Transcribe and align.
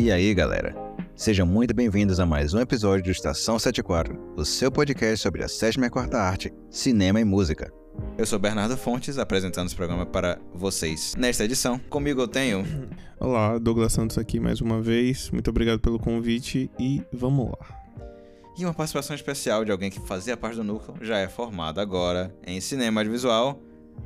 E 0.00 0.10
aí, 0.10 0.32
galera? 0.32 0.74
Sejam 1.14 1.46
muito 1.46 1.74
bem-vindos 1.74 2.18
a 2.18 2.24
mais 2.24 2.54
um 2.54 2.58
episódio 2.58 3.04
do 3.04 3.10
Estação 3.10 3.58
74, 3.58 4.18
o 4.34 4.46
seu 4.46 4.72
podcast 4.72 5.18
sobre 5.18 5.44
a 5.44 5.48
sétima 5.48 5.88
e 5.88 5.90
quarta 5.90 6.16
arte, 6.16 6.50
cinema 6.70 7.20
e 7.20 7.24
música. 7.24 7.70
Eu 8.16 8.24
sou 8.24 8.38
Bernardo 8.38 8.78
Fontes, 8.78 9.18
apresentando 9.18 9.66
esse 9.66 9.76
programa 9.76 10.06
para 10.06 10.40
vocês. 10.54 11.14
Nesta 11.18 11.44
edição, 11.44 11.78
comigo 11.78 12.18
eu 12.18 12.26
tenho. 12.26 12.64
Olá, 13.20 13.58
Douglas 13.58 13.92
Santos 13.92 14.16
aqui 14.16 14.40
mais 14.40 14.62
uma 14.62 14.80
vez. 14.80 15.28
Muito 15.32 15.50
obrigado 15.50 15.80
pelo 15.80 15.98
convite 15.98 16.70
e 16.78 17.02
vamos 17.12 17.50
lá. 17.50 17.82
E 18.56 18.64
uma 18.64 18.72
participação 18.72 19.14
especial 19.14 19.66
de 19.66 19.70
alguém 19.70 19.90
que 19.90 20.00
fazia 20.00 20.34
parte 20.34 20.56
do 20.56 20.64
núcleo, 20.64 20.96
já 21.02 21.18
é 21.18 21.28
formado 21.28 21.78
agora 21.78 22.34
em 22.46 22.58
cinema 22.58 23.02
audiovisual. 23.02 23.60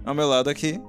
Ao 0.05 0.13
meu 0.13 0.27
lado 0.27 0.51
aqui, 0.51 0.81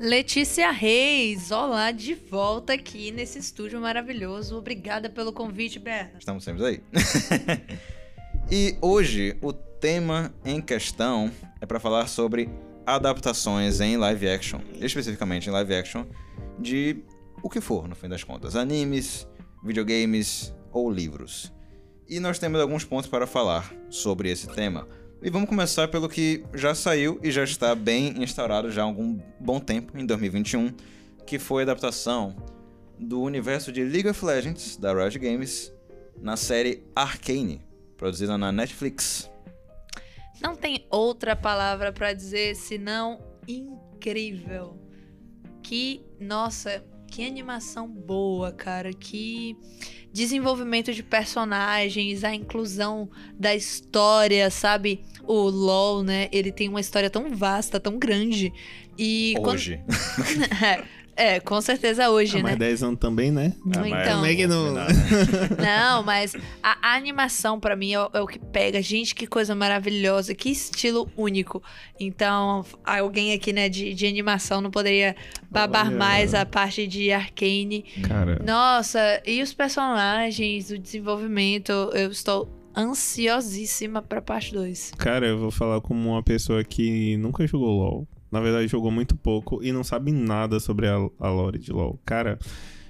Letícia 0.00 0.70
Reis, 0.70 1.50
olá, 1.50 1.90
de 1.90 2.14
volta 2.14 2.72
aqui 2.72 3.10
nesse 3.10 3.40
estúdio 3.40 3.80
maravilhoso. 3.80 4.56
Obrigada 4.56 5.10
pelo 5.10 5.32
convite, 5.32 5.80
Berna. 5.80 6.12
Estamos 6.16 6.44
sempre 6.44 6.64
aí. 6.64 6.80
e 8.48 8.76
hoje 8.80 9.36
o 9.42 9.52
tema 9.52 10.32
em 10.44 10.60
questão 10.60 11.32
é 11.60 11.66
para 11.66 11.80
falar 11.80 12.06
sobre 12.06 12.48
adaptações 12.86 13.80
em 13.80 13.96
live 13.96 14.28
action, 14.28 14.60
especificamente 14.80 15.48
em 15.48 15.52
live 15.52 15.74
action 15.74 16.06
de 16.60 17.02
o 17.42 17.50
que 17.50 17.60
for, 17.60 17.88
no 17.88 17.96
fim 17.96 18.08
das 18.08 18.22
contas, 18.22 18.54
animes, 18.54 19.26
videogames 19.64 20.54
ou 20.70 20.88
livros. 20.88 21.52
E 22.08 22.20
nós 22.20 22.38
temos 22.38 22.60
alguns 22.60 22.84
pontos 22.84 23.10
para 23.10 23.26
falar 23.26 23.74
sobre 23.90 24.30
esse 24.30 24.46
tema. 24.46 24.86
E 25.20 25.30
vamos 25.30 25.48
começar 25.48 25.88
pelo 25.88 26.08
que 26.08 26.44
já 26.54 26.76
saiu 26.76 27.18
e 27.24 27.30
já 27.32 27.42
está 27.42 27.74
bem 27.74 28.22
instaurado 28.22 28.70
já 28.70 28.82
há 28.82 28.84
algum 28.84 29.18
bom 29.40 29.58
tempo, 29.58 29.98
em 29.98 30.06
2021, 30.06 30.72
que 31.26 31.40
foi 31.40 31.62
a 31.62 31.64
adaptação 31.64 32.36
do 32.96 33.20
universo 33.20 33.72
de 33.72 33.82
League 33.82 34.08
of 34.08 34.24
Legends, 34.24 34.76
da 34.76 34.94
Riot 34.94 35.18
Games, 35.18 35.72
na 36.20 36.36
série 36.36 36.84
Arcane, 36.94 37.60
produzida 37.96 38.38
na 38.38 38.52
Netflix. 38.52 39.28
Não 40.40 40.54
tem 40.54 40.86
outra 40.88 41.34
palavra 41.34 41.92
para 41.92 42.12
dizer 42.12 42.54
senão 42.54 43.20
incrível. 43.48 44.78
Que, 45.64 46.00
nossa, 46.20 46.84
que 47.18 47.26
animação 47.26 47.88
boa, 47.88 48.52
cara. 48.52 48.92
Que 48.92 49.56
desenvolvimento 50.12 50.92
de 50.94 51.02
personagens, 51.02 52.22
a 52.22 52.32
inclusão 52.32 53.10
da 53.36 53.56
história, 53.56 54.48
sabe? 54.50 55.00
O 55.24 55.50
LoL, 55.50 56.04
né? 56.04 56.28
Ele 56.30 56.52
tem 56.52 56.68
uma 56.68 56.80
história 56.80 57.10
tão 57.10 57.34
vasta, 57.34 57.80
tão 57.80 57.98
grande. 57.98 58.52
E 58.96 59.34
Hoje. 59.40 59.80
Quando... 59.84 60.88
É, 61.18 61.40
com 61.40 61.60
certeza 61.60 62.08
hoje, 62.10 62.38
ah, 62.38 62.42
né? 62.44 62.50
Mas 62.50 62.58
10 62.60 62.82
anos 62.84 63.00
também, 63.00 63.32
né? 63.32 63.52
Ah, 63.76 63.88
então. 63.88 64.14
Como 64.14 64.26
é 64.26 64.34
que 64.36 64.46
não... 64.46 64.72
não, 65.58 66.04
mas 66.04 66.36
a, 66.62 66.94
animação 66.94 67.58
para 67.58 67.74
mim 67.74 67.92
é 67.92 68.00
o, 68.00 68.10
é 68.14 68.20
o, 68.20 68.26
que 68.26 68.38
pega. 68.38 68.80
Gente, 68.80 69.16
que 69.16 69.26
coisa 69.26 69.52
maravilhosa, 69.52 70.32
que 70.32 70.48
estilo 70.48 71.10
único. 71.16 71.60
Então, 71.98 72.64
alguém 72.84 73.32
aqui, 73.32 73.52
né, 73.52 73.68
de, 73.68 73.92
de 73.94 74.06
animação 74.06 74.60
não 74.60 74.70
poderia 74.70 75.16
babar 75.50 75.88
Olha. 75.88 75.96
mais 75.96 76.34
a 76.34 76.46
parte 76.46 76.86
de 76.86 77.10
Arcane. 77.10 77.84
Cara. 78.06 78.40
Nossa, 78.46 79.20
e 79.26 79.42
os 79.42 79.52
personagens, 79.52 80.70
o 80.70 80.78
desenvolvimento, 80.78 81.72
eu 81.94 82.12
estou 82.12 82.48
ansiosíssima 82.76 84.00
pra 84.00 84.22
parte 84.22 84.52
2. 84.52 84.92
Cara, 84.96 85.26
eu 85.26 85.36
vou 85.36 85.50
falar 85.50 85.80
como 85.80 86.10
uma 86.10 86.22
pessoa 86.22 86.62
que 86.62 87.16
nunca 87.16 87.44
jogou 87.44 87.70
LoL 87.70 88.08
na 88.30 88.40
verdade, 88.40 88.68
jogou 88.68 88.90
muito 88.90 89.16
pouco 89.16 89.62
e 89.62 89.72
não 89.72 89.84
sabe 89.84 90.12
nada 90.12 90.60
sobre 90.60 90.86
a, 90.86 90.94
a 91.18 91.28
lore 91.28 91.58
de 91.58 91.72
LoL. 91.72 92.00
Cara, 92.04 92.38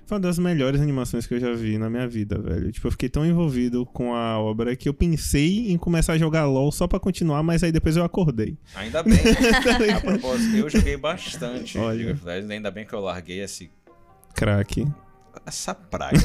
foi 0.07 0.17
uma 0.17 0.21
das 0.21 0.39
melhores 0.39 0.81
animações 0.81 1.27
que 1.27 1.35
eu 1.35 1.41
já 1.41 1.53
vi 1.53 1.77
na 1.77 1.91
minha 1.91 2.09
vida, 2.09 2.39
velho. 2.41 2.73
Tipo, 2.73 2.87
eu 2.87 2.91
fiquei 2.93 3.09
tão 3.09 3.27
envolvido 3.27 3.85
com 3.85 4.15
a 4.15 4.39
obra 4.39 4.75
que 4.75 4.89
eu 4.89 4.95
pensei 4.95 5.71
em 5.71 5.77
começar 5.77 6.15
a 6.15 6.19
jogar 6.19 6.47
LoL 6.47 6.73
só 6.73 6.87
pra 6.87 6.99
continuar, 6.99 7.43
mas 7.43 7.63
aí 7.63 7.71
depois 7.71 7.97
eu 7.97 8.05
acordei. 8.05 8.57
Ainda 8.75 9.03
bem. 9.03 9.19
a 9.95 10.01
propósito, 10.01 10.57
eu 10.57 10.71
joguei 10.71 10.97
bastante 10.97 11.79
Olha. 11.79 12.19
Ainda 12.49 12.71
bem 12.71 12.87
que 12.87 12.95
eu 12.95 13.01
larguei 13.01 13.41
esse... 13.41 13.71
Crack 14.35 14.87
essa 15.47 15.75
praga. 15.75 16.19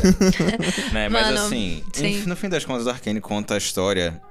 né? 0.91 1.09
Mas 1.09 1.27
Mano, 1.27 1.45
assim, 1.45 1.83
em, 1.97 2.25
no 2.25 2.35
fim 2.35 2.49
das 2.49 2.65
contas, 2.65 2.85
o 2.85 2.89
Arkane 2.89 3.21
conta 3.21 3.55
a 3.55 3.57
história 3.57 4.21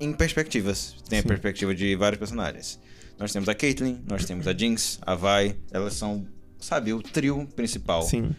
em 0.00 0.12
perspectivas. 0.12 0.96
Tem 1.08 1.20
sim. 1.20 1.24
a 1.24 1.28
perspectiva 1.28 1.74
de 1.74 1.94
vários 1.96 2.18
personagens. 2.18 2.80
Nós 3.22 3.32
temos 3.32 3.48
a 3.48 3.54
Caitlyn, 3.54 3.98
nós 4.08 4.24
temos 4.24 4.48
a 4.48 4.52
Jinx, 4.52 4.98
a 5.00 5.14
Vi. 5.14 5.54
Elas 5.70 5.94
são, 5.94 6.26
sabe, 6.58 6.92
o 6.92 7.00
trio 7.00 7.46
principal. 7.54 8.02
Sim. 8.02 8.32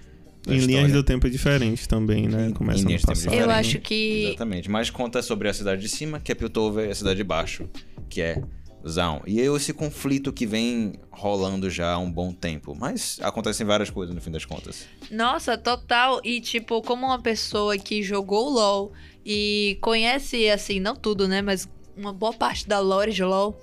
Em 0.45 0.55
história. 0.55 0.65
linhas 0.65 0.91
do 0.91 1.01
tempo 1.01 1.29
diferentes 1.29 1.87
também, 1.87 2.27
né? 2.27 2.51
Começa 2.53 2.81
em 2.81 2.87
linhas 2.87 3.01
do 3.01 3.13
tempo 3.13 3.33
Eu 3.33 3.49
acho 3.49 3.79
que. 3.79 4.25
Exatamente. 4.25 4.69
Mas 4.69 4.89
conta 4.89 5.21
sobre 5.21 5.47
a 5.47 5.53
cidade 5.53 5.81
de 5.81 5.87
cima, 5.87 6.19
que 6.19 6.33
é 6.33 6.35
Piltover, 6.35 6.85
e 6.85 6.91
a 6.91 6.95
cidade 6.95 7.15
de 7.15 7.23
baixo, 7.23 7.69
que 8.09 8.21
é 8.21 8.43
Zaun. 8.85 9.21
E 9.25 9.39
eu, 9.39 9.55
esse 9.55 9.71
conflito 9.71 10.33
que 10.33 10.45
vem 10.45 10.95
rolando 11.09 11.69
já 11.69 11.93
há 11.93 11.97
um 11.97 12.11
bom 12.11 12.33
tempo. 12.33 12.75
Mas 12.77 13.19
acontecem 13.21 13.65
várias 13.65 13.89
coisas 13.89 14.13
no 14.13 14.19
fim 14.19 14.31
das 14.31 14.43
contas. 14.43 14.85
Nossa, 15.09 15.57
total. 15.57 16.19
E, 16.25 16.41
tipo, 16.41 16.81
como 16.81 17.05
uma 17.05 17.21
pessoa 17.21 17.77
que 17.77 18.03
jogou 18.03 18.49
LOL 18.49 18.91
e 19.25 19.77
conhece, 19.79 20.49
assim, 20.49 20.81
não 20.81 20.93
tudo, 20.93 21.25
né? 21.25 21.41
Mas 21.41 21.69
uma 21.95 22.11
boa 22.11 22.33
parte 22.33 22.67
da 22.67 22.81
lore 22.81 23.13
de 23.13 23.23
LOL. 23.23 23.57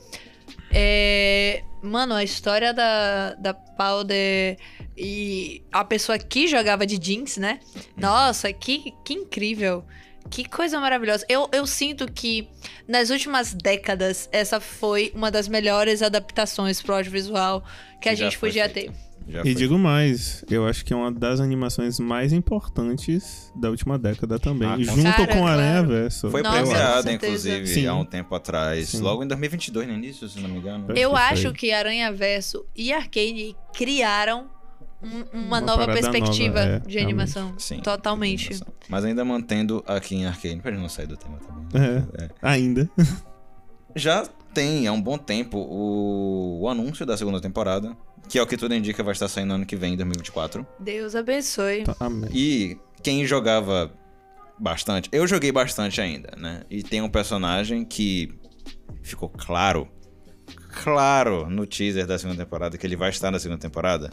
É, 0.72 1.62
mano, 1.82 2.14
a 2.14 2.22
história 2.22 2.72
da, 2.72 3.34
da 3.34 3.54
Powder 3.54 4.56
e 4.96 5.62
a 5.72 5.84
pessoa 5.84 6.18
que 6.18 6.46
jogava 6.46 6.86
de 6.86 6.98
Jinx, 7.02 7.36
né? 7.36 7.60
Uhum. 7.74 7.82
Nossa, 7.96 8.52
que, 8.52 8.94
que 9.04 9.14
incrível. 9.14 9.84
Que 10.30 10.48
coisa 10.48 10.78
maravilhosa. 10.78 11.24
Eu, 11.28 11.48
eu 11.52 11.66
sinto 11.66 12.10
que 12.10 12.48
nas 12.86 13.10
últimas 13.10 13.52
décadas 13.52 14.28
essa 14.30 14.60
foi 14.60 15.10
uma 15.14 15.30
das 15.30 15.48
melhores 15.48 16.02
adaptações 16.02 16.80
pro 16.80 16.94
audiovisual 16.94 17.62
que, 17.94 18.00
que 18.02 18.08
a 18.10 18.14
gente 18.14 18.38
podia 18.38 18.68
ter. 18.68 18.92
Já 19.30 19.42
e 19.44 19.54
digo 19.54 19.78
mais, 19.78 20.44
eu 20.50 20.66
acho 20.66 20.84
que 20.84 20.92
é 20.92 20.96
uma 20.96 21.12
das 21.12 21.40
animações 21.40 22.00
mais 22.00 22.32
importantes 22.32 23.52
da 23.54 23.70
última 23.70 23.98
década 23.98 24.38
também, 24.38 24.68
ah, 24.68 24.78
junto 24.78 25.02
Cara, 25.02 25.26
com 25.28 25.46
a 25.46 25.52
Aranha 25.52 25.82
Verso. 25.84 26.30
Foi 26.30 26.42
premiada, 26.42 27.12
inclusive, 27.12 27.66
Sim. 27.66 27.86
há 27.86 27.94
um 27.94 28.04
tempo 28.04 28.34
atrás, 28.34 28.88
Sim. 28.88 29.00
logo 29.00 29.22
em 29.22 29.28
2022, 29.28 29.86
no 29.86 29.94
início, 29.94 30.28
se 30.28 30.40
não 30.40 30.48
me 30.48 30.58
engano. 30.58 30.92
Eu 30.96 31.14
acho 31.16 31.52
que 31.52 31.72
Aranha 31.72 32.12
Verso 32.12 32.66
e 32.74 32.92
Arcane 32.92 33.54
criaram 33.72 34.50
um, 35.02 35.08
uma, 35.32 35.46
uma, 35.46 35.60
nova 35.60 35.86
perspectiva 35.86 36.64
nova, 36.64 36.76
é, 36.76 36.78
de 36.80 36.98
animação. 36.98 37.54
Sim, 37.58 37.80
Totalmente. 37.80 38.48
Animação. 38.48 38.74
Mas 38.88 39.04
ainda 39.04 39.24
mantendo 39.24 39.82
aqui 39.86 40.16
em 40.16 40.26
Arcane, 40.26 40.60
pra 40.60 40.70
gente 40.70 40.80
não 40.80 40.88
sair 40.88 41.06
do 41.06 41.16
tema 41.16 41.38
também. 41.38 41.82
É, 41.82 42.24
é. 42.24 42.30
Ainda. 42.42 42.90
Já 43.94 44.26
tem 44.52 44.86
há 44.86 44.92
um 44.92 45.00
bom 45.00 45.16
tempo 45.16 45.58
o, 45.58 46.60
o 46.62 46.68
anúncio 46.68 47.06
da 47.06 47.16
segunda 47.16 47.40
temporada 47.40 47.96
que 48.28 48.38
é 48.38 48.42
o 48.42 48.46
que 48.46 48.56
tudo 48.56 48.74
indica 48.74 49.02
vai 49.02 49.12
estar 49.12 49.28
saindo 49.28 49.54
ano 49.54 49.66
que 49.66 49.76
vem, 49.76 49.94
em 49.94 49.96
2024. 49.96 50.66
Deus 50.78 51.14
abençoe. 51.14 51.84
Tá, 51.84 51.96
amém. 52.00 52.30
E 52.32 52.78
quem 53.02 53.24
jogava 53.24 53.92
bastante, 54.58 55.08
eu 55.12 55.26
joguei 55.26 55.50
bastante 55.50 56.00
ainda, 56.00 56.32
né? 56.36 56.62
E 56.70 56.82
tem 56.82 57.00
um 57.00 57.08
personagem 57.08 57.84
que 57.84 58.32
ficou 59.02 59.28
claro, 59.28 59.88
claro 60.82 61.48
no 61.48 61.66
teaser 61.66 62.06
da 62.06 62.18
segunda 62.18 62.44
temporada 62.44 62.76
que 62.76 62.86
ele 62.86 62.96
vai 62.96 63.10
estar 63.10 63.30
na 63.30 63.38
segunda 63.38 63.60
temporada, 63.60 64.10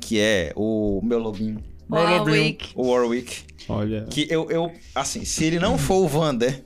que 0.00 0.18
é 0.18 0.52
o 0.56 1.00
meu 1.02 1.18
lobinho. 1.18 1.62
Warwick. 1.88 2.70
O 2.74 2.90
Warwick. 2.90 3.44
Olha. 3.68 4.04
Que 4.04 4.26
eu, 4.30 4.50
eu, 4.50 4.72
assim, 4.94 5.24
se 5.24 5.44
ele 5.44 5.58
não 5.58 5.76
for 5.76 6.04
o 6.04 6.08
Vander 6.08 6.64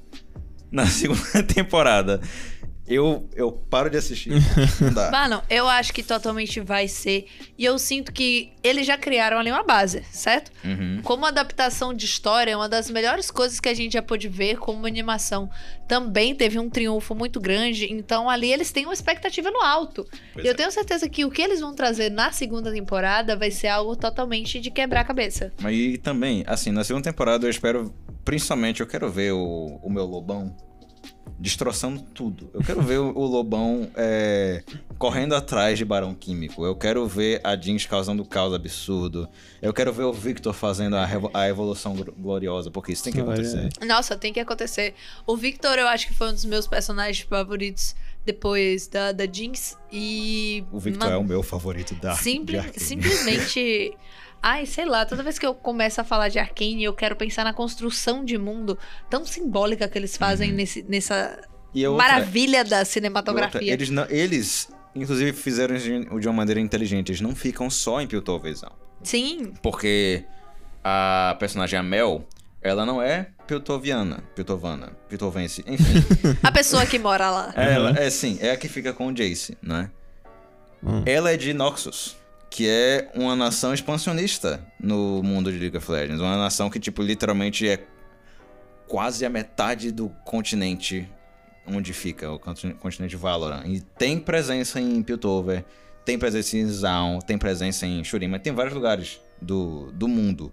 na 0.71 0.87
segunda 0.89 1.43
temporada 1.43 2.21
eu, 2.87 3.29
eu 3.35 3.51
paro 3.51 3.89
de 3.89 3.97
assistir. 3.97 4.31
Não 4.81 4.93
dá. 4.93 5.11
Mano, 5.11 5.43
eu 5.49 5.67
acho 5.67 5.93
que 5.93 6.03
totalmente 6.03 6.61
vai 6.61 6.87
ser. 6.87 7.27
E 7.57 7.65
eu 7.65 7.79
sinto 7.79 8.13
que 8.13 8.53
eles 8.63 8.87
já 8.87 8.99
criaram 8.99 9.39
ali 9.39 9.51
uma 9.51 9.63
base, 9.63 10.05
certo? 10.13 10.53
Uhum. 10.63 11.01
Como 11.03 11.25
adaptação 11.25 11.95
de 11.95 12.05
história, 12.05 12.51
é 12.51 12.57
uma 12.57 12.69
das 12.69 12.91
melhores 12.91 13.31
coisas 13.31 13.59
que 13.59 13.69
a 13.71 13.75
gente 13.75 13.95
já 13.95 14.03
pôde 14.03 14.29
ver 14.29 14.59
como 14.59 14.87
animação. 14.87 15.49
Também 15.89 16.35
teve 16.35 16.59
um 16.59 16.69
triunfo 16.69 17.15
muito 17.15 17.41
grande. 17.41 17.91
Então 17.91 18.29
ali 18.29 18.53
eles 18.53 18.71
têm 18.71 18.85
uma 18.85 18.95
expectativa 18.95 19.51
no 19.51 19.61
alto. 19.61 20.07
Pois 20.35 20.45
eu 20.45 20.53
é. 20.53 20.55
tenho 20.55 20.71
certeza 20.71 21.09
que 21.09 21.25
o 21.25 21.31
que 21.31 21.41
eles 21.41 21.61
vão 21.61 21.75
trazer 21.75 22.11
na 22.11 22.33
segunda 22.33 22.71
temporada 22.71 23.35
vai 23.35 23.51
ser 23.51 23.69
algo 23.69 23.97
totalmente 23.97 24.61
de 24.61 24.71
quebrar 24.71 25.01
a 25.01 25.05
cabeça. 25.05 25.53
Mas 25.61 25.75
e 25.75 25.97
também, 25.97 26.45
assim, 26.47 26.71
na 26.71 26.85
segunda 26.85 27.05
temporada 27.11 27.47
eu 27.47 27.51
espero. 27.51 27.95
Principalmente, 28.25 28.81
eu 28.81 28.87
quero 28.87 29.11
ver 29.11 29.33
o, 29.33 29.79
o 29.83 29.91
meu 29.91 30.07
lobão 30.07 30.57
destroçando 31.45 32.01
tudo. 32.01 32.49
Eu 32.55 32.63
quero 32.63 32.81
ver 32.81 32.99
o, 32.99 33.27
Lobão 33.27 33.91
é, 33.95 34.63
correndo 34.97 35.35
atrás 35.35 35.77
de 35.77 35.85
Barão 35.85 36.15
Químico. 36.15 36.65
Eu 36.65 36.75
quero 36.75 37.07
ver 37.07 37.39
a 37.45 37.55
Jinx 37.55 37.85
causando 37.85 38.25
caos 38.25 38.55
absurdo. 38.55 39.29
Eu 39.61 39.71
quero 39.75 39.93
ver 39.93 40.05
o 40.05 40.13
Victor 40.13 40.55
fazendo 40.55 40.97
a, 40.97 41.07
a 41.35 41.47
evolução 41.47 41.95
gloriosa, 42.19 42.71
porque 42.71 42.93
isso 42.93 43.05
tem 43.05 43.13
que 43.13 43.21
acontecer. 43.21 43.69
Nossa, 43.87 44.17
tem 44.17 44.33
que 44.33 44.41
acontecer. 44.41 44.95
O 45.27 45.37
Victor, 45.37 45.79
eu 45.79 45.87
acho 45.87 46.07
que 46.07 46.15
foi 46.15 46.31
um 46.31 46.33
dos 46.33 46.47
meus 46.47 46.67
personagens 46.67 47.21
favoritos 47.29 47.95
depois 48.25 48.89
da, 48.89 49.13
da 49.13 49.27
Jinx. 49.31 49.77
E. 49.93 50.65
O 50.73 50.81
Victor 50.81 51.13
é 51.13 51.17
o 51.19 51.25
meu 51.25 51.43
favorito 51.43 51.95
da 51.97 52.13
Arcane. 52.13 52.73
simplesmente. 52.75 53.93
Ai, 54.47 54.67
sei 54.67 54.85
lá, 54.85 55.07
toda 55.07 55.23
vez 55.23 55.39
que 55.39 55.47
eu 55.47 55.55
começo 55.55 56.03
a 56.03 56.05
falar 56.05 56.29
de 56.29 56.39
Arkane, 56.39 56.85
eu 56.85 56.93
quero 56.93 57.17
pensar 57.17 57.45
na 57.45 57.55
construção 57.55 58.23
de 58.23 58.37
mundo 58.37 58.79
tão 59.09 59.25
simbólica 59.25 59.89
que 59.89 59.97
eles 59.97 60.19
fazem 60.19 60.51
Uhum. 60.51 60.57
nesse, 60.57 60.83
nessa 60.87 61.41
E 61.75 61.87
outra- 61.87 62.07
maravilha 62.09 62.63
da 62.63 62.77
e 62.77 62.81
outra, 62.81 62.85
cinematografia. 62.85 63.73
eles, 63.73 63.89
não, 63.89 64.05
eles, 64.11 64.69
inclusive, 64.95 65.33
fizeram 65.33 65.75
de 65.77 66.05
de 66.21 66.29
uma 66.29 66.35
maneira 66.35 66.61
inteligente. 66.61 67.09
Eles 67.09 67.23
não 67.23 67.35
ficam 67.35 67.71
só 67.71 68.03
em 68.03 68.07
Piltoverzão. 68.07 68.73
Sim, 69.03 69.55
Porque 69.63 70.25
a 70.85 71.35
personagem, 71.41 71.79
a 71.79 71.83
Mel, 71.83 72.29
ela 72.61 72.85
não 72.85 73.01
é 73.01 73.29
piltoviana, 73.47 74.23
piltovana, 74.37 74.93
piltovense, 75.09 75.65
enfim. 75.67 75.95
a 76.43 76.53
pessoa 76.53 76.85
que 76.85 76.99
mora 76.99 77.31
lá. 77.31 77.53
ela, 77.57 77.93
Uhum. 77.93 77.97
é 77.97 78.11
sim, 78.11 78.37
é 78.43 78.51
a 78.51 78.57
que 78.59 78.69
fica 78.69 78.93
com 78.93 79.07
o 79.07 79.13
Jace, 79.15 79.57
né? 79.63 79.91
Hum. 80.83 81.03
Ela 81.07 81.33
é 81.33 81.37
de 81.39 81.55
Noxus, 81.55 82.15
que 82.55 82.69
é 82.69 83.11
uma 83.17 83.35
nação 83.35 83.75
expansionista 83.75 84.65
no 84.79 85.21
mundo 85.25 85.51
de 85.51 85.59
League 85.59 85.77
of 85.77 85.91
Legends. 85.91 86.21
Uma 86.21 86.37
nação 86.37 86.71
que, 86.71 86.79
tipo, 86.79 87.03
literalmente 87.03 87.69
é 87.69 87.85
quase 88.87 89.27
a 89.27 89.29
metade 89.29 89.91
do 89.91 90.09
continente 90.25 91.11
onde 91.67 91.93
fica 91.93 92.31
o 92.31 92.39
conti- 92.39 92.75
continente 92.75 93.17
Valorant. 93.17 93.65
E 93.67 93.81
tem 93.81 94.21
presença 94.21 94.81
em 94.81 95.03
Piltover, 95.03 95.65
tem 96.05 96.17
presença 96.17 96.57
em 96.57 96.65
Zaun, 96.69 97.19
tem 97.19 97.37
presença 97.37 97.87
em 97.87 98.05
Shurima, 98.05 98.39
tem 98.39 98.53
vários 98.53 98.73
lugares 98.73 99.21
do, 99.43 99.91
do 99.91 100.07
mundo 100.07 100.53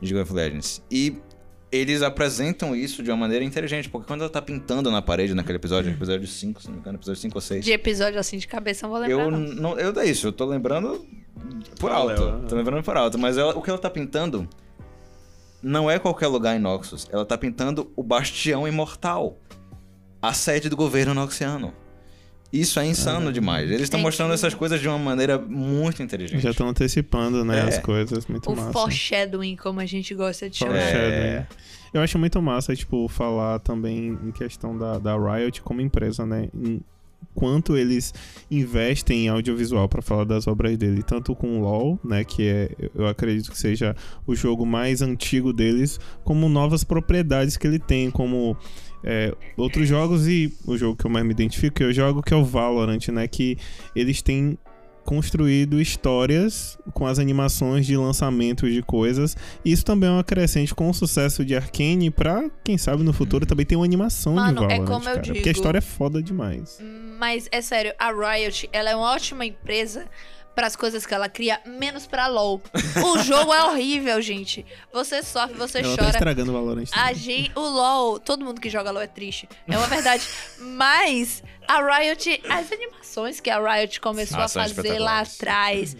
de 0.00 0.14
League 0.14 0.30
of 0.30 0.32
Legends. 0.32 0.82
E 0.90 1.18
eles 1.72 2.02
apresentam 2.02 2.76
isso 2.76 3.02
de 3.02 3.10
uma 3.10 3.16
maneira 3.16 3.42
inteligente, 3.44 3.88
porque 3.88 4.06
quando 4.06 4.20
ela 4.20 4.30
tá 4.30 4.42
pintando 4.42 4.90
na 4.90 5.00
parede 5.00 5.32
naquele 5.34 5.56
episódio, 5.56 5.90
episódio 5.90 6.28
5, 6.28 6.60
se 6.60 6.68
não 6.68 6.74
me 6.74 6.80
engano, 6.80 6.98
episódio 6.98 7.20
5 7.20 7.34
ou 7.36 7.40
6. 7.40 7.64
De 7.64 7.72
episódio 7.72 8.20
assim 8.20 8.36
de 8.36 8.46
cabeça, 8.46 8.86
não 8.86 8.90
vou 8.92 9.00
lembrar. 9.00 9.22
Eu 9.24 9.30
não. 9.30 9.38
não, 9.40 9.78
eu 9.78 9.98
é 9.98 10.04
isso, 10.04 10.26
eu 10.26 10.32
tô 10.32 10.44
lembrando 10.44 11.04
por 11.80 11.90
alto. 11.90 12.22
é, 12.22 12.32
né? 12.32 12.44
Tô 12.46 12.54
lembrando 12.54 12.84
por 12.84 12.96
alto, 12.96 13.18
mas 13.18 13.38
ela- 13.38 13.56
o 13.56 13.62
que 13.62 13.70
ela 13.70 13.78
tá 13.78 13.88
pintando 13.88 14.46
não 15.62 15.90
é 15.90 15.98
qualquer 15.98 16.26
lugar 16.26 16.54
em 16.54 16.58
Noxus. 16.60 17.08
Ela 17.10 17.24
tá 17.24 17.38
pintando 17.38 17.90
o 17.96 18.02
Bastião 18.02 18.68
Imortal, 18.68 19.38
a 20.20 20.32
sede 20.34 20.68
do 20.68 20.76
governo 20.76 21.14
noxiano. 21.14 21.72
Isso 22.52 22.78
é 22.78 22.86
insano 22.86 23.32
demais. 23.32 23.70
Eles 23.70 23.82
estão 23.84 24.00
É 24.00 24.02
mostrando 24.02 24.28
incrível. 24.30 24.46
essas 24.48 24.54
coisas 24.58 24.80
de 24.80 24.86
uma 24.86 24.98
maneira 24.98 25.38
muito 25.38 26.02
inteligente. 26.02 26.42
Já 26.42 26.50
estão 26.50 26.68
antecipando, 26.68 27.44
né, 27.44 27.60
É. 27.60 27.62
as 27.62 27.78
coisas. 27.78 28.26
Muito 28.26 28.50
O 28.50 28.56
massa. 28.56 28.72
foreshadowing, 28.72 29.56
como 29.56 29.80
a 29.80 29.86
gente 29.86 30.14
gosta 30.14 30.50
de 30.50 30.58
chamar. 30.58 30.74
Foreshadowing. 30.74 31.46
Eu 31.94 32.00
acho 32.02 32.18
muito 32.18 32.40
massa, 32.42 32.74
tipo, 32.76 33.08
falar 33.08 33.58
também 33.60 34.18
em 34.22 34.32
questão 34.32 34.76
da, 34.76 34.98
da 34.98 35.16
Riot 35.16 35.62
como 35.62 35.80
empresa, 35.80 36.26
né? 36.26 36.48
Em 36.54 36.80
quanto 37.34 37.76
eles 37.76 38.12
investem 38.50 39.26
em 39.26 39.28
audiovisual 39.28 39.88
pra 39.88 40.02
falar 40.02 40.24
das 40.24 40.46
obras 40.46 40.76
dele, 40.76 41.02
tanto 41.02 41.34
com 41.34 41.58
o 41.58 41.62
LoL, 41.62 41.98
né, 42.04 42.24
que 42.24 42.46
é, 42.48 42.70
eu 42.94 43.06
acredito 43.06 43.50
que 43.50 43.58
seja 43.58 43.94
o 44.26 44.34
jogo 44.34 44.66
mais 44.66 45.00
antigo 45.00 45.52
deles, 45.52 45.98
como 46.24 46.48
novas 46.48 46.82
propriedades 46.84 47.56
que 47.56 47.66
ele 47.66 47.78
tem, 47.78 48.10
como 48.10 48.56
é, 49.04 49.34
outros 49.56 49.88
jogos 49.88 50.26
e 50.28 50.52
o 50.66 50.76
jogo 50.76 50.96
que 50.96 51.04
eu 51.04 51.10
mais 51.10 51.24
me 51.24 51.32
identifico, 51.32 51.76
que 51.76 51.84
eu 51.84 51.92
jogo 51.92 52.22
que 52.22 52.32
é 52.32 52.36
o 52.36 52.44
Valorant, 52.44 53.08
né, 53.08 53.26
que 53.26 53.56
eles 53.94 54.22
têm 54.22 54.58
construído 55.04 55.80
histórias 55.80 56.78
com 56.92 57.06
as 57.06 57.18
animações 57.18 57.86
de 57.86 57.96
lançamentos 57.96 58.72
de 58.72 58.82
coisas. 58.82 59.36
E 59.64 59.72
isso 59.72 59.84
também 59.84 60.08
é 60.08 60.12
uma 60.12 60.24
crescente 60.24 60.74
com 60.74 60.88
o 60.88 60.94
sucesso 60.94 61.44
de 61.44 61.54
Arkane 61.54 62.10
pra, 62.10 62.48
quem 62.64 62.78
sabe, 62.78 63.02
no 63.02 63.12
futuro 63.12 63.44
também 63.44 63.66
tem 63.66 63.76
uma 63.76 63.84
animação 63.84 64.34
Mano, 64.34 64.60
de 64.60 64.64
é 64.64 64.68
Valorant, 64.78 64.86
como 64.86 65.08
eu 65.08 65.14
cara. 65.14 65.26
Porque 65.26 65.32
digo. 65.32 65.48
a 65.48 65.52
história 65.52 65.78
é 65.78 65.82
foda 65.82 66.22
demais. 66.22 66.78
Mas 67.18 67.48
é 67.50 67.60
sério, 67.60 67.92
a 67.98 68.10
Riot, 68.12 68.68
ela 68.72 68.90
é 68.90 68.96
uma 68.96 69.12
ótima 69.12 69.44
empresa 69.44 70.06
para 70.54 70.66
as 70.66 70.76
coisas 70.76 71.06
que 71.06 71.14
ela 71.14 71.28
cria, 71.28 71.60
menos 71.64 72.06
pra 72.06 72.26
LoL. 72.26 72.60
O 73.04 73.18
jogo 73.24 73.52
é 73.52 73.64
horrível, 73.64 74.20
gente. 74.20 74.64
Você 74.92 75.22
sofre, 75.22 75.56
você 75.56 75.78
Ela 75.78 75.96
tá 75.96 76.02
chora. 76.02 76.10
estragando 76.10 76.50
o 76.50 76.54
Valorant. 76.54 76.88
A 76.92 77.08
também. 77.08 77.14
gente, 77.14 77.52
o 77.54 77.60
LoL, 77.60 78.18
todo 78.18 78.44
mundo 78.44 78.60
que 78.60 78.68
joga 78.68 78.90
LoL 78.90 79.02
é 79.02 79.06
triste. 79.06 79.48
É 79.66 79.76
uma 79.76 79.86
verdade. 79.86 80.26
Mas 80.58 81.42
a 81.66 81.80
Riot, 81.80 82.42
as 82.48 82.70
animações 82.72 83.40
que 83.40 83.50
a 83.50 83.58
Riot 83.60 84.00
começou 84.00 84.40
a 84.40 84.48
fazer 84.48 84.98
lá 84.98 85.20
atrás. 85.20 85.96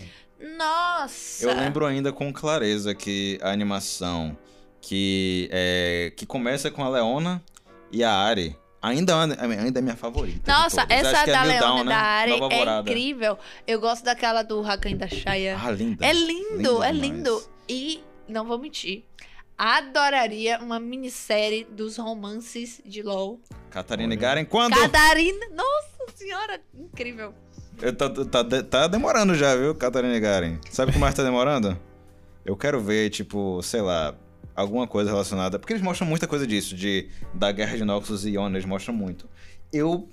Nossa! 0.57 1.45
Eu 1.45 1.55
lembro 1.55 1.87
ainda 1.87 2.13
com 2.13 2.33
clareza 2.33 2.95
que 2.95 3.39
a 3.41 3.51
animação 3.51 4.37
que, 4.81 5.49
é, 5.53 6.13
que 6.17 6.27
começa 6.27 6.71
com 6.71 6.83
a 6.85 6.89
Leona 6.89 7.43
e 7.91 8.03
a 8.03 8.13
Ari 8.13 8.57
ainda, 8.83 9.15
ainda 9.41 9.79
é 9.79 9.83
minha 9.83 9.97
favorita. 9.97 10.51
Nossa, 10.53 10.85
essa 10.89 11.23
é 11.23 11.27
da 11.27 11.41
New 11.45 11.49
Leona 11.49 11.61
Dawn, 11.61 11.85
da 11.85 11.97
Ari 11.97 12.41
Nova 12.41 12.55
é 12.55 12.81
incrível. 12.81 13.39
Eu 13.67 13.81
gosto 13.81 14.05
daquela 14.05 14.43
do 14.43 14.61
Hakan 14.63 14.97
da 14.97 15.09
Shaya. 15.09 15.57
Ah, 15.63 15.71
linda. 15.71 16.05
É 16.05 16.13
lindo, 16.13 16.57
Lindo 16.57 16.83
é 16.83 16.93
demais. 16.93 17.13
lindo. 17.13 17.43
E, 17.69 18.03
não 18.29 18.45
vou 18.45 18.59
mentir, 18.59 19.05
adoraria 19.57 20.59
uma 20.59 20.81
minissérie 20.81 21.65
dos 21.71 21.97
romances 21.97 22.81
de 22.85 23.03
LoL. 23.03 23.41
Catarina 23.71 24.09
Olha. 24.13 24.21
Garen, 24.21 24.45
quando? 24.45 24.75
Catarina, 24.75 25.47
nossa 25.55 26.17
senhora, 26.17 26.61
incrível. 26.75 27.33
Eu 27.81 27.95
Tá, 27.95 28.09
tá, 28.11 28.63
tá- 28.63 28.87
demorando 28.87 29.35
já, 29.35 29.55
viu, 29.57 29.75
Catarina 29.75 30.19
Garen? 30.19 30.59
Sabe 30.71 30.91
o 30.91 30.93
que 30.95 30.99
mais 31.01 31.15
tá 31.15 31.23
demorando? 31.23 31.79
Eu 32.45 32.57
quero 32.57 32.81
ver, 32.81 33.09
tipo, 33.11 33.63
sei 33.63 33.81
lá, 33.81 34.15
alguma 34.55 34.87
coisa 34.87 35.11
relacionada. 35.11 35.59
Porque 35.59 35.73
eles 35.73 35.83
mostram 35.83 36.07
muita 36.07 36.27
coisa 36.27 36.47
disso, 36.47 36.75
de 36.75 37.09
da 37.35 37.51
guerra 37.53 37.77
de 37.77 37.85
Noxus 37.85 38.25
e 38.25 38.31
Iona, 38.31 38.57
eles 38.57 38.67
mostram 38.67 38.95
muito. 38.95 39.29
Eu 39.73 40.09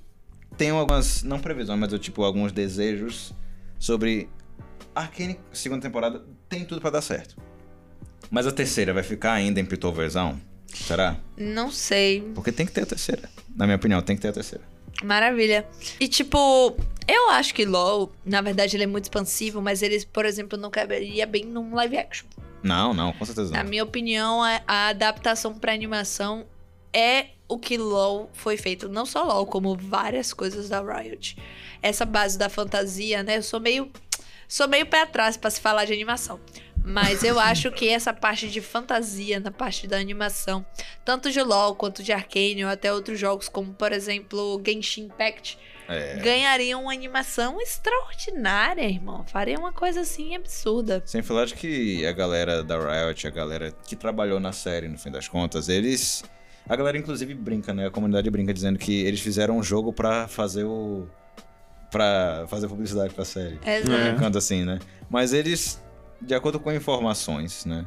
tenho 0.58 0.76
algumas, 0.76 1.24
não 1.24 1.40
previsões, 1.40 1.80
mas 1.80 1.92
eu, 1.94 2.00
tipo, 2.00 2.24
alguns 2.24 2.52
desejos 2.52 3.34
sobre. 3.78 4.30
Arcane, 4.96 5.40
segunda 5.54 5.82
temporada, 5.82 6.26
tem 6.48 6.66
tudo 6.66 6.82
pra 6.82 6.90
dar 6.90 7.02
certo. 7.02 7.36
Mas 8.30 8.46
a 8.46 8.52
terceira 8.52 8.94
vai 8.94 9.04
ficar 9.04 9.34
ainda 9.34 9.60
em 9.60 9.66
Piltoverzão? 9.66 10.40
Será? 10.68 11.18
Não 11.38 11.72
sei. 11.72 12.22
Porque 12.36 12.52
tem 12.52 12.66
que 12.66 12.72
ter 12.72 12.82
a 12.82 12.86
terceira. 12.86 13.30
Na 13.56 13.66
minha 13.66 13.76
opinião, 13.76 14.02
tem 14.02 14.16
que 14.16 14.22
ter 14.22 14.30
a 14.30 14.34
terceira. 14.34 14.64
Maravilha. 15.04 15.66
E 16.00 16.08
tipo, 16.08 16.76
eu 17.08 17.30
acho 17.32 17.54
que 17.54 17.66
LoL, 17.66 18.12
na 18.26 18.42
verdade, 18.42 18.76
ele 18.76 18.84
é 18.84 18.88
muito 18.88 19.06
expansivo, 19.06 19.62
mas 19.62 19.82
ele, 19.82 20.06
por 20.12 20.26
exemplo, 20.26 20.58
não 20.58 20.70
caberia 20.70 21.26
bem 21.26 21.46
num 21.46 21.74
live 21.74 21.98
action. 21.98 22.28
Não, 22.62 22.94
não, 22.94 23.14
com 23.14 23.26
certeza 23.26 23.52
Na 23.52 23.64
não. 23.64 23.70
minha 23.70 23.84
opinião, 23.84 24.42
a, 24.44 24.88
adaptação 24.90 25.58
pra 25.58 25.74
animação 25.74 26.46
é 26.94 27.28
o 27.48 27.58
que 27.58 27.78
LoL 27.78 28.30
foi 28.34 28.58
feito. 28.58 28.90
Não 28.90 29.06
só 29.06 29.24
LoL, 29.24 29.46
como 29.46 29.76
várias 29.76 30.34
coisas 30.34 30.70
da 30.70 30.82
Riot. 30.82 31.38
Essa 31.82 32.06
base 32.06 32.38
da 32.38 32.50
fantasia, 32.50 33.24
né? 33.24 33.38
Eu 33.38 33.44
sou 33.44 33.60
meio. 33.60 33.92
Sou 34.48 34.68
meio 34.68 34.86
pé 34.86 35.04
atrás 35.04 35.38
pra 35.38 35.50
se 35.50 35.62
falar 35.62 35.86
de 35.86 35.94
animação. 35.94 36.40
Mas 36.84 37.24
eu 37.24 37.38
acho 37.40 37.72
que 37.72 37.88
essa 37.88 38.14
parte 38.14 38.48
de 38.50 38.62
fantasia 38.62 39.40
na 39.40 39.52
parte 39.52 39.88
da 39.88 39.98
animação, 39.98 40.66
tanto 41.06 41.32
de 41.32 41.42
LoL 41.42 41.76
quanto 41.76 42.04
de 42.04 42.12
Arcane, 42.12 42.66
ou 42.66 42.70
até 42.70 42.92
outros 42.92 43.20
jogos, 43.20 43.48
como 43.48 43.74
por 43.74 43.92
exemplo 43.92 44.62
Genshin 44.66 45.06
Impact, 45.06 45.58
É. 45.90 46.18
ganhariam 46.18 46.84
uma 46.84 46.94
animação 46.94 47.60
extraordinária, 47.60 48.84
irmão. 48.88 49.26
Faria 49.26 49.58
uma 49.58 49.74
coisa 49.74 50.02
assim 50.02 50.36
absurda. 50.36 51.02
Sem 51.06 51.22
falar 51.22 51.46
de 51.46 51.56
que 51.56 52.06
a 52.06 52.12
galera 52.12 52.64
da 52.64 52.78
Riot, 52.78 53.26
a 53.28 53.30
galera 53.32 53.74
que 53.88 53.96
trabalhou 53.96 54.40
na 54.40 54.52
série, 54.52 54.88
no 54.88 54.98
fim 54.98 55.10
das 55.12 55.28
contas, 55.28 55.68
eles. 55.68 56.24
A 56.68 56.76
galera, 56.76 56.98
inclusive, 56.98 57.34
brinca, 57.34 57.74
né? 57.74 57.88
A 57.88 57.92
comunidade 57.92 58.30
brinca 58.30 58.54
dizendo 58.54 58.78
que 58.78 59.02
eles 59.04 59.20
fizeram 59.20 59.58
um 59.58 59.64
jogo 59.64 59.92
pra 59.92 60.28
fazer 60.28 60.64
o. 60.66 61.08
pra 61.90 62.46
fazer 62.48 62.68
publicidade 62.68 63.14
pra 63.14 63.26
série. 63.26 63.60
Exato. 63.66 63.92
É. 63.92 64.12
Brincando 64.12 64.38
assim, 64.38 64.64
né? 64.64 64.78
Mas 65.10 65.34
eles, 65.34 65.82
de 66.22 66.36
acordo 66.36 66.60
com 66.60 66.72
informações, 66.72 67.66
né? 67.66 67.86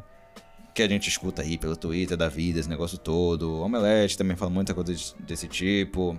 Que 0.74 0.82
a 0.82 0.88
gente 0.88 1.08
escuta 1.08 1.42
aí 1.42 1.56
pelo 1.58 1.76
Twitter 1.76 2.16
da 2.16 2.28
vida, 2.28 2.58
esse 2.58 2.68
negócio 2.68 2.98
todo. 2.98 3.52
O 3.52 3.60
Omelete 3.60 4.16
também 4.18 4.36
fala 4.36 4.50
muita 4.50 4.74
coisa 4.74 4.92
de- 4.94 5.14
desse 5.20 5.46
tipo. 5.46 6.18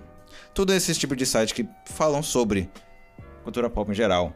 Tudo 0.52 0.72
esse 0.72 0.94
tipo 0.94 1.14
de 1.14 1.26
site 1.26 1.54
que 1.54 1.66
falam 1.86 2.22
sobre 2.22 2.68
cultura 3.42 3.68
pop 3.68 3.90
em 3.90 3.94
geral. 3.94 4.34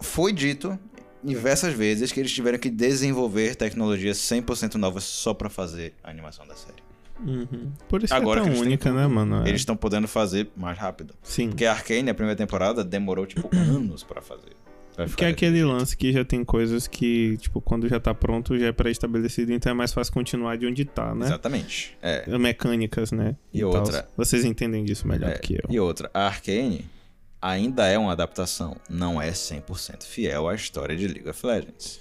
Foi 0.00 0.32
dito 0.32 0.78
diversas 1.22 1.74
vezes 1.74 2.12
que 2.12 2.20
eles 2.20 2.32
tiveram 2.32 2.58
que 2.58 2.70
desenvolver 2.70 3.56
tecnologias 3.56 4.18
100% 4.18 4.74
novas 4.74 5.04
só 5.04 5.34
pra 5.34 5.50
fazer 5.50 5.94
a 6.02 6.10
animação 6.10 6.46
da 6.46 6.54
série. 6.54 6.86
Uhum. 7.24 7.72
Por 7.88 8.02
isso 8.02 8.14
Agora 8.14 8.40
é 8.40 8.42
que 8.42 8.48
tão 8.48 8.56
eles 8.56 8.60
têm 8.60 8.68
única, 8.68 8.92
né, 8.92 9.06
mano? 9.06 9.44
É. 9.44 9.48
Eles 9.48 9.62
estão 9.62 9.76
podendo 9.76 10.06
fazer 10.06 10.50
mais 10.54 10.78
rápido. 10.78 11.14
Sim. 11.22 11.48
Porque 11.48 11.64
a 11.64 11.72
Arkane, 11.72 12.10
a 12.10 12.14
primeira 12.14 12.36
temporada, 12.36 12.84
demorou 12.84 13.26
tipo 13.26 13.48
anos 13.56 14.02
pra 14.02 14.20
fazer. 14.20 14.52
Porque 14.96 15.24
é 15.24 15.28
aquele 15.28 15.62
lance 15.62 15.96
que 15.96 16.10
já 16.12 16.24
tem 16.24 16.42
coisas 16.44 16.86
que, 16.86 17.36
tipo, 17.36 17.60
quando 17.60 17.86
já 17.88 18.00
tá 18.00 18.14
pronto, 18.14 18.58
já 18.58 18.66
é 18.68 18.72
pré-estabelecido, 18.72 19.52
então 19.52 19.70
é 19.70 19.74
mais 19.74 19.92
fácil 19.92 20.12
continuar 20.12 20.56
de 20.56 20.66
onde 20.66 20.84
tá, 20.86 21.14
né? 21.14 21.26
Exatamente. 21.26 21.96
É. 22.00 22.26
Mecânicas, 22.38 23.12
né? 23.12 23.36
E 23.52 23.60
tal. 23.60 23.74
outra- 23.74 24.08
Vocês 24.16 24.44
entendem 24.44 24.84
disso 24.84 25.06
melhor 25.06 25.30
É, 25.30 25.34
do 25.34 25.40
que 25.40 25.54
eu. 25.54 25.64
E 25.68 25.78
outra, 25.78 26.10
a 26.14 26.26
Arkane 26.26 26.86
ainda 27.42 27.86
é 27.86 27.98
uma 27.98 28.12
adaptação, 28.12 28.76
não 28.88 29.20
é 29.20 29.30
100% 29.32 30.04
fiel 30.04 30.48
à 30.48 30.54
história 30.54 30.96
de 30.96 31.06
League 31.06 31.28
of 31.28 31.46
Legends. 31.46 32.00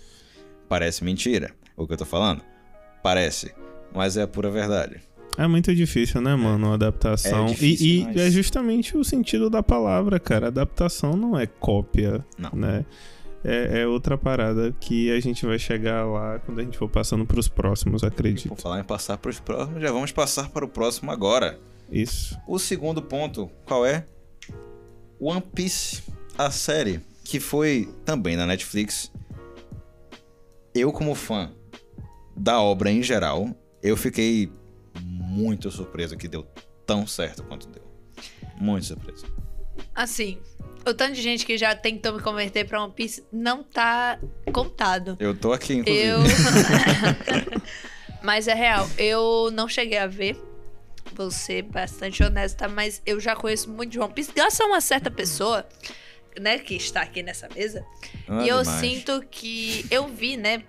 Parece 0.69 1.03
mentira 1.03 1.51
o 1.75 1.85
que 1.85 1.93
eu 1.93 1.97
tô 1.97 2.05
falando? 2.05 2.41
Parece, 3.03 3.53
mas 3.93 4.15
é 4.17 4.21
a 4.23 4.27
pura 4.27 4.49
verdade. 4.49 5.01
É 5.37 5.47
muito 5.47 5.73
difícil, 5.75 6.21
né, 6.21 6.35
mano, 6.35 6.71
a 6.71 6.75
adaptação. 6.75 7.45
É 7.45 7.49
difícil, 7.49 7.85
e 7.87 7.99
e 7.99 8.03
mas- 8.05 8.17
é 8.17 8.29
justamente 8.31 8.97
o 8.97 9.03
sentido 9.03 9.49
da 9.49 9.61
palavra, 9.61 10.19
cara. 10.19 10.47
Adaptação 10.47 11.13
não 11.17 11.37
é 11.37 11.45
cópia, 11.45 12.25
Não. 12.37 12.51
né? 12.53 12.85
É, 13.43 13.81
é 13.81 13.87
outra 13.87 14.17
parada 14.17 14.75
que 14.79 15.11
a 15.11 15.19
gente 15.19 15.45
vai 15.45 15.59
chegar 15.59 16.03
lá 16.05 16.39
quando 16.39 16.59
a 16.59 16.63
gente 16.63 16.77
for 16.77 16.89
passando 16.89 17.25
pros 17.27 17.47
próximos, 17.47 18.01
Por 18.01 18.07
acredito. 18.07 18.55
falar 18.55 18.79
em 18.79 18.83
passar 18.83 19.17
para 19.17 19.29
os 19.29 19.39
próximos, 19.39 19.81
já 19.81 19.91
vamos 19.91 20.11
passar 20.11 20.49
para 20.49 20.65
o 20.65 20.67
próximo 20.67 21.11
agora. 21.11 21.59
Isso. 21.91 22.35
O 22.47 22.57
segundo 22.57 23.01
ponto, 23.03 23.47
qual 23.65 23.85
é? 23.85 24.03
One 25.19 25.41
Piece, 25.53 26.01
a 26.37 26.49
série, 26.49 26.99
que 27.23 27.39
foi 27.39 27.87
também 28.03 28.35
na 28.35 28.47
Netflix. 28.47 29.11
Eu, 30.73 30.91
como 30.91 31.13
fã 31.13 31.51
da 32.35 32.59
obra 32.59 32.89
em 32.91 33.03
geral, 33.03 33.47
eu 33.83 33.95
fiquei 33.95 34.49
muito 35.01 35.69
surpreso 35.71 36.17
que 36.17 36.27
deu 36.27 36.43
tão 36.85 37.05
certo 37.05 37.43
quanto 37.43 37.67
deu. 37.67 37.83
Muito 38.57 38.85
surpreso. 38.85 39.25
Assim, 39.93 40.39
o 40.85 40.93
tanto 40.93 41.13
de 41.13 41.21
gente 41.21 41.45
que 41.45 41.57
já 41.57 41.75
tentou 41.75 42.13
me 42.13 42.21
converter 42.21 42.65
pra 42.67 42.83
One 42.83 42.93
Piece 42.93 43.25
não 43.31 43.63
tá 43.63 44.19
contado. 44.53 45.17
Eu 45.19 45.35
tô 45.35 45.51
aqui, 45.51 45.73
inclusive. 45.73 46.07
Eu. 46.07 46.19
mas 48.21 48.47
é 48.47 48.53
real, 48.53 48.87
eu 48.97 49.49
não 49.51 49.67
cheguei 49.67 49.97
a 49.97 50.07
ver. 50.07 50.39
Vou 51.13 51.31
ser 51.31 51.61
bastante 51.63 52.23
honesta, 52.23 52.67
mas 52.67 53.01
eu 53.05 53.19
já 53.19 53.35
conheço 53.35 53.69
muito 53.69 53.91
de 53.91 53.99
One 53.99 54.13
Piece. 54.13 54.31
Graças 54.33 54.59
a 54.59 54.65
uma 54.65 54.81
certa 54.81 55.09
pessoa, 55.09 55.65
né, 56.39 56.59
que 56.59 56.75
está 56.75 57.01
aqui 57.01 57.23
nessa 57.23 57.47
mesa. 57.49 57.85
Ah, 58.27 58.43
e 58.43 58.49
eu 58.49 58.61
demais. 58.61 58.79
sinto 58.79 59.23
que 59.29 59.85
eu 59.89 60.07
vi, 60.07 60.35
né? 60.37 60.63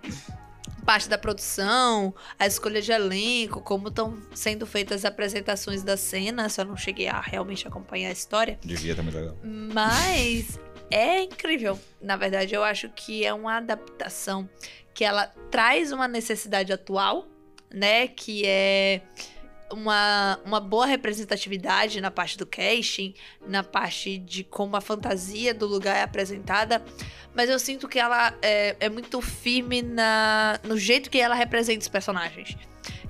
Parte 0.87 1.09
da 1.09 1.19
produção, 1.19 2.15
a 2.39 2.47
escolha 2.47 2.81
de 2.81 2.93
elenco, 2.93 3.61
como 3.61 3.89
estão 3.89 4.17
sendo 4.33 4.65
feitas 4.65 4.99
as 4.99 5.05
apresentações 5.05 5.83
da 5.83 5.97
cena. 5.97 6.49
Só 6.49 6.65
não 6.65 6.77
cheguei 6.77 7.09
a 7.09 7.21
realmente 7.21 7.67
acompanhar 7.67 8.11
a 8.11 8.13
história. 8.13 8.57
Devia 8.63 8.93
estar 8.93 9.03
muito 9.03 9.19
legal. 9.19 9.37
Mas 9.43 10.61
é 10.89 11.23
incrível. 11.23 11.79
Na 12.01 12.17
verdade, 12.17 12.55
eu 12.55 12.63
acho 12.63 12.89
que 12.91 13.25
é 13.25 13.35
uma 13.35 13.57
adaptação 13.57 14.49
que 14.95 15.05
ela 15.05 15.27
traz 15.51 15.91
uma 15.91 16.07
necessidade 16.07 16.73
atual, 16.73 17.27
né? 17.69 18.07
Que 18.07 18.47
é 18.47 19.03
uma, 19.73 20.39
uma 20.45 20.61
boa 20.61 20.87
representatividade 20.87 22.01
na 22.01 22.11
parte 22.11 22.37
do 22.39 22.47
casting, 22.47 23.15
na 23.47 23.63
parte 23.63 24.19
de 24.19 24.45
como 24.45 24.77
a 24.77 24.81
fantasia 24.81 25.53
do 25.53 25.67
lugar 25.67 25.97
é 25.97 26.03
apresentada. 26.03 26.85
Mas 27.35 27.51
eu 27.51 27.59
sinto 27.59 27.87
que 27.87 27.99
ela 27.99 28.35
é, 28.41 28.77
é 28.81 28.89
muito 28.89 29.21
firme 29.21 29.83
na, 29.83 30.59
no 30.65 30.79
jeito 30.79 31.11
que 31.11 31.19
ela 31.19 31.35
representa 31.35 31.81
os 31.81 31.89
personagens. 31.89 32.57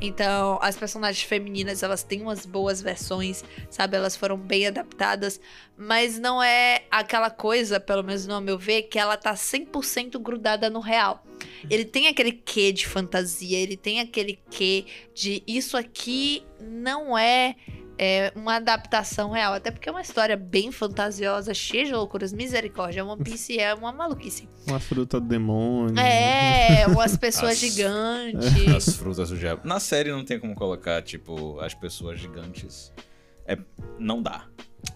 Então, 0.01 0.59
as 0.61 0.77
personagens 0.77 1.27
femininas, 1.27 1.83
elas 1.83 2.03
têm 2.03 2.23
umas 2.23 2.45
boas 2.45 2.83
versões, 2.83 3.43
sabe? 3.71 3.97
Elas 3.97 4.17
foram 4.17 4.37
bem 4.37 4.67
adaptadas, 4.67 5.41
mas 5.77 6.19
não 6.19 6.43
é 6.43 6.83
aquela 6.91 7.31
coisa, 7.31 7.81
pelo 7.81 8.03
menos 8.03 8.27
no 8.27 8.41
meu 8.41 8.59
ver, 8.59 8.83
que 8.83 8.99
ela 8.99 9.17
tá 9.17 9.35
100% 9.35 10.19
grudada 10.19 10.69
no 10.69 10.81
real. 10.81 11.25
Ele 11.71 11.85
tem 11.85 12.09
aquele 12.09 12.33
quê 12.33 12.73
de 12.73 12.87
fantasia, 12.87 13.59
ele 13.59 13.77
tem 13.77 14.01
aquele 14.01 14.39
quê 14.51 14.85
de 15.15 15.43
isso 15.47 15.77
aqui 15.77 16.45
não 16.61 17.17
é, 17.17 17.57
é, 17.99 18.33
uma 18.37 18.57
adaptação 18.57 19.31
real. 19.31 19.55
Até 19.55 19.71
porque 19.71 19.89
é 19.89 19.93
uma 19.93 20.01
história 20.01 20.37
bem 20.37 20.71
fantasiosa, 20.73 21.53
cheia 21.55 21.85
de 21.87 21.93
loucuras. 21.93 22.33
Misericórdia, 22.33 23.05
One 23.05 23.23
Piece 23.23 23.59
é 23.59 23.73
uma 23.75 23.93
maluquice. 23.93 24.49
Uma 24.67 24.79
fruta 24.81 25.21
do 25.21 25.27
demônio. 25.27 25.99
É, 25.99 26.87
umas 26.89 27.17
pessoas 27.17 27.53
As- 27.53 27.59
gigantes. 27.59 28.69
As 28.75 28.97
frutas 28.97 29.31
do 29.31 29.37
diabo. 29.39 29.63
Na 29.65 29.81
série 29.81 30.11
não 30.11 30.25
tem 30.25 30.39
como 30.39 30.55
colocar, 30.55 31.01
tipo, 31.03 31.59
as 31.61 31.75
pessoas 31.75 32.19
gigantes. 32.21 32.93
É, 33.47 33.57
não 33.99 34.21
dá. 34.23 34.45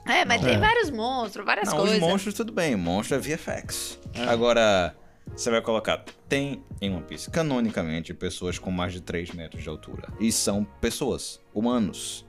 É, 0.07 0.25
mas 0.25 0.43
É. 0.45 0.51
tem 0.51 0.59
vários 0.59 0.91
monstros, 0.91 1.45
várias 1.45 1.69
Não, 1.69 1.79
coisas. 1.79 1.97
os 1.97 2.01
monstros 2.01 2.35
tudo 2.35 2.53
bem, 2.53 2.77
monstro 2.77 3.17
é 3.17 3.19
VFX. 3.21 3.99
Agora, 4.29 4.95
você 5.35 5.51
vai 5.51 5.61
colocar, 5.61 6.05
tem 6.29 6.63
em 6.81 6.93
One 6.95 7.05
Piece, 7.05 7.31
canonicamente, 7.31 8.13
pessoas 8.15 8.59
com 8.59 8.71
mais 8.71 8.93
de 8.93 9.01
3 9.01 9.31
metros 9.33 9.63
de 9.63 9.69
altura. 9.69 10.09
E 10.21 10.31
são 10.33 10.65
pessoas, 10.81 11.41
humanos. 11.55 12.25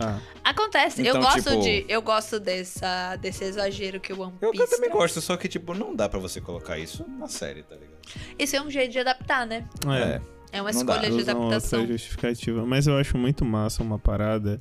Ah, 0.00 0.18
Acontece. 0.44 1.00
eu 1.02 1.08
Então, 1.16 1.20
gosto 1.22 1.50
tipo- 1.50 1.62
de. 1.62 1.84
Eu 1.88 2.00
gosto 2.02 2.38
dessa, 2.40 3.16
desse 3.16 3.44
exagero 3.44 3.98
que 4.00 4.12
o 4.12 4.20
One 4.20 4.32
Eu, 4.40 4.50
Piece. 4.52 4.62
eu 4.64 4.70
também 4.70 4.88
traz. 4.90 5.02
gosto, 5.02 5.20
só 5.20 5.36
que, 5.36 5.48
tipo, 5.48 5.74
não 5.74 5.94
dá 5.94 6.08
pra 6.08 6.18
você 6.18 6.40
colocar 6.40 6.78
isso 6.78 7.04
na 7.18 7.26
série, 7.28 7.62
tá 7.62 7.74
ligado? 7.74 7.98
Isso 8.38 8.56
é 8.56 8.62
um 8.62 8.70
jeito 8.70 8.92
de 8.92 8.98
adaptar, 9.00 9.46
né? 9.46 9.66
é. 9.86 10.20
É 10.50 10.62
uma 10.62 10.70
Não 10.72 10.84
dá. 10.84 10.94
escolha 10.94 11.10
de 11.10 11.16
usam 11.20 11.36
adaptação. 11.36 11.80
outra 11.80 11.94
justificativa. 11.94 12.64
Mas 12.64 12.86
eu 12.86 12.96
acho 12.96 13.18
muito 13.18 13.44
massa 13.44 13.82
uma 13.82 13.98
parada. 13.98 14.58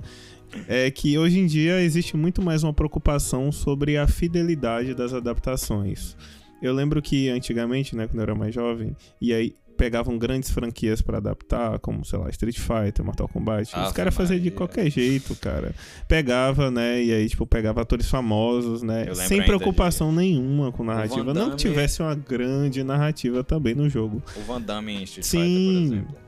É 0.67 0.91
que 0.91 1.17
hoje 1.17 1.39
em 1.39 1.45
dia 1.45 1.81
existe 1.81 2.17
muito 2.17 2.41
mais 2.41 2.61
uma 2.63 2.73
preocupação 2.73 3.51
sobre 3.53 3.95
a 3.97 4.05
fidelidade 4.07 4.93
das 4.93 5.13
adaptações. 5.13 6.17
Eu 6.61 6.73
lembro 6.73 7.01
que 7.01 7.29
antigamente, 7.29 7.95
né, 7.95 8.05
quando 8.07 8.17
eu 8.17 8.23
era 8.23 8.35
mais 8.35 8.53
jovem, 8.53 8.95
e 9.21 9.33
aí 9.33 9.55
pegavam 9.77 10.17
grandes 10.17 10.49
franquias 10.49 11.01
pra 11.01 11.17
adaptar, 11.17 11.79
como, 11.79 12.03
sei 12.03 12.17
lá, 12.19 12.29
Street 12.29 12.57
Fighter, 12.57 13.05
Mortal 13.05 13.27
Kombat. 13.27 13.69
Os 13.69 13.73
Ave 13.75 13.93
caras 13.93 14.13
faziam 14.15 14.39
de 14.39 14.51
qualquer 14.51 14.89
jeito, 14.89 15.35
cara. 15.35 15.73
Pegava, 16.07 16.69
né, 16.71 17.03
e 17.03 17.13
aí, 17.13 17.29
tipo, 17.29 17.45
pegava 17.45 17.81
atores 17.81 18.09
famosos, 18.09 18.81
né, 18.81 19.13
sem 19.13 19.41
preocupação 19.43 20.11
nenhuma 20.11 20.71
com 20.71 20.83
narrativa. 20.83 21.23
Van 21.23 21.33
Não 21.33 21.41
Damme- 21.41 21.51
que 21.51 21.57
tivesse 21.57 22.01
uma 22.01 22.15
grande 22.15 22.83
narrativa 22.83 23.43
também 23.43 23.75
no 23.75 23.89
jogo. 23.89 24.21
O 24.35 24.41
Van 24.41 24.61
Damme 24.61 24.93
em 24.93 25.03
Street 25.03 25.25
Sim. 25.25 25.37
Fighter, 25.39 25.87
por 25.89 25.93
exemplo. 25.93 26.27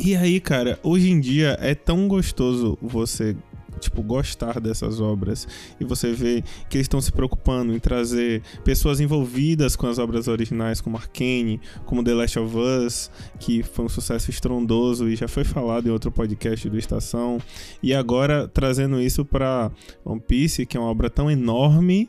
E 0.00 0.14
aí, 0.16 0.38
cara, 0.40 0.78
hoje 0.82 1.10
em 1.10 1.18
dia 1.20 1.56
é 1.60 1.74
tão 1.74 2.06
gostoso 2.06 2.78
você, 2.80 3.34
tipo, 3.78 4.02
gostar 4.02 4.60
dessas 4.60 5.00
obras 5.00 5.46
e 5.80 5.84
você 5.84 6.12
vê 6.12 6.42
que 6.68 6.76
eles 6.76 6.84
estão 6.84 7.00
se 7.00 7.12
preocupando 7.12 7.74
em 7.74 7.78
trazer 7.78 8.42
pessoas 8.64 9.00
envolvidas 9.00 9.76
com 9.76 9.86
as 9.86 9.98
obras 9.98 10.28
originais, 10.28 10.80
como 10.80 10.96
Arcane, 10.96 11.60
como 11.84 12.02
The 12.02 12.14
Last 12.14 12.38
of 12.38 12.56
Us, 12.56 13.10
que 13.38 13.62
foi 13.62 13.84
um 13.84 13.88
sucesso 13.88 14.30
estrondoso 14.30 15.08
e 15.08 15.16
já 15.16 15.28
foi 15.28 15.44
falado 15.44 15.88
em 15.88 15.90
outro 15.90 16.10
podcast 16.10 16.68
do 16.68 16.78
Estação, 16.78 17.38
e 17.82 17.94
agora 17.94 18.48
trazendo 18.48 19.00
isso 19.00 19.24
pra 19.24 19.70
One 20.04 20.20
Piece, 20.20 20.66
que 20.66 20.76
é 20.76 20.80
uma 20.80 20.90
obra 20.90 21.08
tão 21.08 21.30
enorme. 21.30 22.08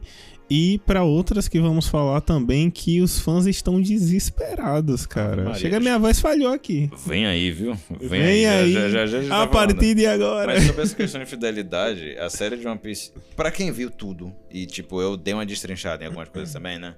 E 0.49 0.79
pra 0.85 1.03
outras 1.03 1.47
que 1.47 1.59
vamos 1.59 1.87
falar 1.87 2.21
também 2.21 2.71
que 2.71 3.01
os 3.01 3.19
fãs 3.19 3.45
estão 3.45 3.79
desesperados, 3.79 5.05
cara. 5.05 5.43
Maria, 5.43 5.59
Chega, 5.59 5.79
minha 5.79 5.99
voz 5.99 6.19
falhou 6.19 6.51
aqui. 6.51 6.89
Vem 7.05 7.27
aí, 7.27 7.51
viu? 7.51 7.77
Vem, 7.99 8.09
Vem, 8.09 8.47
aí, 8.47 8.73
Já, 8.73 8.89
já, 8.89 9.05
já, 9.05 9.21
já 9.21 9.35
a 9.43 9.45
tá 9.47 9.53
falando. 9.53 9.75
partir 9.75 9.93
de 9.93 10.07
agora. 10.07 10.47
Mas 10.53 10.63
sobre 10.63 10.81
essa 10.81 10.95
questão 10.95 11.21
de 11.23 11.27
fidelidade, 11.29 12.17
a 12.17 12.29
série 12.31 12.57
de 12.57 12.67
One 12.67 12.79
Piece, 12.79 13.11
pra 13.35 13.51
quem 13.51 13.71
viu 13.71 13.91
tudo, 13.91 14.33
e 14.49 14.65
tipo, 14.65 14.99
eu 15.01 15.15
dei 15.15 15.35
uma 15.35 15.45
destrinchada 15.45 16.03
em 16.03 16.07
algumas 16.07 16.29
coisas 16.29 16.51
também, 16.51 16.79
né? 16.79 16.95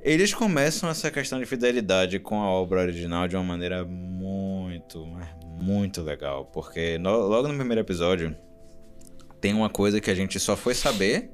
Eles 0.00 0.32
começam 0.32 0.88
essa 0.88 1.10
questão 1.10 1.38
de 1.40 1.46
fidelidade 1.46 2.18
com 2.20 2.40
a 2.40 2.46
obra 2.46 2.80
original 2.82 3.26
de 3.26 3.34
uma 3.36 3.44
maneira 3.44 3.84
muito, 3.84 5.04
mas 5.06 5.28
muito 5.60 6.02
legal. 6.02 6.44
Porque 6.52 6.98
no- 6.98 7.26
logo 7.26 7.48
no 7.48 7.54
primeiro 7.54 7.80
episódio, 7.80 8.34
tem 9.40 9.52
uma 9.54 9.68
coisa 9.68 10.00
que 10.00 10.10
a 10.10 10.14
gente 10.14 10.38
só 10.40 10.56
foi 10.56 10.74
saber 10.74 11.30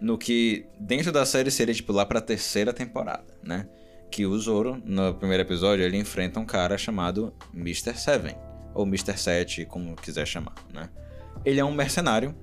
no 0.00 0.18
que 0.18 0.66
dentro 0.78 1.12
da 1.12 1.24
série 1.24 1.50
seria, 1.50 1.74
tipo, 1.74 1.92
lá 1.92 2.04
pra 2.04 2.20
terceira 2.20 2.72
temporada, 2.72 3.24
né? 3.42 3.68
Que 4.10 4.26
o 4.26 4.38
Zoro, 4.38 4.80
no 4.84 5.14
primeiro 5.14 5.42
episódio, 5.42 5.84
ele 5.84 5.96
enfrenta 5.96 6.38
um 6.38 6.46
cara 6.46 6.76
chamado 6.78 7.32
Mr. 7.52 7.96
Seven 7.98 8.36
ou 8.74 8.84
Mr. 8.84 9.16
7, 9.16 9.64
como 9.66 9.94
quiser 9.96 10.26
chamar, 10.26 10.54
né? 10.72 10.88
Ele 11.44 11.60
é 11.60 11.64
um 11.64 11.72
mercenário 11.72 12.34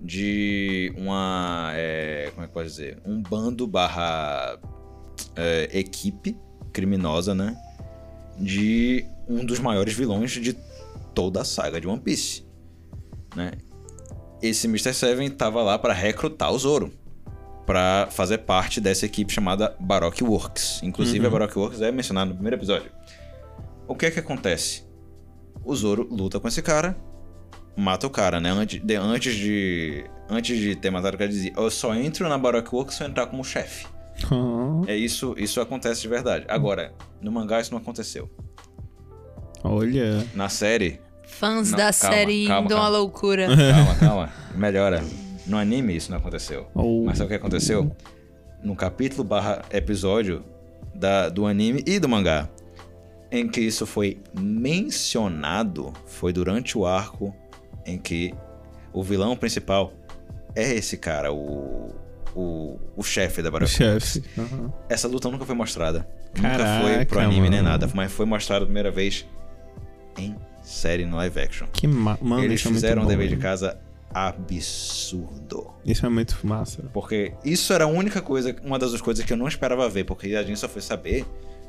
de 0.00 0.92
uma, 0.96 1.70
é, 1.74 2.30
como 2.32 2.44
é 2.44 2.48
que 2.48 2.52
pode 2.52 2.68
dizer? 2.68 2.98
Um 3.04 3.22
bando 3.22 3.66
barra 3.66 4.58
é, 5.36 5.68
equipe 5.72 6.36
criminosa, 6.72 7.34
né? 7.34 7.56
De 8.38 9.04
um 9.28 9.44
dos 9.44 9.58
maiores 9.58 9.94
vilões 9.94 10.32
de 10.32 10.56
toda 11.14 11.42
a 11.42 11.44
saga 11.44 11.80
de 11.80 11.86
One 11.86 12.00
Piece, 12.00 12.44
né? 13.36 13.52
Esse 14.42 14.66
Mr. 14.66 14.92
Seven 14.94 15.30
tava 15.30 15.62
lá 15.62 15.78
para 15.78 15.92
recrutar 15.92 16.52
o 16.52 16.58
Zoro 16.58 16.92
para 17.66 18.08
fazer 18.10 18.38
parte 18.38 18.80
dessa 18.80 19.06
equipe 19.06 19.32
chamada 19.32 19.76
Baroque 19.78 20.24
Works. 20.24 20.80
Inclusive, 20.82 21.20
Uhum. 21.20 21.26
a 21.26 21.30
Baroque 21.30 21.58
Works 21.58 21.80
é 21.82 21.92
mencionada 21.92 22.26
no 22.30 22.34
primeiro 22.34 22.56
episódio. 22.56 22.90
O 23.86 23.94
que 23.94 24.06
é 24.06 24.10
que 24.10 24.18
acontece? 24.18 24.84
O 25.64 25.74
Zoro 25.76 26.08
luta 26.10 26.40
com 26.40 26.48
esse 26.48 26.62
cara, 26.62 26.96
mata 27.76 28.06
o 28.06 28.10
cara, 28.10 28.40
né? 28.40 28.50
Antes 28.50 28.80
de, 28.84 28.96
antes 28.96 29.34
de, 29.34 30.04
antes 30.28 30.58
de 30.58 30.74
ter 30.74 30.90
matado 30.90 31.14
o 31.16 31.18
cara, 31.18 31.30
ele 31.30 31.36
dizia: 31.36 31.52
Eu 31.56 31.70
só 31.70 31.94
entro 31.94 32.28
na 32.28 32.38
Baroque 32.38 32.74
Works 32.74 32.96
se 32.96 33.02
eu 33.04 33.08
entrar 33.08 33.26
como 33.26 33.44
chefe. 33.44 33.86
Ah, 34.32 34.82
É 34.86 34.96
isso, 34.96 35.34
isso 35.38 35.60
acontece 35.60 36.00
de 36.02 36.08
verdade. 36.08 36.44
Agora, 36.48 36.92
no 37.20 37.30
mangá 37.30 37.60
isso 37.60 37.72
não 37.72 37.78
aconteceu. 37.78 38.28
Olha. 39.62 40.26
Na 40.34 40.48
série, 40.48 41.00
Fãs 41.40 41.70
Não, 41.70 41.78
da 41.78 41.84
calma, 41.84 41.92
série 41.92 42.46
calma, 42.46 42.64
indo 42.66 42.74
uma 42.74 42.82
calma. 42.82 42.98
loucura. 42.98 43.46
calma, 43.56 43.94
calma, 43.98 44.32
melhora. 44.54 45.02
No 45.46 45.56
anime 45.56 45.96
isso 45.96 46.10
não 46.10 46.18
aconteceu. 46.18 46.66
Oh. 46.74 47.04
Mas 47.06 47.16
sabe 47.18 47.26
o 47.26 47.28
que 47.30 47.34
aconteceu? 47.36 47.90
No 48.62 48.76
capítulo 48.76 49.24
barra 49.24 49.62
episódio 49.72 50.44
da, 50.94 51.28
do 51.30 51.46
anime 51.46 51.82
e 51.86 51.98
do 51.98 52.08
mangá. 52.08 52.48
em 53.32 53.48
que 53.48 53.60
isso 53.60 53.86
foi 53.86 54.20
mencionado 54.38 55.92
foi 56.06 56.32
durante 56.32 56.76
o 56.76 56.84
arco 56.86 57.34
em 57.86 57.96
que 57.98 58.34
o 58.92 59.02
vilão 59.02 59.34
principal 59.36 59.92
é 60.54 60.74
esse 60.74 60.96
cara, 60.96 61.32
o. 61.32 61.94
O, 62.32 62.78
o 62.96 63.02
chefe 63.02 63.42
da 63.42 63.50
Battlefield. 63.50 64.00
chefe. 64.06 64.22
Aham. 64.38 64.72
Essa 64.88 65.08
luta 65.08 65.28
nunca 65.28 65.44
foi 65.44 65.54
mostrada. 65.56 66.08
nunca 66.36 66.48
Caraca, 66.48 66.80
foi 66.84 67.04
pro 67.04 67.18
anime 67.18 67.50
nem 67.50 67.58
mano. 67.60 67.70
nada, 67.70 67.90
mas 67.92 68.12
foi 68.12 68.24
mostrada 68.24 68.62
a 68.62 68.66
primeira 68.66 68.88
vez 68.88 69.26
em 70.16 70.36
série 70.70 71.04
no 71.04 71.16
live 71.16 71.40
action. 71.40 71.66
Que 71.72 71.86
ma... 71.86 72.16
Mano, 72.20 72.44
Eles 72.44 72.60
é 72.60 72.68
muito 72.68 72.74
fizeram 72.74 73.02
um 73.02 73.04
bom, 73.04 73.10
dever 73.10 73.28
de 73.28 73.36
casa 73.36 73.78
absurdo. 74.12 75.70
Isso 75.84 76.04
é 76.04 76.08
muito 76.08 76.38
massa. 76.42 76.82
Porque 76.92 77.32
isso 77.44 77.72
era 77.72 77.84
a 77.84 77.86
única 77.86 78.20
coisa, 78.20 78.54
uma 78.64 78.78
das 78.78 78.98
coisas 79.00 79.24
que 79.24 79.32
eu 79.32 79.36
não 79.36 79.48
esperava 79.48 79.88
ver, 79.88 80.04
porque 80.04 80.34
a 80.34 80.42
gente 80.42 80.58
só 80.58 80.68
foi 80.68 80.82
saber 80.82 81.24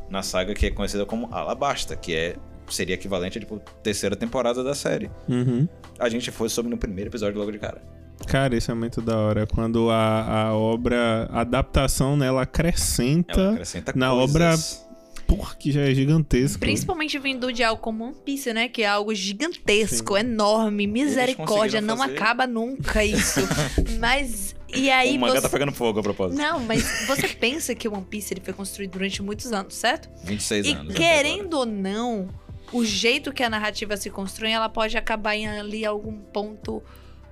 na 0.10 0.22
saga 0.22 0.54
que 0.54 0.68
é 0.68 0.72
conhecida 0.72 1.06
como 1.06 1.28
Alabasta, 1.32 1.96
que 1.96 2.16
é 2.16 2.36
seria 2.70 2.96
equivalente 2.96 3.38
a 3.38 3.42
tipo 3.42 3.60
terceira 3.84 4.16
temporada 4.16 4.64
da 4.64 4.74
série. 4.74 5.10
Uhum. 5.28 5.68
A 6.00 6.08
gente 6.08 6.32
foi 6.32 6.48
sobre 6.48 6.72
no 6.72 6.78
primeiro 6.78 7.10
episódio 7.10 7.38
logo 7.38 7.52
de 7.52 7.60
cara. 7.60 7.82
Cara, 8.28 8.56
isso 8.56 8.72
é 8.72 8.74
muito 8.74 9.02
da 9.02 9.18
hora. 9.18 9.48
Quando 9.48 9.90
a, 9.90 10.48
a 10.48 10.54
obra, 10.56 11.28
a 11.32 11.42
adaptação, 11.42 12.16
né, 12.16 12.28
ela 12.28 12.44
acrescenta, 12.44 13.42
Ela 13.42 13.52
acrescenta 13.54 13.94
na 13.96 14.10
coisas. 14.12 14.88
Porra, 15.32 15.56
que 15.56 15.72
já 15.72 15.82
é 15.82 15.94
gigantesco. 15.96 16.60
Principalmente 16.60 17.18
vindo 17.18 17.54
de 17.54 17.64
algo 17.64 17.82
como 17.82 18.04
One 18.04 18.16
Piece, 18.26 18.52
né? 18.54 18.68
Que 18.68 18.82
é 18.84 18.88
algo 18.88 19.16
gigantesco, 19.16 20.16
Sim. 20.16 20.20
enorme, 20.20 20.86
misericórdia, 20.86 21.80
não 21.80 21.98
fazer- 21.98 22.18
acaba 22.18 22.46
nunca 22.46 23.02
isso. 23.06 23.40
Mas, 23.98 24.54
e 24.76 24.90
aí 24.92 25.16
o 25.16 25.20
mangá 25.22 25.36
você... 25.36 25.42
tá 25.44 25.50
pegando 25.50 25.72
fogo 25.72 26.02
a 26.02 26.04
propósito. 26.04 26.38
Não, 26.38 26.60
mas 26.60 26.84
você 27.08 27.30
pensa 27.30 27.74
que 27.74 27.88
o 27.88 27.94
One 27.94 28.06
Piece 28.06 28.34
ele 28.34 28.42
foi 28.42 28.54
construído 28.54 28.92
durante 28.92 29.22
muitos 29.22 29.54
anos, 29.54 29.74
certo? 29.76 30.10
26 30.26 30.66
E 30.68 30.72
anos. 30.74 30.94
querendo 30.96 31.54
ou 31.54 31.66
não, 31.66 32.28
o 32.74 32.84
jeito 32.84 33.32
que 33.32 33.42
a 33.44 33.50
narrativa 33.50 33.96
se 33.96 34.10
constrói, 34.10 34.52
ela 34.52 34.68
pode 34.70 34.98
acabar 34.98 35.36
em 35.36 35.48
ali 35.48 35.86
algum 35.86 36.18
ponto. 36.18 36.84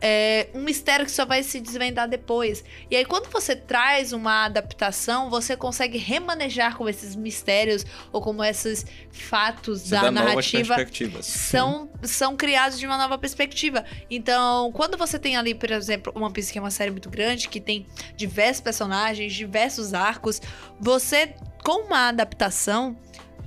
É, 0.02 0.48
um 0.54 0.62
mistério 0.62 1.06
que 1.06 1.12
só 1.12 1.26
vai 1.26 1.44
se 1.44 1.60
desvendar 1.60 2.08
depois. 2.08 2.64
E 2.90 2.96
aí, 2.96 3.06
quando 3.06 3.30
você 3.30 3.56
traz 3.56 4.14
uma 4.14 4.46
adaptação, 4.46 5.30
você 5.30 5.56
consegue 5.56 5.98
remanejar 5.98 6.78
com 6.78 6.88
esses 6.88 7.16
mistérios 7.16 7.86
ou 8.12 8.22
como 8.22 8.44
esses 8.44 8.86
fatos 9.12 9.82
Você 9.82 9.90
da 9.90 10.12
narrativa 10.12 10.76
perspectivas. 10.76 11.26
são, 11.26 11.90
são 12.04 12.36
criados 12.36 12.80
de 12.80 12.86
uma 12.86 12.98
nova 12.98 13.18
perspectiva. 13.18 13.84
Então, 14.10 14.72
quando 14.72 14.98
você 14.98 15.20
tem 15.20 15.36
ali, 15.36 15.54
por 15.54 15.72
exemplo, 15.72 16.14
One 16.16 16.34
Piece, 16.34 16.52
que 16.52 16.58
é 16.58 16.62
uma 16.62 16.72
série 16.72 16.92
muito 16.92 17.10
grande, 17.10 17.50
que 17.50 17.60
tem 17.60 17.86
diversos 18.16 18.62
personagens, 18.62 19.34
diversos 19.34 19.94
arcos, 19.94 20.42
você, 20.80 21.36
com 21.64 21.86
uma 21.88 22.08
adaptação, 22.10 22.98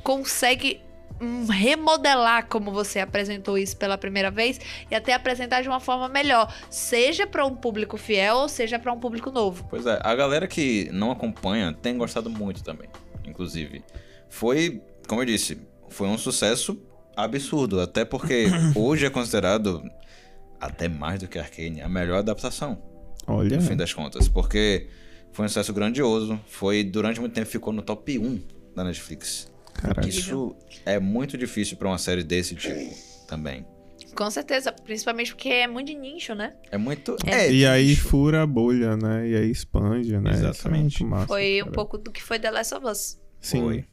consegue 0.02 0.82
remodelar 1.50 2.46
como 2.46 2.72
você 2.72 2.98
apresentou 3.00 3.56
isso 3.56 3.76
pela 3.76 3.96
primeira 3.96 4.30
vez 4.30 4.60
e 4.90 4.94
até 4.94 5.12
apresentar 5.12 5.62
de 5.62 5.68
uma 5.68 5.80
forma 5.80 6.08
melhor, 6.08 6.52
seja 6.70 7.26
para 7.26 7.44
um 7.46 7.54
público 7.54 7.96
fiel 7.96 8.36
ou 8.36 8.48
seja 8.48 8.78
para 8.78 8.92
um 8.92 8.98
público 8.98 9.30
novo. 9.30 9.66
Pois 9.70 9.86
é, 9.86 9.98
a 10.02 10.14
galera 10.14 10.46
que 10.46 10.88
não 10.92 11.10
acompanha 11.10 11.72
tem 11.72 11.96
gostado 11.96 12.28
muito 12.28 12.62
também, 12.62 12.88
inclusive. 13.26 13.84
Foi, 14.28 14.82
como 15.06 15.20
eu 15.20 15.26
disse, 15.26 15.58
foi 15.88 16.08
um 16.08 16.18
sucesso 16.18 16.80
absurdo, 17.16 17.80
até 17.80 18.04
porque 18.04 18.46
hoje 18.74 19.06
é 19.06 19.10
considerado, 19.10 19.82
até 20.60 20.88
mais 20.88 21.20
do 21.20 21.28
que 21.28 21.38
Arcane, 21.38 21.82
a 21.82 21.88
melhor 21.88 22.18
adaptação, 22.18 22.82
Olha, 23.26 23.56
no 23.56 23.62
fim 23.62 23.76
das 23.76 23.92
contas, 23.92 24.28
porque 24.28 24.88
foi 25.32 25.44
um 25.44 25.48
sucesso 25.48 25.72
grandioso, 25.72 26.40
foi, 26.46 26.82
durante 26.82 27.20
muito 27.20 27.34
tempo, 27.34 27.46
ficou 27.46 27.72
no 27.72 27.82
top 27.82 28.18
1 28.18 28.40
da 28.74 28.84
Netflix. 28.84 29.51
Caralho. 29.74 30.08
Isso 30.08 30.56
é 30.86 30.98
muito 30.98 31.36
difícil 31.38 31.76
pra 31.76 31.88
uma 31.88 31.98
série 31.98 32.22
desse 32.22 32.54
tipo 32.54 32.94
também. 33.26 33.66
Com 34.14 34.30
certeza, 34.30 34.70
principalmente 34.72 35.34
porque 35.34 35.48
é 35.48 35.66
muito 35.66 35.86
de 35.86 35.94
nicho, 35.94 36.34
né? 36.34 36.54
É 36.70 36.76
muito... 36.76 37.16
É. 37.24 37.46
É, 37.46 37.52
E 37.52 37.66
aí 37.66 37.96
fura 37.96 38.42
a 38.42 38.46
bolha, 38.46 38.94
né? 38.96 39.26
E 39.28 39.34
aí 39.36 39.50
expande, 39.50 40.18
né? 40.18 40.30
É 40.30 40.34
Exatamente. 40.34 41.02
muito 41.02 41.10
massa, 41.10 41.26
Foi 41.28 41.60
um 41.62 41.64
cara. 41.64 41.74
pouco 41.74 41.96
do 41.96 42.12
que 42.12 42.22
foi 42.22 42.38
The 42.38 42.50
Last 42.50 42.74
of 42.74 42.86
Us. 42.86 43.20
Sim. 43.40 43.60
Foi. 43.62 43.84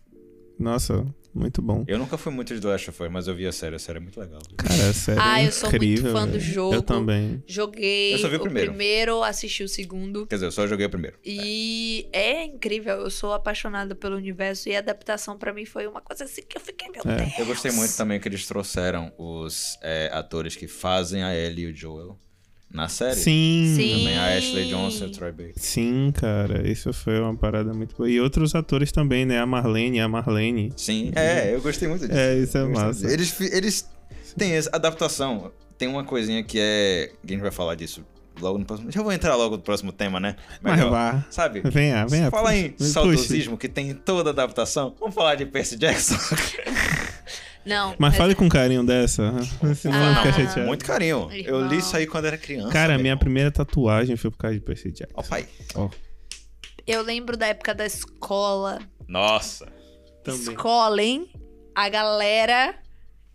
Nossa, 0.59 1.05
muito 1.33 1.61
bom. 1.61 1.83
Eu 1.87 1.97
nunca 1.97 2.17
fui 2.17 2.31
muito 2.31 2.53
de 2.53 2.59
The 2.61 2.67
Last 2.67 2.89
of 2.89 3.03
Us, 3.03 3.09
mas 3.11 3.27
eu 3.27 3.35
vi 3.35 3.45
a 3.47 3.51
série, 3.51 3.75
a 3.75 3.79
série 3.79 3.97
é 3.97 4.01
muito 4.01 4.19
legal. 4.19 4.41
Cara, 4.57 4.89
a 4.89 4.93
série 4.93 5.19
Ah, 5.21 5.41
é 5.41 5.47
eu 5.47 5.51
sou 5.51 5.69
muito 5.69 5.83
incrível, 5.83 6.11
fã 6.13 6.25
do 6.25 6.31
velho. 6.33 6.43
jogo. 6.43 6.73
Eu 6.75 6.81
também. 6.81 7.43
Joguei 7.47 8.13
Eu 8.13 8.17
só 8.19 8.27
vi 8.29 8.35
o 8.35 8.39
o 8.39 8.41
primeiro. 8.41 8.69
primeiro, 8.69 9.23
assisti 9.23 9.63
o 9.63 9.67
segundo. 9.69 10.25
Quer 10.27 10.35
dizer, 10.35 10.45
eu 10.47 10.51
só 10.51 10.65
joguei 10.67 10.85
o 10.85 10.89
primeiro. 10.89 11.17
E 11.23 12.07
é 12.11 12.43
incrível, 12.45 12.95
eu 13.01 13.09
sou 13.09 13.33
apaixonada 13.33 13.93
pelo 13.95 14.15
universo 14.15 14.69
e 14.69 14.75
a 14.75 14.79
adaptação 14.79 15.37
pra 15.37 15.53
mim 15.53 15.65
foi 15.65 15.87
uma 15.87 16.01
coisa 16.01 16.23
assim 16.23 16.41
que 16.41 16.57
eu 16.57 16.61
fiquei, 16.61 16.89
meu 16.89 17.01
É. 17.11 17.17
Deus. 17.25 17.39
Eu 17.39 17.45
gostei 17.45 17.71
muito 17.71 17.95
também 17.95 18.19
que 18.19 18.27
eles 18.27 18.45
trouxeram 18.47 19.11
os 19.17 19.77
é, 19.81 20.09
atores 20.13 20.55
que 20.55 20.67
fazem 20.67 21.23
a 21.23 21.35
Ellie 21.35 21.65
e 21.65 21.71
o 21.71 21.75
Joel 21.75 22.17
na 22.71 22.87
série. 22.87 23.15
Sim. 23.15 23.73
Sim. 23.75 23.97
Também 23.97 24.17
a 24.17 24.37
Ashley 24.37 24.69
Johnson 24.69 25.05
e 25.05 25.07
o 25.07 25.11
Troy 25.11 25.31
Baker. 25.31 25.53
Sim, 25.55 26.11
cara, 26.13 26.69
isso 26.69 26.93
foi 26.93 27.19
uma 27.19 27.35
parada 27.35 27.73
muito 27.73 27.95
boa. 27.95 28.09
E 28.09 28.19
outros 28.19 28.53
atores 28.53 28.91
também, 28.91 29.25
né? 29.25 29.39
A 29.39 29.45
Marlene, 29.45 29.99
a 29.99 30.07
Marlene. 30.07 30.71
Sim, 30.75 31.11
é, 31.15 31.53
eu 31.53 31.61
gostei 31.61 31.87
muito 31.87 32.07
disso. 32.07 32.19
É, 32.19 32.37
isso 32.37 32.57
é 32.57 32.65
massa. 32.65 33.07
disso. 33.07 33.07
Eles, 33.07 33.53
eles 33.53 33.89
têm 34.37 34.53
essa 34.53 34.69
adaptação. 34.73 35.51
Tem 35.77 35.87
uma 35.87 36.03
coisinha 36.03 36.43
que 36.43 36.59
é. 36.59 37.11
A 37.23 37.31
gente 37.31 37.41
vai 37.41 37.51
falar 37.51 37.75
disso 37.75 38.05
logo 38.39 38.57
no 38.57 38.65
próximo. 38.65 38.91
Já 38.91 39.01
vou 39.01 39.11
entrar 39.11 39.35
logo 39.35 39.57
no 39.57 39.61
próximo 39.61 39.91
tema, 39.91 40.19
né? 40.19 40.35
Mas 40.61 40.77
Melhor. 40.77 40.91
vá. 40.91 41.25
Sabe? 41.29 41.61
Venha, 41.65 42.05
venha. 42.05 42.29
Fala 42.29 42.49
puxa, 42.51 42.61
em 42.61 42.69
puxa. 42.71 42.89
saudosismo 42.91 43.57
que 43.57 43.67
tem 43.67 43.89
em 43.89 43.95
toda 43.95 44.29
adaptação. 44.29 44.95
Vamos 44.99 45.15
falar 45.15 45.35
de 45.35 45.45
Percy 45.45 45.75
Jackson. 45.77 46.15
Não, 47.65 47.93
Mas 47.99 48.15
fale 48.15 48.33
com 48.35 48.47
carinho 48.49 48.83
dessa. 48.85 49.33
Senão 49.75 49.97
Ah, 49.97 50.13
vai 50.13 50.31
ficar 50.31 50.45
chateado. 50.45 50.67
Muito 50.67 50.85
carinho. 50.85 51.29
Eu 51.31 51.67
li 51.67 51.77
isso 51.77 51.95
aí 51.95 52.07
quando 52.07 52.25
era 52.25 52.37
criança. 52.37 52.71
Cara, 52.71 52.97
minha 52.97 53.15
primeira 53.17 53.51
tatuagem 53.51 54.15
foi 54.15 54.31
por 54.31 54.37
causa 54.37 54.55
de 54.57 54.61
Percy 54.63 54.91
Jackson. 54.91 55.13
Ó, 55.15 55.23
pai. 55.23 55.45
eu 56.87 57.01
lembro 57.01 57.35
da 57.37 57.47
época 57.47 57.73
da 57.75 57.85
escola. 57.85 58.79
Nossa. 59.07 59.67
Escola, 60.25 61.01
hein? 61.01 61.29
A 61.75 61.89
galera 61.89 62.75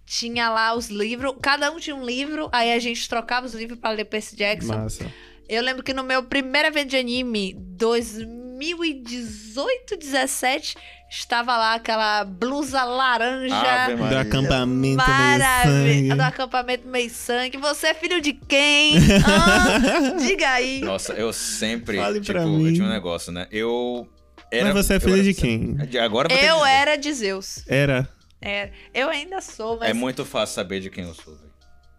tinha 0.07 0.51
lá 0.51 0.75
os 0.75 0.89
livros, 0.89 1.35
cada 1.41 1.71
um 1.71 1.79
tinha 1.81 1.97
um 1.97 2.05
livro, 2.05 2.49
aí 2.53 2.73
a 2.73 2.79
gente 2.79 3.09
trocava 3.09 3.47
os 3.47 3.55
livros 3.55 3.79
pra 3.79 3.91
ler 3.91 4.05
Percy 4.05 4.37
Jackson. 4.37 4.75
Massa. 4.77 5.11
Eu 5.49 5.63
lembro 5.63 5.83
que 5.83 5.95
no 5.95 6.03
meu 6.03 6.23
primeiro 6.25 6.69
evento 6.69 6.91
de 6.91 6.97
anime, 6.97 7.55
2018, 7.55 9.97
17, 9.97 10.75
estava 11.19 11.57
lá 11.57 11.75
aquela 11.75 12.25
blusa 12.25 12.83
laranja. 12.85 13.55
Do 13.97 14.19
acampamento 14.19 14.67
meio 14.67 14.97
Maravilha. 14.97 15.65
sangue. 15.65 16.15
Do 16.15 16.21
acampamento 16.23 16.89
meio 16.89 17.11
sangue. 17.11 17.57
Você 17.59 17.89
é 17.89 17.95
filho 17.95 18.21
de 18.21 18.33
quem? 18.33 18.97
Hã? 18.99 20.17
Diga 20.27 20.49
aí. 20.51 20.81
Nossa, 20.81 21.13
eu 21.15 21.33
sempre. 21.33 21.97
Fale 21.99 22.21
tipo, 22.21 22.33
pra 22.33 22.43
eu 22.43 22.73
tinha 22.73 22.85
um 22.85 22.91
negócio, 22.91 23.33
né? 23.33 23.47
Eu. 23.51 24.09
Era, 24.51 24.73
Mas 24.73 24.87
você 24.87 24.95
é 24.95 25.01
filho 25.01 25.23
de 25.23 25.35
quem? 25.35 25.75
De 25.75 25.99
Agora 25.99 26.33
eu 26.33 26.37
Eu 26.39 26.57
dizer. 26.59 26.69
era 26.69 26.97
de 26.97 27.13
Zeus. 27.13 27.65
Era. 27.67 28.09
Era. 28.41 28.71
Eu 28.93 29.09
ainda 29.09 29.41
sou, 29.41 29.79
mas. 29.79 29.91
É 29.91 29.93
muito 29.95 30.25
fácil 30.25 30.55
saber 30.55 30.81
de 30.81 30.91
quem 30.91 31.05
eu 31.05 31.15
sou, 31.15 31.35
velho. 31.35 31.55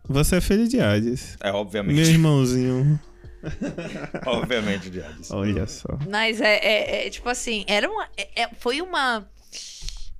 Você 0.07 0.35
é 0.35 0.41
filho 0.41 0.67
de 0.67 0.79
Hades. 0.79 1.35
É 1.41 1.51
Meu 1.51 1.59
obviamente. 1.61 2.09
irmãozinho. 2.09 2.99
obviamente 4.25 4.89
de 4.89 5.01
Hades. 5.01 5.31
Olha 5.31 5.67
só. 5.67 5.87
Mas 6.09 6.41
é, 6.41 6.55
é- 6.57 7.07
é, 7.07 7.09
tipo 7.09 7.29
assim, 7.29 7.63
era 7.67 7.89
uma. 7.89 8.07
é- 8.17 8.43
é- 8.43 8.49
foi 8.59 8.81
uma. 8.81 9.27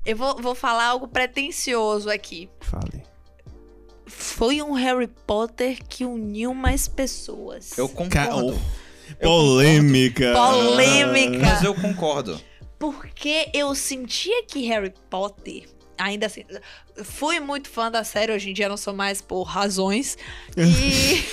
Eu 0.05 0.15
vou, 0.15 0.39
vou 0.41 0.53
falar 0.55 0.85
algo 0.85 1.07
pretencioso 1.07 2.09
aqui. 2.09 2.49
Fale. 2.61 3.03
Foi 4.05 4.61
um 4.61 4.73
Harry 4.73 5.07
Potter 5.07 5.79
que 5.89 6.05
uniu 6.05 6.53
mais 6.53 6.87
pessoas. 6.87 7.75
Eu 7.77 7.89
concordo. 7.89 8.53
Ca- 8.53 9.15
Polêmica. 9.21 10.33
Polêmica. 10.33 11.39
Mas 11.39 11.63
eu 11.63 11.73
concordo. 11.73 12.39
Porque 12.77 13.49
eu 13.53 13.73
sentia 13.73 14.43
que 14.45 14.67
Harry 14.67 14.93
Potter, 15.09 15.67
ainda 15.97 16.25
assim, 16.25 16.43
fui 17.03 17.39
muito 17.39 17.69
fã 17.69 17.89
da 17.91 18.03
série, 18.03 18.31
hoje 18.31 18.49
em 18.49 18.53
dia 18.53 18.69
não 18.69 18.77
sou 18.77 18.93
mais 18.93 19.21
por 19.21 19.43
razões. 19.43 20.17
E. 20.57 21.23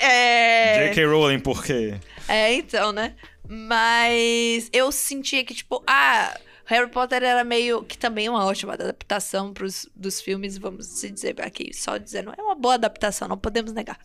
é. 0.02 0.88
J.K. 0.88 1.06
Rowling, 1.06 1.40
por 1.40 1.64
quê? 1.64 1.94
É, 2.28 2.52
então, 2.54 2.92
né? 2.92 3.14
Mas 3.48 4.70
eu 4.72 4.90
sentia 4.90 5.44
que, 5.44 5.54
tipo, 5.54 5.82
ah, 5.86 6.38
Harry 6.64 6.90
Potter 6.90 7.22
era 7.22 7.44
meio. 7.44 7.82
que 7.84 7.98
também 7.98 8.26
é 8.26 8.30
uma 8.30 8.44
ótima 8.44 8.72
adaptação 8.74 9.52
pros, 9.52 9.88
dos 9.94 10.20
filmes, 10.20 10.56
vamos 10.56 10.86
se 10.86 11.10
dizer 11.10 11.40
aqui, 11.40 11.72
só 11.74 11.98
dizendo, 11.98 12.32
é 12.36 12.42
uma 12.42 12.54
boa 12.54 12.74
adaptação, 12.74 13.28
não 13.28 13.38
podemos 13.38 13.72
negar. 13.72 13.98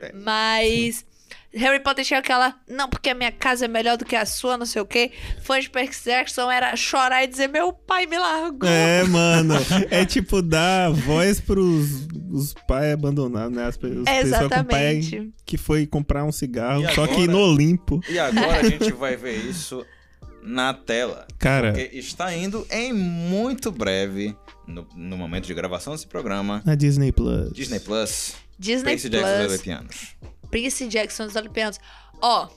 É, 0.00 0.12
Mas. 0.12 1.04
Harry 1.56 1.80
Potter 1.80 2.04
tinha 2.04 2.18
aquela, 2.18 2.54
não, 2.68 2.88
porque 2.88 3.10
a 3.10 3.14
minha 3.14 3.30
casa 3.30 3.64
é 3.64 3.68
melhor 3.68 3.96
do 3.96 4.04
que 4.04 4.16
a 4.16 4.26
sua, 4.26 4.56
não 4.58 4.66
sei 4.66 4.82
o 4.82 4.86
quê. 4.86 5.12
Fã 5.42 5.60
de 5.60 5.70
Percy 5.70 6.04
Jackson 6.10 6.50
era 6.50 6.74
chorar 6.76 7.22
e 7.24 7.26
dizer, 7.26 7.48
meu 7.48 7.72
pai 7.72 8.06
me 8.06 8.18
largou. 8.18 8.68
É, 8.68 9.04
mano. 9.04 9.54
É 9.90 10.04
tipo 10.04 10.42
dar 10.42 10.90
voz 10.90 11.40
pros 11.40 12.06
os 12.32 12.52
pais 12.66 12.92
abandonados, 12.94 13.56
né? 13.56 13.64
As 13.66 13.76
pe- 13.76 13.86
as 13.86 14.22
pessoas 14.22 14.42
com 14.42 14.64
pai 14.64 14.96
Exatamente. 14.96 15.32
que 15.46 15.56
foi 15.56 15.86
comprar 15.86 16.24
um 16.24 16.32
cigarro, 16.32 16.82
E 16.84 16.94
só 16.94 17.06
que 17.06 17.12
agora? 17.14 17.32
no 17.32 17.38
Olimpo. 17.38 18.00
E 18.08 18.18
agora 18.18 18.58
a 18.60 18.64
gente 18.64 18.92
vai 18.92 19.16
ver 19.16 19.36
isso 19.36 19.84
na 20.42 20.74
tela. 20.74 21.26
Cara, 21.38 21.72
Porque 21.72 21.96
está 21.96 22.34
indo 22.34 22.66
em 22.70 22.92
muito 22.92 23.70
breve, 23.70 24.36
no, 24.66 24.86
no 24.96 25.16
momento 25.16 25.46
de 25.46 25.54
gravação 25.54 25.92
desse 25.92 26.06
programa, 26.06 26.60
na 26.64 26.74
Disney 26.74 27.12
Plus. 27.12 27.52
Disney 27.52 27.78
Plus, 27.80 28.34
Disney 28.58 28.84
Percy 28.90 29.08
Jackson 29.08 29.46
dos 29.46 29.92
Prince 30.54 30.86
Jackson 30.86 31.26
dos 31.26 31.34
Olimpianos. 31.34 31.80
Ó, 32.22 32.46
pra 32.46 32.54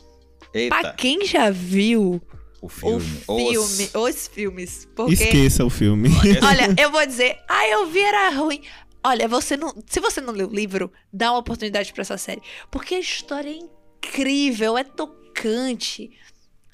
Eita, 0.53 0.93
quem 0.93 1.25
já 1.25 1.49
viu 1.49 2.21
o 2.61 2.67
o 2.67 2.69
filme. 2.69 2.99
filme, 3.01 3.57
Os- 3.57 3.95
os 3.95 4.27
filmes, 4.27 4.87
porque 4.95 5.13
Esqueça 5.13 5.65
o 5.65 5.69
filme. 5.69 6.09
Olha, 6.45 6.75
eu 6.79 6.91
vou 6.91 7.03
dizer, 7.07 7.39
ah, 7.47 7.67
eu 7.67 7.87
vi 7.87 7.99
era 8.01 8.29
ruim. 8.29 8.61
Olha, 9.03 9.27
você 9.27 9.57
não, 9.57 9.73
se 9.87 9.99
você 9.99 10.21
não 10.21 10.31
leu 10.33 10.47
o 10.47 10.53
livro, 10.53 10.91
dá 11.11 11.31
uma 11.31 11.39
oportunidade 11.39 11.91
pra 11.91 12.01
essa 12.01 12.17
série, 12.19 12.41
porque 12.69 12.93
a 12.95 12.99
história 12.99 13.49
é 13.49 13.53
incrível, 14.03 14.77
é 14.77 14.83
tocante, 14.83 16.11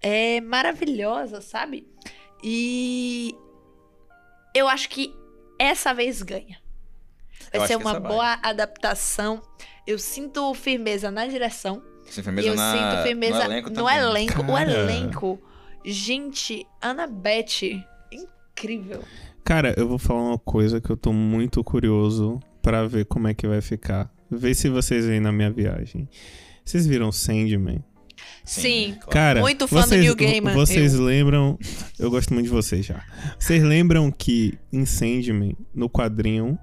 é 0.02 0.42
maravilhosa, 0.42 1.40
sabe? 1.40 1.88
E 2.44 3.34
eu 4.54 4.68
acho 4.68 4.90
que 4.90 5.14
essa 5.58 5.94
vez 5.94 6.22
ganha. 6.22 6.62
Eu 7.54 7.60
Vai 7.60 7.62
acho 7.62 7.68
ser 7.68 7.76
uma 7.78 7.92
essa 7.92 8.00
vai. 8.00 8.12
boa 8.12 8.40
adaptação. 8.42 9.42
Eu 9.86 10.00
sinto 10.00 10.54
firmeza 10.54 11.12
na 11.12 11.28
direção. 11.28 11.82
Sem 12.06 12.24
firmeza 12.24 12.48
eu 12.48 12.56
na, 12.56 12.72
sinto 12.72 13.04
firmeza 13.04 13.38
no 13.38 13.44
elenco 13.44 13.70
no 13.70 13.90
elenco. 13.90 14.42
O 14.44 14.58
elenco. 14.58 15.42
Gente, 15.86 16.66
Annabeth, 16.82 17.84
incrível. 18.12 19.04
Cara, 19.44 19.74
eu 19.78 19.88
vou 19.88 20.00
falar 20.00 20.22
uma 20.22 20.40
coisa 20.40 20.80
que 20.80 20.90
eu 20.90 20.96
tô 20.96 21.12
muito 21.12 21.62
curioso 21.64 22.40
pra 22.62 22.88
ver 22.88 23.06
como 23.06 23.28
é 23.28 23.34
que 23.34 23.46
vai 23.46 23.60
ficar. 23.60 24.10
Ver 24.32 24.56
se 24.56 24.70
vocês 24.70 25.06
veem 25.06 25.20
na 25.20 25.32
minha 25.32 25.52
viagem. 25.52 26.08
Vocês 26.64 26.88
viram 26.88 27.12
Sandman? 27.12 27.84
Sim. 28.46 28.96
Cara, 29.10 29.42
Muito 29.42 29.68
fã 29.68 29.82
do 29.82 29.88
vocês, 29.88 30.02
Neil 30.02 30.16
Gaiman, 30.16 30.54
Vocês 30.54 30.94
lembram. 30.94 31.58
Eu 32.00 32.10
gosto 32.10 32.34
muito 32.34 32.46
de 32.46 32.52
vocês 32.52 32.86
já. 32.86 33.04
Vocês 33.38 33.62
lembram 33.62 34.12
que 34.12 34.58
em 34.72 34.86
Sandman, 34.86 35.58
no 35.74 35.90
quadrinho, 35.90 36.58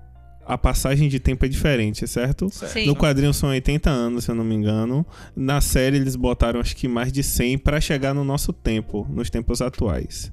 a 0.51 0.59
passagem 0.59 1.09
de 1.09 1.21
tempo 1.21 1.45
é 1.45 1.49
diferente, 1.49 2.07
certo? 2.09 2.51
Certo. 2.51 2.73
Sim. 2.73 2.87
No 2.87 2.97
quadrinho 2.97 3.33
são 3.33 3.51
80 3.51 3.89
anos, 3.89 4.25
se 4.25 4.31
eu 4.33 4.35
não 4.35 4.43
me 4.45 4.55
engano. 4.55 5.07
Na 5.37 5.61
série 5.61 5.97
eles 5.97 6.17
botaram 6.17 6.59
acho 6.59 6.75
que 6.75 6.89
mais 6.89 7.13
de 7.13 7.23
100 7.23 7.59
pra 7.59 7.81
chegar 7.81 8.13
no 8.13 8.25
nosso 8.25 8.53
tempo, 8.53 9.07
nos 9.09 9.31
tempos 9.31 9.63
atuais. 9.63 10.33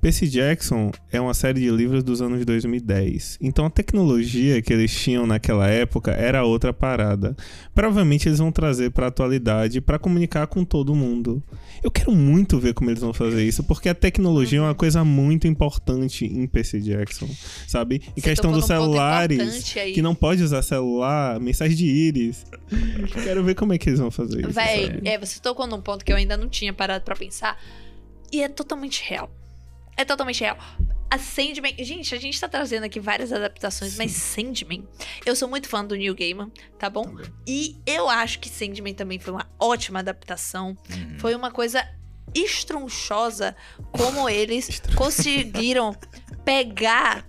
Percy 0.00 0.28
Jackson 0.28 0.92
é 1.10 1.20
uma 1.20 1.34
série 1.34 1.60
de 1.60 1.70
livros 1.70 2.04
dos 2.04 2.22
anos 2.22 2.44
2010. 2.44 3.38
Então 3.40 3.66
a 3.66 3.70
tecnologia 3.70 4.62
que 4.62 4.72
eles 4.72 4.94
tinham 4.94 5.26
naquela 5.26 5.68
época 5.68 6.12
era 6.12 6.44
outra 6.44 6.72
parada. 6.72 7.36
Provavelmente 7.74 8.28
eles 8.28 8.38
vão 8.38 8.52
trazer 8.52 8.90
pra 8.90 9.08
atualidade 9.08 9.80
pra 9.80 9.98
comunicar 9.98 10.46
com 10.46 10.64
todo 10.64 10.94
mundo. 10.94 11.42
Eu 11.82 11.90
quero 11.90 12.12
muito 12.12 12.58
ver 12.60 12.74
como 12.74 12.90
eles 12.90 13.00
vão 13.00 13.12
fazer 13.12 13.44
isso, 13.44 13.64
porque 13.64 13.88
a 13.88 13.94
tecnologia 13.94 14.60
é 14.60 14.62
uma 14.62 14.74
coisa 14.74 15.04
muito 15.04 15.48
importante 15.48 16.24
em 16.24 16.46
Percy 16.46 16.80
Jackson, 16.80 17.28
sabe? 17.66 17.96
Em 18.16 18.20
Você 18.20 18.28
questão 18.30 18.52
dos 18.52 18.66
celulares, 18.66 19.72
que 19.72 20.00
não 20.00 20.14
pode 20.14 20.42
usar 20.42 20.62
celular, 20.62 21.40
mensagem 21.40 21.76
de 21.76 21.86
íris. 21.86 22.46
Quero 23.24 23.42
ver 23.42 23.54
como 23.54 23.72
é 23.72 23.78
que 23.78 23.88
eles 23.88 23.98
vão 23.98 24.10
fazer 24.10 24.40
isso. 24.40 24.50
Véi, 24.50 24.86
sabe? 24.86 25.08
é, 25.08 25.18
você 25.18 25.40
tocou 25.40 25.66
num 25.66 25.80
ponto 25.80 26.04
que 26.04 26.12
eu 26.12 26.16
ainda 26.16 26.36
não 26.36 26.48
tinha 26.48 26.72
parado 26.72 27.04
pra 27.04 27.16
pensar. 27.16 27.58
E 28.30 28.42
é 28.42 28.48
totalmente 28.48 29.02
real. 29.08 29.30
É 29.98 30.04
totalmente 30.04 30.40
real. 30.40 30.56
A 31.10 31.18
Sandman. 31.18 31.74
Gente, 31.78 32.14
a 32.14 32.18
gente 32.20 32.38
tá 32.40 32.48
trazendo 32.48 32.84
aqui 32.84 33.00
várias 33.00 33.32
adaptações, 33.32 33.96
mas 33.96 34.12
Sandman. 34.12 34.86
Eu 35.26 35.34
sou 35.34 35.48
muito 35.48 35.68
fã 35.68 35.84
do 35.84 35.96
Neil 35.96 36.14
Gaiman, 36.14 36.50
tá 36.78 36.88
bom? 36.88 37.02
Também. 37.02 37.26
E 37.46 37.76
eu 37.86 38.08
acho 38.08 38.38
que 38.38 38.48
Sandman 38.48 38.94
também 38.94 39.18
foi 39.18 39.32
uma 39.32 39.50
ótima 39.58 39.98
adaptação. 39.98 40.76
Uhum. 40.90 41.18
Foi 41.18 41.34
uma 41.34 41.50
coisa 41.50 41.84
estronchosa 42.34 43.56
como 43.90 44.28
eles 44.28 44.80
conseguiram 44.94 45.96
pegar 46.44 47.26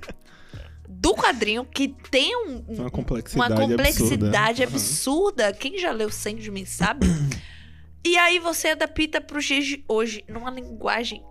do 0.87 1.13
quadrinho 1.15 1.63
que 1.65 1.87
tem 2.11 2.35
um, 2.35 2.65
um- 2.67 2.73
Uma 2.73 2.81
uma 2.83 2.89
complexidade, 2.91 3.61
complexidade 3.61 4.63
absurda. 4.63 5.47
absurda. 5.47 5.53
Quem 5.53 5.77
já 5.79 5.91
leu 5.91 6.11
Sandman 6.11 6.65
sabe. 6.65 7.07
e 8.05 8.17
aí 8.17 8.39
você 8.39 8.69
adapta 8.69 9.21
para 9.21 9.37
os 9.37 9.45
dias 9.45 9.65
de 9.65 9.83
hoje 9.87 10.23
numa 10.27 10.51
linguagem 10.51 11.23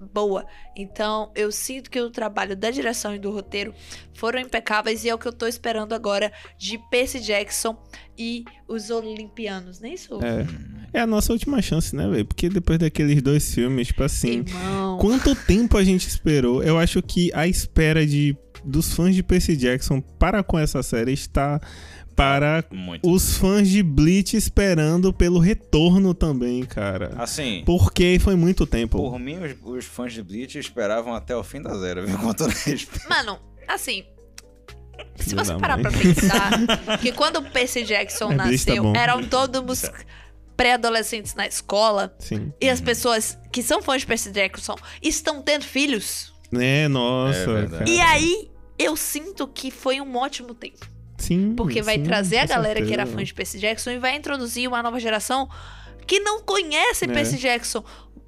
boa. 0.00 0.46
Então, 0.76 1.30
eu 1.34 1.50
sinto 1.50 1.90
que 1.90 2.00
o 2.00 2.10
trabalho 2.10 2.56
da 2.56 2.70
direção 2.70 3.14
e 3.14 3.18
do 3.18 3.30
roteiro 3.30 3.74
foram 4.14 4.40
impecáveis 4.40 5.04
e 5.04 5.08
é 5.08 5.14
o 5.14 5.18
que 5.18 5.26
eu 5.26 5.32
tô 5.32 5.46
esperando 5.46 5.94
agora 5.94 6.32
de 6.58 6.78
Percy 6.90 7.20
Jackson 7.20 7.76
e 8.18 8.44
os 8.68 8.90
Olimpianos, 8.90 9.80
não 9.80 9.88
é 9.88 9.92
isso? 9.92 10.18
É. 10.22 10.76
É 10.92 11.00
a 11.00 11.06
nossa 11.06 11.32
última 11.32 11.60
chance, 11.60 11.94
né, 11.94 12.08
velho? 12.08 12.24
Porque 12.24 12.48
depois 12.48 12.78
daqueles 12.78 13.20
dois 13.20 13.54
filmes, 13.54 13.88
tipo 13.88 14.02
assim. 14.02 14.44
Irmão. 14.46 14.96
Quanto 14.98 15.34
tempo 15.34 15.76
a 15.76 15.84
gente 15.84 16.08
esperou? 16.08 16.62
Eu 16.62 16.78
acho 16.78 17.02
que 17.02 17.30
a 17.34 17.46
espera 17.46 18.06
de 18.06 18.36
dos 18.64 18.94
fãs 18.94 19.14
de 19.14 19.22
Percy 19.22 19.56
Jackson 19.56 20.00
para 20.00 20.42
com 20.42 20.58
essa 20.58 20.82
série 20.82 21.12
está 21.12 21.60
para 22.16 22.64
Muito. 22.70 23.08
os 23.08 23.36
fãs 23.36 23.68
de 23.68 23.82
Bleach 23.82 24.36
esperando 24.36 25.12
pelo 25.12 25.38
retorno 25.38 26.14
também, 26.14 26.64
cara. 26.64 27.12
Assim, 27.18 27.62
Porque 27.66 28.18
foi 28.18 28.34
muito 28.34 28.66
tempo. 28.66 28.96
por 28.96 29.18
mim, 29.18 29.36
os, 29.38 29.54
os 29.62 29.84
fãs 29.84 30.14
de 30.14 30.22
Bleach 30.22 30.58
esperavam 30.58 31.14
até 31.14 31.36
o 31.36 31.44
fim 31.44 31.60
da 31.60 31.76
zero, 31.76 32.06
viu? 32.06 32.16
Com 32.18 32.32
todo 32.32 32.48
respeito. 32.50 33.06
Mano, 33.08 33.38
assim. 33.68 34.04
Se 35.16 35.34
você 35.34 35.54
parar 35.56 35.76
mãe. 35.76 35.82
pra 35.82 35.92
pensar 35.92 36.98
que 36.98 37.12
quando 37.12 37.36
o 37.36 37.42
Percy 37.50 37.84
Jackson 37.84 38.32
É, 38.32 38.36
tá 38.36 38.46
nasceu, 38.46 38.82
bom. 38.82 38.96
eram 38.96 39.22
todos 39.22 39.82
pré-adolescentes 40.56 41.34
na 41.34 41.46
escola. 41.46 42.16
Sim. 42.18 42.50
E 42.58 42.68
as 42.70 42.80
pessoas 42.80 43.38
que 43.52 43.62
são 43.62 43.82
fãs 43.82 44.00
de 44.00 44.06
Percy 44.06 44.30
Jackson 44.30 44.74
estão 45.02 45.42
tendo 45.42 45.64
filhos. 45.64 46.32
É, 46.58 46.88
nossa. 46.88 47.68
É. 47.84 47.88
E 47.90 48.00
aí, 48.00 48.50
eu 48.78 48.96
sinto 48.96 49.46
que 49.46 49.70
foi 49.70 50.00
um 50.00 50.16
ótimo 50.16 50.54
tempo. 50.54 50.95
Sim. 51.26 51.54
Porque 51.56 51.82
vai 51.82 51.96
sim, 51.96 52.02
trazer 52.04 52.38
a 52.38 52.46
galera 52.46 52.80
que 52.80 52.92
era 52.92 53.02
certeza. 53.04 53.16
fã 53.16 53.24
de 53.24 53.34
Percy 53.34 53.58
Jackson 53.58 53.90
e 53.90 53.98
vai 53.98 54.16
introduzir 54.16 54.68
uma 54.68 54.82
nova 54.82 54.98
geração 55.00 55.48
que 56.06 56.20
não 56.20 56.42
conhece 56.42 57.04
É. 57.04 57.08
Percy 57.08 57.36
Jackson. 57.38 57.84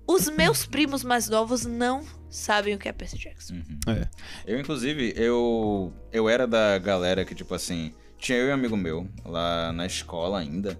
Os 0.06 0.28
meus 0.30 0.64
primos 0.66 1.04
mais 1.04 1.28
novos 1.28 1.64
não 1.66 2.02
sabem 2.30 2.74
o 2.74 2.78
que 2.78 2.88
é 2.88 2.92
Percy 2.92 3.18
Jackson. 3.18 3.54
Uhum. 3.54 3.92
É. 3.94 4.08
Eu, 4.46 4.58
inclusive, 4.58 5.12
eu, 5.16 5.92
eu 6.12 6.28
era 6.28 6.46
da 6.46 6.78
galera 6.78 7.24
que, 7.24 7.34
tipo 7.34 7.54
assim, 7.54 7.92
tinha 8.18 8.38
eu 8.38 8.48
e 8.48 8.50
um 8.50 8.54
amigo 8.54 8.76
meu 8.76 9.06
lá 9.24 9.70
na 9.72 9.86
escola 9.86 10.38
ainda, 10.38 10.78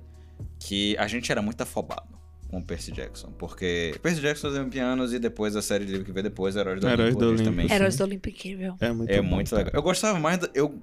que 0.59 0.97
a 0.99 1.07
gente 1.07 1.31
era 1.31 1.41
muito 1.43 1.61
afobado 1.61 2.19
com 2.51 2.59
o 2.59 2.65
Percy 2.65 2.91
Jackson. 2.91 3.31
Porque 3.39 3.95
Percy 4.03 4.21
Jackson 4.21 4.49
os 4.49 4.69
pianos 4.71 5.13
e 5.13 5.19
depois 5.19 5.55
a 5.55 5.63
série 5.63 5.85
de 5.85 5.93
livro 5.93 6.07
que 6.07 6.13
veio 6.13 6.25
depois, 6.25 6.57
Heróis 6.57 6.81
do 6.81 6.89
Heróis 6.89 7.15
Olimpo, 7.15 7.37
do 7.37 7.45
também. 7.45 7.71
Heróis 7.71 7.97
do 7.97 8.05
Olimpo 8.05 8.29
incrível. 8.31 8.75
É 8.81 8.91
muito 8.91 9.11
É 9.13 9.21
muito 9.21 9.55
legal. 9.55 9.73
Eu 9.75 9.83
gostava 9.83 10.19
mais, 10.19 10.39
da- 10.39 10.49
eu 10.55 10.83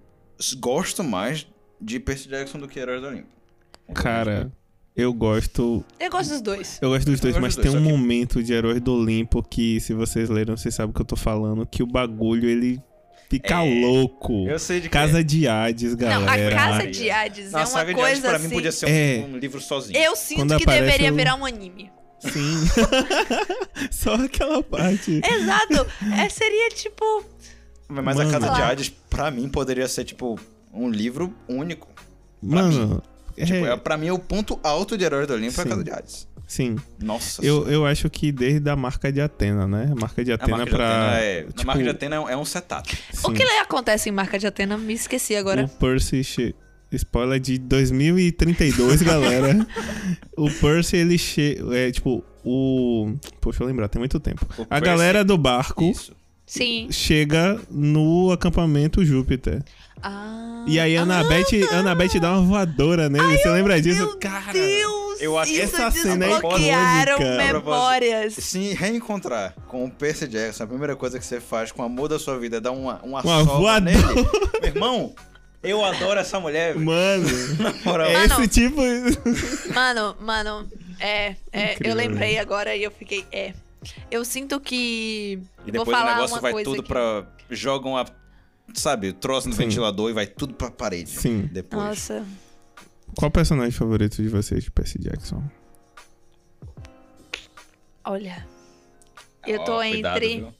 gosto 0.60 1.04
mais 1.04 1.48
de 1.82 2.00
Percy 2.00 2.28
Jackson 2.30 2.58
do 2.60 2.67
que 2.67 2.80
Heróis 2.80 3.02
do 3.02 3.08
Olimpo. 3.08 3.28
Cara, 3.93 4.52
eu 4.95 5.13
gosto. 5.13 5.84
Eu 6.00 6.10
gosto 6.10 6.30
dos 6.32 6.41
dois. 6.41 6.80
Eu 6.82 6.89
gosto 6.89 7.06
dos 7.06 7.19
dois, 7.19 7.34
gosto 7.34 7.41
mas 7.43 7.56
dos 7.56 7.63
tem 7.63 7.71
dois, 7.71 7.84
um 7.84 7.86
só 7.86 7.91
que- 7.93 7.98
momento 8.02 8.43
de 8.43 8.54
Heróis 8.54 8.82
do 8.82 8.93
Olimpo 8.95 9.43
que, 9.43 9.80
se 9.80 9.93
vocês 9.93 10.30
leram, 10.30 10.56
vocês 10.58 10.74
sabem 10.74 10.91
o 10.91 10.93
que 10.93 11.02
eu 11.02 11.06
tô 11.06 11.15
falando, 11.15 11.65
que 11.65 11.84
o 11.84 11.88
bagulho 11.88 12.50
ele 12.50 12.82
fica 13.30 13.63
É, 13.63 13.82
louco. 13.86 14.48
eu 14.48 14.58
sei 14.60 14.78
de 14.80 14.88
que 14.88 14.93
Casa 14.93 15.24
de 15.24 15.48
Hades, 15.48 15.95
Não, 15.95 16.08
a 16.08 16.26
galera. 16.26 16.56
Casa 16.56 16.88
de 16.88 17.10
Hades 17.12 17.52
Na 17.52 17.60
é 17.60 17.62
uma 17.62 17.65
saga 17.67 17.93
de 17.93 18.00
Hades, 18.00 18.12
coisa 18.13 18.28
pra 18.28 18.38
assim. 18.38 18.48
mim, 18.48 18.54
podia 18.56 18.71
ser 18.71 18.86
um, 18.86 18.89
É. 18.89 19.26
um 19.30 19.38
livro 19.38 19.60
sozinho. 19.62 19.98
Eu 20.00 20.15
sinto 20.15 20.38
Quando 20.39 20.58
que 20.58 20.63
aparece 20.63 20.86
deveria 20.86 21.12
o- 21.12 21.15
virar 21.15 21.36
um 21.36 21.45
anime. 21.45 21.91
Sim. 22.19 22.32
Só 23.91 24.15
aquela 24.15 24.63
parte. 24.63 25.21
Exato. 25.24 25.86
É, 26.17 26.30
seria 26.30 26.69
tipo. 26.69 27.24
Mas 27.88 28.19
a 28.19 28.24
Mano. 28.26 28.32
Casa 28.32 28.50
de. 28.54 28.62
Hades, 28.62 28.89
pra 29.10 29.30
mim, 29.32 29.48
poderia 29.50 29.88
ser, 29.88 30.04
tipo, 30.06 30.39
um 30.74 30.89
livro 30.89 31.34
único. 31.48 31.88
Mano, 32.41 33.02
é, 33.38 33.45
Tipo, 33.45 33.65
é, 33.65 33.76
pra 33.78 33.98
mim, 33.98 34.10
o 34.12 34.19
ponto 34.19 34.60
alto 34.63 34.98
de 34.98 35.04
Heróis 35.04 35.28
do 35.28 35.34
Olimpo 35.34 35.60
é 35.60 35.62
a 35.62 35.63
Sim. 35.63 35.69
Casa 35.69 35.84
de 35.84 35.91
Hades. 35.91 36.28
sim. 36.48 36.76
Nossa 37.02 37.41
Eu, 37.43 37.56
Senhora. 37.58 37.71
eu 37.71 37.86
acho 37.86 38.10
que 38.10 38.32
desde 38.32 38.69
a 38.69 38.76
marca 38.76 39.12
de 39.12 39.19
Atena, 39.19 39.67
né? 39.67 39.89
A 39.91 39.95
marca 40.00 40.24
de 40.24 40.32
A 40.32 40.36
Atena 40.36 40.58
marca 40.58 40.65
de 40.71 40.76
pra. 40.76 40.88
Atena 41.08 41.19
é... 41.21 41.43
tipo, 41.43 41.62
A 41.62 41.65
marca 41.65 41.84
de 41.84 41.89
Atena 41.89 42.15
é 42.15 42.19
um- 42.38 42.41
é 42.41 42.45
setup. 42.45 42.98
O 43.13 43.17
sim, 43.28 43.34
que 43.34 43.43
acontece 43.43 44.10
em 44.10 44.12
Marca 44.12 44.38
de 44.39 44.48
Atena? 44.48 44.78
Me 44.78 44.93
esqueci 44.93 45.36
agora. 45.36 45.63
O 45.65 45.67
Percy. 45.69 46.56
Spoiler 46.91 47.39
de 47.39 47.58
2032, 47.58 49.02
galera. 49.04 49.67
o 50.38 50.50
Percy, 50.50 50.98
ele 50.98 51.17
che... 51.17 51.58
É 51.74 51.91
tipo, 51.91 52.24
o. 52.43 53.15
Poxa, 53.41 53.63
eu 53.63 53.67
lembrar, 53.67 53.89
tem 53.89 54.00
muito 54.00 54.19
tempo. 54.19 54.45
O 54.58 54.62
A 54.63 54.65
Percy- 54.65 54.86
galera 54.86 55.26
do 55.26 55.38
barco 55.38 55.84
Isso. 55.84 56.15
Sim. 56.45 56.88
chega 56.91 57.60
no 57.71 58.31
acampamento 58.31 59.03
Júpiter. 59.03 59.63
Ah. 60.01 60.63
E 60.67 60.79
aí 60.79 60.95
a 60.97 61.01
Annabeth, 61.03 61.67
a 61.71 61.77
Annabeth 61.77 62.19
dá 62.19 62.34
uma 62.34 62.41
voadora 62.41 63.10
nele. 63.10 63.38
Você 63.38 63.49
lembra 63.49 63.81
disso? 63.81 63.99
Meu 64.05 64.17
Cara, 64.17 64.51
Deus! 64.53 65.21
eu 65.21 65.38
acho 65.39 65.55
essa 65.60 65.89
cena 65.89 66.25
é 66.25 66.29
desbloquearam 66.29 67.15
icônica. 67.15 67.53
memórias. 67.53 68.34
Se 68.36 68.73
reencontrar 68.73 69.55
com 69.67 69.86
o 69.86 69.89
Percy 69.89 70.27
Jackson, 70.27 70.63
a 70.63 70.67
primeira 70.67 70.95
coisa 70.95 71.17
que 71.17 71.25
você 71.25 71.39
faz 71.39 71.71
com 71.71 71.81
o 71.81 71.86
amor 71.86 72.10
da 72.10 72.19
sua 72.19 72.38
vida 72.38 72.58
é 72.58 72.60
dar 72.60 72.71
uma, 72.71 72.99
uma, 73.01 73.21
Uma 73.21 73.43
voadora. 73.43 73.79
nele. 73.79 73.97
Meu 74.62 74.63
irmão, 74.69 75.15
eu 75.63 75.84
adoro 75.84 76.19
essa 76.19 76.39
mulher. 76.39 76.75
Mano, 76.75 77.27
Na 77.60 77.73
moral. 77.84 78.08
é 78.08 78.27
Mano. 78.27 78.43
esse 78.43 78.47
tipo. 78.47 78.81
Mano, 79.73 80.15
mano, 80.19 80.67
é, 80.99 81.36
é 81.51 81.77
eu 81.81 81.95
lembrei 81.95 82.34
né? 82.36 82.39
agora 82.39 82.75
e 82.75 82.84
eu 82.84 82.91
fiquei, 82.91 83.25
é. 83.31 83.53
Eu 84.12 84.24
sinto 84.26 84.60
que. 84.60 85.34
E 85.65 85.71
Vou 85.71 85.86
depois 85.86 85.98
o 85.98 86.06
negócio 86.06 86.41
vai 86.41 86.63
tudo 86.63 86.80
aqui. 86.82 86.88
pra. 86.88 87.28
Jogam 87.50 87.98
a. 87.98 88.06
Sabe, 88.74 89.13
troço 89.13 89.48
no 89.48 89.54
Sim. 89.54 89.63
ventilador 89.65 90.10
e 90.10 90.13
vai 90.13 90.26
tudo 90.26 90.54
pra 90.56 90.71
parede. 90.71 91.10
Sim. 91.10 91.48
Depois. 91.52 91.84
Nossa. 91.84 92.26
Qual 93.15 93.30
o 93.30 93.32
personagem 93.32 93.71
favorito 93.71 94.21
de 94.21 94.28
vocês 94.28 94.63
de 94.63 94.71
Percy 94.71 95.00
Jackson? 95.00 95.43
Olha. 98.04 98.48
Eu 99.45 99.63
tô 99.63 99.74
Ó, 99.74 99.78
cuidado, 99.82 100.17
entre 100.17 100.38
viu? 100.39 100.54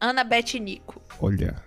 Annabeth 0.00 0.54
e 0.54 0.60
Nico. 0.60 1.00
Olha. 1.20 1.62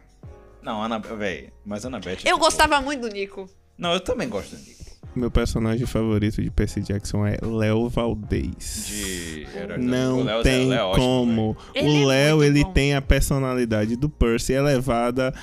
Não, 0.61 0.81
Ana. 0.83 0.99
Véi, 0.99 1.51
mas 1.65 1.85
Annabeth. 1.85 2.19
Eu 2.19 2.35
tipo- 2.35 2.39
gostava 2.39 2.81
muito 2.81 3.01
do 3.01 3.09
Nico. 3.09 3.49
Não, 3.77 3.93
eu 3.93 3.99
também 3.99 4.27
gosto 4.29 4.55
do 4.55 4.61
Nico. 4.61 4.80
Meu 5.13 5.29
personagem 5.29 5.85
favorito 5.85 6.41
de 6.41 6.49
Percy 6.49 6.81
Jackson 6.81 7.25
é 7.27 7.37
Léo 7.41 7.89
Valdez. 7.89 8.85
De. 8.87 9.47
Não 9.77 10.23
Léo- 10.23 10.41
tem 10.41 10.67
Léo 10.69 10.79
é 10.79 10.83
ótimo, 10.83 11.03
como. 11.05 11.57
Ele 11.75 11.89
o 11.89 12.03
é 12.03 12.05
Léo, 12.05 12.37
muito 12.37 12.49
ele 12.49 12.63
bom. 12.63 12.71
tem 12.71 12.95
a 12.95 13.01
personalidade 13.01 13.95
do 13.97 14.07
Percy 14.09 14.53
elevada 14.53 15.33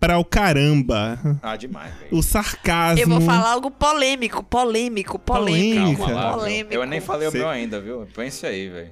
para 0.00 0.18
o 0.18 0.24
caramba. 0.24 1.18
Ah, 1.40 1.56
demais, 1.56 1.94
velho. 1.94 2.08
O 2.16 2.22
sarcasmo. 2.22 3.00
Eu 3.02 3.08
vou 3.08 3.20
falar 3.20 3.52
algo 3.52 3.70
polêmico, 3.70 4.42
polêmico, 4.42 5.16
polêmico. 5.18 6.04
Calma 6.06 6.14
lá, 6.20 6.32
polêmico. 6.32 6.74
Eu 6.74 6.84
nem 6.84 7.00
falei 7.00 7.30
Cê- 7.30 7.36
o 7.38 7.40
meu 7.40 7.48
ainda, 7.48 7.80
viu? 7.80 8.06
Pense 8.14 8.44
aí, 8.44 8.68
velho. 8.68 8.90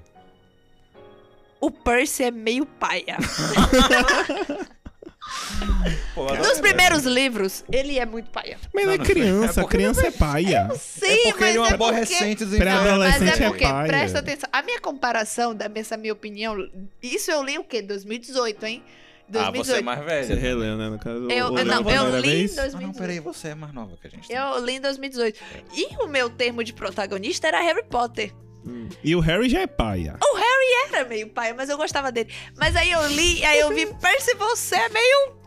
O 1.61 1.71
Percy 1.71 2.23
é 2.25 2.31
meio 2.31 2.65
paia. 2.65 3.17
Pô, 6.15 6.33
Nos 6.35 6.61
primeiros 6.61 7.05
livros, 7.05 7.65
ele 7.73 7.99
é 7.99 8.05
muito 8.07 8.31
paia. 8.31 8.59
Mas 8.73 8.85
ele 8.85 8.95
é 8.95 8.99
criança, 8.99 9.61
é 9.61 9.63
porque- 9.63 9.77
criança 9.77 10.07
é 10.07 10.11
paia. 10.11 10.71
Sim, 10.79 11.07
É 11.07 11.17
porque 11.33 11.41
mas 11.41 11.49
ele 11.51 11.59
é 11.59 11.61
um 11.61 11.65
é 11.65 11.69
porque... 11.69 11.75
aborrecente 11.75 12.45
dos 12.45 12.59
Mas 12.59 13.23
é 13.41 13.45
é 13.45 13.49
porque, 13.49 13.65
paia. 13.65 13.87
presta 13.89 14.19
atenção, 14.19 14.49
a 14.53 14.63
minha 14.63 14.81
comparação, 14.81 15.55
da 15.55 15.71
essa 15.75 15.97
minha 15.97 16.13
opinião, 16.13 16.57
isso 17.03 17.31
eu 17.31 17.43
li 17.43 17.59
o 17.59 17.65
quê? 17.65 17.81
2018, 17.83 18.65
hein? 18.67 18.83
Ah, 19.35 19.51
você 19.51 19.73
é 19.73 19.81
2018. 19.81 19.85
mais 19.85 19.99
Você 20.01 20.05
velho. 20.35 20.41
releu, 20.41 20.77
né, 20.77 20.91
no 20.91 20.99
caso. 20.99 21.31
Eu- 21.31 21.47
o 21.47 21.65
não, 21.65 21.91
eu 21.91 22.21
li 22.21 22.29
em 22.29 22.37
vez? 22.39 22.55
2018. 22.57 22.77
Ah, 22.77 22.81
não, 22.87 22.93
peraí, 22.93 23.21
você 23.21 23.49
é 23.49 23.55
mais 23.55 23.73
nova 23.73 23.97
que 24.01 24.07
a 24.07 24.11
gente. 24.11 24.31
Eu 24.31 24.63
li 24.65 24.75
em 24.75 24.81
2018. 24.81 25.41
E 25.75 25.97
o 26.05 26.07
meu 26.07 26.29
termo 26.29 26.63
de 26.63 26.73
protagonista 26.75 27.49
era 27.49 27.61
Harry 27.63 27.85
Potter. 27.85 28.33
Hum. 28.67 28.89
E 29.03 29.17
o 29.17 29.21
Harry 29.21 29.49
já 29.49 29.61
é 29.61 29.67
paia. 29.67 30.17
Era 30.93 31.09
meio 31.09 31.29
paia, 31.31 31.55
mas 31.55 31.71
eu 31.71 31.77
gostava 31.77 32.13
dele. 32.13 32.31
Mas 32.57 32.77
aí 32.77 32.91
eu 32.91 33.07
li, 33.09 33.41
e 33.41 33.45
aí 33.45 33.59
eu 33.61 33.75
vi, 33.75 33.87
Percy, 34.01 34.35
você 34.35 34.77
é 34.77 34.89
meio... 34.91 35.43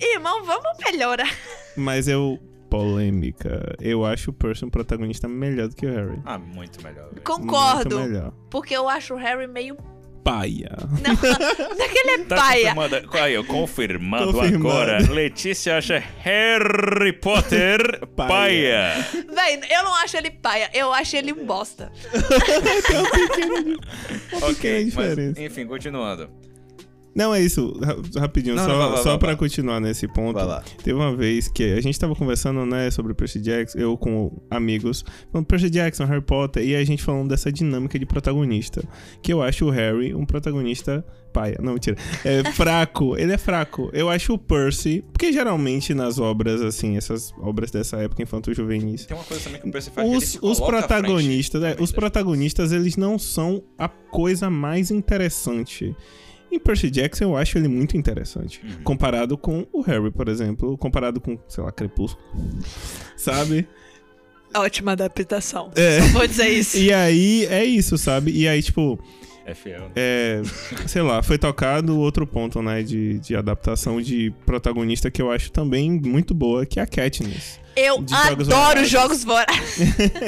Irmão, 0.00 0.42
vamos 0.44 0.70
melhorar. 0.82 1.28
Mas 1.76 2.08
eu. 2.08 2.38
Polêmica. 2.70 3.76
Eu 3.80 4.04
acho 4.04 4.30
o 4.30 4.32
Percy 4.32 4.64
um 4.64 4.70
protagonista 4.70 5.28
melhor 5.28 5.68
do 5.68 5.74
que 5.76 5.84
o 5.84 5.92
Harry. 5.92 6.18
Ah, 6.24 6.38
muito 6.38 6.82
melhor, 6.82 7.10
velho. 7.10 7.22
Concordo. 7.22 7.98
Muito 7.98 8.10
melhor. 8.10 8.32
Porque 8.48 8.74
eu 8.74 8.88
acho 8.88 9.14
o 9.14 9.16
Harry 9.16 9.46
meio... 9.46 9.76
Paia. 10.24 10.70
Não, 10.80 11.14
não 11.76 11.84
é 11.84 11.88
que 11.88 11.98
ele 11.98 12.10
é 12.10 12.18
Tá 12.24 12.36
paia. 12.36 12.74
confirmando, 12.74 13.18
aí, 13.18 13.38
ó, 13.38 13.44
confirmando, 13.44 14.32
Confirmado. 14.32 14.56
agora. 14.68 14.98
Letícia 15.12 15.78
acha 15.78 15.98
Harry 16.18 17.12
Potter 17.14 18.00
Paia. 18.14 18.28
paia. 18.28 19.06
Véi, 19.34 19.60
eu 19.70 19.84
não 19.84 19.94
acho 19.96 20.16
ele 20.16 20.30
paia, 20.30 20.68
eu 20.74 20.92
acho 20.92 21.16
ele 21.16 21.32
um 21.32 21.44
bosta. 21.46 21.90
pequena 24.48 24.84
diferença. 24.84 25.32
mas, 25.36 25.38
enfim, 25.38 25.66
continuando. 25.66 26.28
Não, 27.14 27.34
é 27.34 27.40
isso. 27.42 27.72
Ra- 27.82 28.20
Rapidinho, 28.20 28.54
Não, 28.54 28.62
só, 28.64 28.68
não, 28.70 28.78
vai, 28.78 28.88
vai, 28.90 28.96
só 28.98 29.08
vai, 29.10 29.18
pra 29.18 29.26
vai. 29.28 29.36
continuar 29.36 29.80
nesse 29.80 30.06
ponto. 30.06 30.34
Vai 30.34 30.46
lá. 30.46 30.62
Teve 30.82 30.92
uma 30.98 31.14
vez 31.14 31.48
que 31.48 31.64
a 31.72 31.80
gente 31.80 31.98
tava 31.98 32.14
conversando, 32.14 32.64
né, 32.64 32.90
sobre 32.90 33.14
Percy 33.14 33.40
Jackson, 33.40 33.78
eu 33.78 33.96
com 33.96 34.40
amigos, 34.50 35.04
falando 35.32 35.46
Percy 35.46 35.68
Jackson, 35.70 36.04
Harry 36.04 36.22
Potter, 36.22 36.64
e 36.64 36.76
a 36.76 36.84
gente 36.84 37.02
falando 37.02 37.28
dessa 37.28 37.50
dinâmica 37.50 37.98
de 37.98 38.06
protagonista. 38.06 38.82
Que 39.22 39.32
eu 39.32 39.42
acho 39.42 39.66
o 39.66 39.70
Harry 39.70 40.14
um 40.14 40.24
protagonista 40.24 41.04
paia. 41.32 41.56
Não, 41.62 41.74
mentira. 41.74 41.96
É 42.24 42.44
fraco. 42.54 43.16
Ele 43.16 43.32
é 43.32 43.38
fraco. 43.38 43.90
Eu 43.92 44.08
acho 44.08 44.34
o 44.34 44.38
Percy, 44.38 45.04
porque 45.12 45.32
geralmente 45.32 45.92
nas 45.94 46.18
obras, 46.18 46.60
assim, 46.62 46.96
essas 46.96 47.32
obras 47.40 47.70
dessa 47.70 47.96
época, 47.98 48.22
infanto-juvenis, 48.22 49.06
Tem 49.06 49.16
uma 49.16 49.24
coisa 49.24 49.42
também 49.44 49.60
que 49.60 49.68
o 49.68 49.72
Percy 49.72 49.90
faz 49.90 50.08
que 50.08 50.14
ele 50.14 50.18
os, 50.24 50.38
os 50.42 50.60
protagonistas, 50.60 51.60
frente. 51.60 51.78
é, 51.80 51.82
os 51.82 51.92
protagonistas, 51.92 52.72
eles 52.72 52.96
não 52.96 53.18
são 53.18 53.62
a 53.78 53.88
coisa 53.88 54.48
mais 54.50 54.90
interessante. 54.90 55.94
Em 56.50 56.58
Percy 56.58 56.90
Jackson, 56.90 57.24
eu 57.24 57.36
acho 57.36 57.56
ele 57.58 57.68
muito 57.68 57.96
interessante. 57.96 58.60
Uhum. 58.64 58.82
Comparado 58.82 59.38
com 59.38 59.66
o 59.72 59.80
Harry, 59.82 60.10
por 60.10 60.28
exemplo. 60.28 60.76
Comparado 60.76 61.20
com, 61.20 61.38
sei 61.48 61.62
lá, 61.62 61.70
Crepúsculo. 61.70 62.24
Sabe? 63.16 63.68
Ótima 64.54 64.92
adaptação. 64.92 65.70
É. 65.76 66.00
Vou 66.08 66.26
dizer 66.26 66.48
isso. 66.48 66.76
E 66.76 66.92
aí, 66.92 67.46
é 67.46 67.64
isso, 67.64 67.96
sabe? 67.96 68.32
E 68.32 68.48
aí, 68.48 68.60
tipo, 68.60 68.98
É 69.46 69.54
fiel. 69.54 69.82
né? 69.82 69.92
é, 69.94 70.42
sei 70.88 71.02
lá, 71.02 71.22
foi 71.22 71.38
tocado 71.38 71.96
outro 72.00 72.26
ponto, 72.26 72.60
né, 72.60 72.82
de, 72.82 73.20
de 73.20 73.36
adaptação 73.36 74.02
de 74.02 74.32
protagonista 74.44 75.08
que 75.08 75.22
eu 75.22 75.30
acho 75.30 75.52
também 75.52 75.88
muito 75.88 76.34
boa, 76.34 76.66
que 76.66 76.80
é 76.80 76.82
a 76.82 76.86
Katniss. 76.86 77.60
Eu 77.76 77.94
Jogos 77.98 78.48
adoro 78.48 78.64
Vorazes. 78.84 78.90
Jogos 78.90 79.24
Vorazes. 79.24 79.78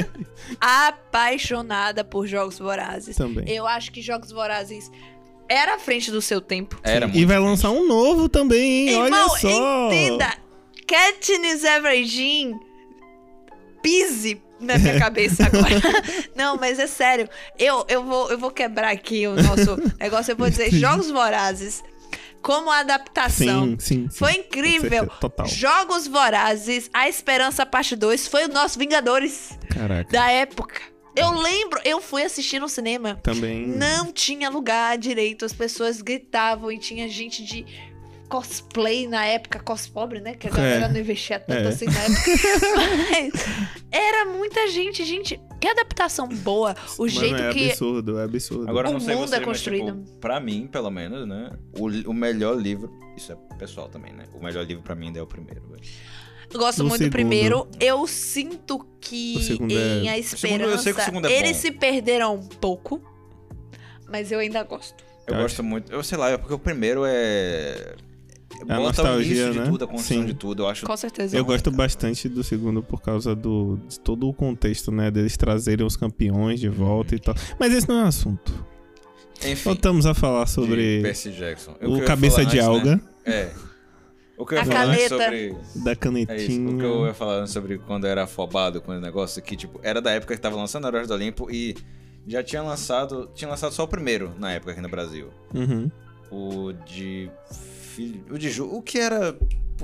Apaixonada 0.61 2.05
por 2.05 2.27
Jogos 2.27 2.59
Vorazes. 2.59 3.17
Também. 3.17 3.45
Eu 3.49 3.67
acho 3.67 3.91
que 3.91 4.01
Jogos 4.01 4.31
Vorazes 4.31 4.91
era 5.53 5.75
à 5.75 5.79
frente 5.79 6.11
do 6.11 6.21
seu 6.23 6.41
tempo. 6.41 6.79
Era 6.83 7.11
e 7.13 7.25
vai 7.25 7.39
lançar 7.39 7.71
um 7.71 7.87
novo 7.87 8.29
também, 8.29 8.89
hein? 8.89 9.05
Irmão, 9.05 9.29
Olha 9.31 9.41
só! 9.41 9.87
entenda. 9.89 10.35
Katniss 10.87 11.65
Everdeen 11.65 12.59
pise 13.83 14.41
na 14.61 14.79
minha 14.79 14.99
cabeça 14.99 15.45
agora. 15.47 15.81
Não, 16.37 16.57
mas 16.57 16.79
é 16.79 16.87
sério. 16.87 17.29
Eu, 17.59 17.85
eu, 17.89 18.05
vou, 18.05 18.31
eu 18.31 18.39
vou 18.39 18.51
quebrar 18.51 18.91
aqui 18.93 19.27
o 19.27 19.35
nosso 19.35 19.77
negócio. 19.99 20.33
Eu 20.33 20.37
vou 20.37 20.49
dizer, 20.49 20.71
Jogos 20.71 21.11
Vorazes, 21.11 21.83
como 22.41 22.71
adaptação, 22.71 23.67
Sim, 23.71 23.77
sim, 23.79 24.09
sim. 24.11 24.17
foi 24.19 24.33
incrível. 24.35 25.07
Total. 25.21 25.47
Jogos 25.47 26.07
Vorazes, 26.07 26.89
A 26.93 27.09
Esperança 27.09 27.65
Parte 27.67 27.97
2, 27.97 28.29
foi 28.29 28.45
o 28.45 28.49
nosso 28.49 28.79
Vingadores 28.79 29.51
Caraca. 29.69 30.11
da 30.13 30.31
época. 30.31 30.92
Eu 31.15 31.31
lembro, 31.33 31.81
eu 31.85 32.01
fui 32.01 32.23
assistir 32.23 32.59
no 32.59 32.69
cinema. 32.69 33.17
Também. 33.23 33.67
Não 33.67 34.13
tinha 34.13 34.49
lugar 34.49 34.97
direito, 34.99 35.45
as 35.45 35.53
pessoas 35.53 36.01
gritavam 36.01 36.73
e 36.73 36.79
tinha 36.79 37.09
gente 37.09 37.45
de 37.45 37.67
cosplay 38.29 39.07
na 39.07 39.27
época, 39.27 39.61
cospobre, 39.61 40.19
né? 40.21 40.35
Que 40.35 40.47
a 40.49 40.51
galera 40.51 40.87
É. 40.87 40.89
não 40.89 40.99
investia 40.99 41.39
tanto 41.39 41.67
É. 41.67 41.69
assim 41.69 41.85
na 41.85 42.01
época. 42.01 42.23
Mas 43.11 43.33
era 43.91 44.25
muita 44.25 44.69
gente, 44.69 45.05
gente. 45.05 45.39
Que 45.61 45.69
adaptação 45.69 46.27
boa. 46.29 46.75
O 46.97 47.03
Mano, 47.03 47.09
jeito 47.11 47.37
é 47.43 47.53
que. 47.53 47.69
absurdo, 47.71 48.19
é 48.19 48.25
absurdo. 48.25 48.71
Agora 48.71 48.89
O 48.89 48.93
não 48.95 49.01
sei 49.01 49.15
mundo 49.15 49.29
você, 49.29 49.35
é 49.35 49.39
mas, 49.39 49.47
construído. 49.49 50.03
tipo, 50.03 50.19
pra 50.19 50.41
mim, 50.41 50.67
pelo 50.67 50.91
menos, 50.91 51.29
né? 51.29 51.51
O, 51.79 51.89
o 52.11 52.15
melhor 52.15 52.57
livro. 52.57 52.91
Isso 53.17 53.33
é 53.33 53.37
pessoal 53.59 53.89
também, 53.91 54.15
né? 54.15 54.25
O 54.33 54.43
melhor 54.43 54.65
livro 54.65 54.83
pra 54.83 54.95
mim 54.95 55.09
ainda 55.09 55.19
é 55.19 55.23
o 55.23 55.27
primeiro, 55.27 55.61
velho. 55.69 55.83
Eu 56.53 56.59
gosto 56.61 56.81
O 56.81 56.85
muito 56.85 56.93
do 57.01 57.05
segundo. 57.05 57.13
primeiro. 57.13 57.69
Eu 57.81 58.07
sinto 58.07 58.87
que 59.01 59.43
segundo 59.43 59.71
em 59.73 60.09
é- 60.09 60.15
A 60.15 60.19
O 60.21 60.23
segundo, 60.25 60.63
eu 60.65 60.79
sei 60.79 60.93
que 60.93 60.99
o 60.99 61.03
Esperança 61.03 61.05
segundo 61.05 61.27
é 61.27 61.39
eles 61.39 61.53
bom. 61.57 61.63
se 61.63 61.71
perderam 61.73 62.35
um 62.37 62.47
pouco. 62.47 63.01
Mas 64.09 64.31
eu 64.31 64.39
ainda 64.39 64.63
gosto. 64.63 65.03
Eu 65.27 65.35
Eu 65.37 65.43
gosto 65.43 65.63
muito. 65.63 65.91
Eu 65.93 66.03
sei 66.03 66.19
lá, 66.19 66.31
é 66.31 66.37
porque 66.37 66.53
o 66.55 66.59
primeiro 66.59 67.03
é. 67.07 67.95
É 68.69 68.75
a 68.75 68.77
Bota 68.77 68.81
o 68.81 68.83
nostalgia, 68.83 69.27
início 69.27 69.55
né? 69.55 69.63
de 69.65 69.71
tudo, 69.71 69.85
a 69.85 69.89
construção 69.89 70.21
Sim. 70.21 70.27
de 70.27 70.35
tudo. 70.35 70.63
Eu 70.65 70.69
acho. 70.69 70.87
Com 70.87 70.97
certeza. 70.97 71.37
Eu 71.37 71.45
gosto 71.45 71.71
bastante 71.71 72.29
do 72.29 72.45
segundo 72.45 72.83
por 72.83 73.01
causa 73.01 73.35
do, 73.35 73.81
de 73.89 73.99
todo 73.99 74.29
o 74.29 74.35
contexto, 74.35 74.93
né? 74.93 75.11
Deles 75.11 75.37
trazerem 75.37 75.85
os 75.87 75.97
campeões 75.97 76.61
de 76.61 76.69
volta 76.69 77.15
e 77.15 77.19
tal. 77.19 77.35
Mas 77.59 77.73
esse 77.73 77.89
não 77.89 78.05
é 78.05 78.09
assunto. 78.09 78.67
Enfim. 79.45 79.55
Voltamos 79.65 80.07
a 80.07 80.15
falar 80.15 80.47
sobre 80.47 81.01
Percy 81.03 81.33
Jackson. 81.33 81.75
Eu 81.81 81.93
o 81.95 82.05
cabeça 82.05 82.45
de 82.45 82.59
antes, 82.59 82.69
alga 82.69 82.97
né? 82.97 83.03
É. 83.25 83.51
O 84.43 84.47
que 84.47 84.55
eu 84.55 84.59
ia 84.59 84.63
A 84.63 84.67
falar 84.67 84.85
antes 84.87 85.09
caneta. 85.09 85.25
sobre. 85.25 85.49
da 85.49 85.55
É 85.55 85.55
isso. 85.55 85.83
O 85.83 85.95
que 85.95 85.97
canetinha. 85.97 86.83
eu 86.85 87.07
ia 87.07 87.15
falar 87.15 87.35
antes 87.41 87.53
sobre 87.53 87.79
quando 87.79 88.05
eu 88.07 88.11
era 88.11 88.25
afobado 88.25 88.81
com 88.83 88.93
o 88.93 89.01
negócio 89.01 89.41
que, 89.43 89.57
tipo, 89.57 89.79
era 89.83 90.01
da 90.01 90.11
época 90.11 90.35
que 90.35 90.41
tava 90.41 90.57
lançando 90.57 90.87
Heróis 90.87 91.07
do 91.09 91.15
Olimpo 91.15 91.51
e 91.51 91.77
já 92.27 92.43
tinha 92.43 92.63
lançado. 92.63 93.31
Tinha 93.35 93.49
lançado 93.49 93.73
só 93.73 93.85
o 93.85 93.89
primeiro 93.89 94.33
na 94.39 94.53
época 94.53 94.73
aqui 94.73 94.81
no 94.81 94.89
Brasil. 94.89 95.29
Uhum. 95.55 95.91
O 96.31 96.73
de. 96.73 97.31
Filho. 97.95 98.25
O 98.31 98.39
de 98.39 98.51
Ju. 98.51 98.65
O 98.73 98.81
que 98.83 98.99
era. 98.99 99.37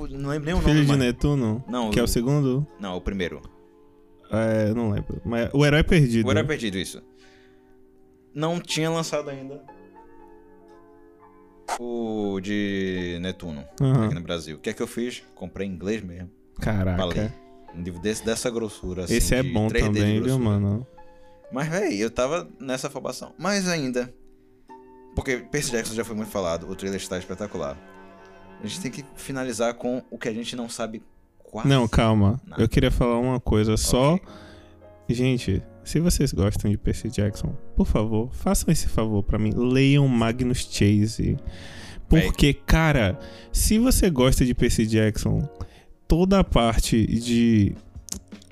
Não 0.09 0.29
lembro 0.29 0.45
nem 0.45 0.53
o 0.53 0.57
nome. 0.57 0.63
Filho 0.63 0.81
de 0.83 0.87
mas- 0.91 0.97
Netuno, 0.99 1.63
Não, 1.67 1.89
que 1.91 1.99
é 1.99 2.01
o- 2.01 2.05
o 2.05 2.07
segundo. 2.07 2.65
Não, 2.79 2.95
o 2.97 3.01
primeiro. 3.01 3.41
É, 4.31 4.73
não 4.73 4.89
lembro. 4.91 5.21
Mas 5.25 5.49
o 5.53 5.65
Herói 5.65 5.83
Perdido. 5.83 6.27
O 6.27 6.31
Herói 6.31 6.43
Perdido, 6.43 6.77
isso. 6.77 7.01
Não 8.33 8.59
tinha 8.59 8.89
lançado 8.89 9.29
ainda. 9.29 9.61
O 11.79 12.41
de 12.41 13.17
Netuno, 13.21 13.63
Aham. 13.79 14.05
aqui 14.05 14.15
no 14.15 14.21
Brasil. 14.21 14.57
O 14.57 14.59
que 14.59 14.69
é 14.69 14.73
que 14.73 14.81
eu 14.81 14.87
fiz? 14.87 15.23
Comprei 15.33 15.65
em 15.65 15.71
inglês 15.71 16.03
mesmo. 16.03 16.29
Caraca. 16.59 16.97
Pra 16.97 17.05
ler. 17.05 17.33
Um 17.73 17.81
livro 17.81 18.01
desse, 18.01 18.25
dessa 18.25 18.49
grossura, 18.49 19.05
assim. 19.05 19.15
Esse 19.15 19.35
é 19.35 19.41
bom 19.43 19.67
3D 19.67 19.73
de 19.73 19.79
também, 19.85 20.21
viu, 20.21 20.37
mano? 20.37 20.85
Mas, 21.51 21.69
véi, 21.69 21.97
eu 21.97 22.11
tava 22.11 22.49
nessa 22.59 22.87
afobação. 22.87 23.33
Mas 23.37 23.67
ainda. 23.67 24.13
Porque 25.15 25.37
Percy 25.37 25.71
Jackson 25.71 25.93
já 25.93 26.03
foi 26.03 26.15
muito 26.15 26.29
falado, 26.29 26.69
o 26.69 26.75
trailer 26.75 26.99
está 26.99 27.17
espetacular. 27.17 27.77
A 28.61 28.67
gente 28.67 28.81
tem 28.81 28.91
que 28.91 29.05
finalizar 29.15 29.73
com 29.75 30.03
o 30.11 30.17
que 30.17 30.27
a 30.27 30.33
gente 30.33 30.55
não 30.55 30.67
sabe 30.67 31.01
quase. 31.43 31.69
Não, 31.69 31.87
calma. 31.87 32.39
Nada. 32.45 32.61
Eu 32.61 32.67
queria 32.67 32.91
falar 32.91 33.17
uma 33.19 33.39
coisa 33.39 33.77
só. 33.77 34.15
Ok. 34.15 34.25
Gente, 35.09 35.63
se 35.83 35.99
vocês 35.99 36.33
gostam 36.33 36.69
de 36.69 36.77
Percy 36.77 37.09
Jackson, 37.09 37.55
por 37.75 37.87
favor, 37.87 38.33
façam 38.33 38.71
esse 38.71 38.87
favor 38.87 39.23
pra 39.23 39.39
mim. 39.39 39.51
Leiam 39.55 40.07
Magnus 40.07 40.67
Chase. 40.69 41.37
Porque, 42.07 42.53
cara, 42.53 43.19
se 43.51 43.77
você 43.77 44.09
gosta 44.09 44.45
de 44.45 44.53
Percy 44.55 44.85
Jackson, 44.85 45.47
toda 46.07 46.39
a 46.39 46.43
parte 46.43 47.05
de 47.05 47.75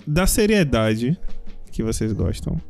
da 0.06 0.26
seriedade 0.28 1.20
que 1.72 1.84
vocês 1.84 2.14
gostam, 2.14 2.62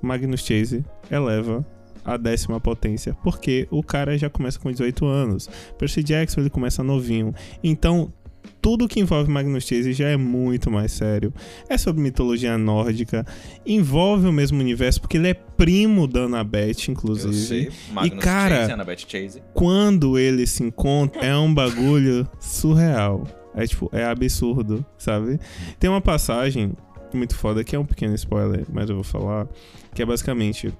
Magnus 0.00 0.40
Chase 0.40 0.84
eleva 1.10 1.66
a 2.04 2.16
décima 2.16 2.60
potência, 2.60 3.14
porque 3.24 3.66
o 3.70 3.82
cara 3.82 4.16
já 4.16 4.30
começa 4.30 4.58
com 4.60 4.70
18 4.70 5.04
anos. 5.06 5.50
Percy 5.76 6.02
Jackson 6.02 6.40
ele 6.40 6.50
começa 6.50 6.82
novinho. 6.82 7.34
Então, 7.64 8.12
tudo 8.60 8.88
que 8.88 9.00
envolve 9.00 9.30
Magnus 9.30 9.64
Chase 9.64 9.92
já 9.92 10.08
é 10.08 10.16
muito 10.16 10.70
mais 10.70 10.92
sério. 10.92 11.32
É 11.68 11.76
sobre 11.76 12.02
mitologia 12.02 12.56
nórdica, 12.56 13.26
envolve 13.64 14.26
o 14.26 14.32
mesmo 14.32 14.60
universo, 14.60 15.00
porque 15.00 15.16
ele 15.16 15.28
é 15.28 15.34
primo 15.34 16.06
da 16.06 16.22
Annabeth, 16.22 16.88
inclusive. 16.88 17.28
Eu 17.28 17.32
sei. 17.32 17.70
Magnus 17.92 18.24
cara, 18.24 18.56
Chase, 18.56 18.72
Annabeth 18.72 19.04
Chase. 19.06 19.42
Quando 19.54 20.18
eles 20.18 20.50
se 20.50 20.62
encontram, 20.62 21.22
é 21.22 21.36
um 21.36 21.52
bagulho 21.52 22.28
surreal. 22.40 23.24
É 23.54 23.66
tipo, 23.66 23.88
é 23.92 24.04
absurdo, 24.04 24.84
sabe? 24.98 25.40
Tem 25.80 25.88
uma 25.88 26.00
passagem 26.00 26.72
muito 27.14 27.34
foda 27.34 27.64
que 27.64 27.74
é 27.74 27.78
um 27.78 27.86
pequeno 27.86 28.14
spoiler, 28.14 28.66
mas 28.70 28.90
eu 28.90 28.96
vou 28.96 29.04
falar, 29.04 29.48
que 29.94 30.02
é 30.02 30.06
basicamente 30.06 30.72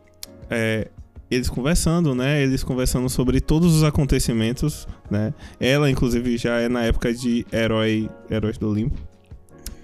é, 0.51 0.89
eles 1.31 1.49
conversando, 1.49 2.15
né? 2.15 2.43
Eles 2.43 2.63
conversando 2.63 3.09
sobre 3.09 3.41
todos 3.41 3.75
os 3.75 3.83
acontecimentos, 3.83 4.87
né? 5.11 5.35
Ela, 5.59 5.91
inclusive, 5.91 6.37
já 6.37 6.61
é 6.61 6.69
na 6.69 6.85
época 6.85 7.13
de 7.13 7.47
herói, 7.53 8.09
Heróis 8.31 8.59
do 8.59 8.69
Olimpo. 8.69 8.99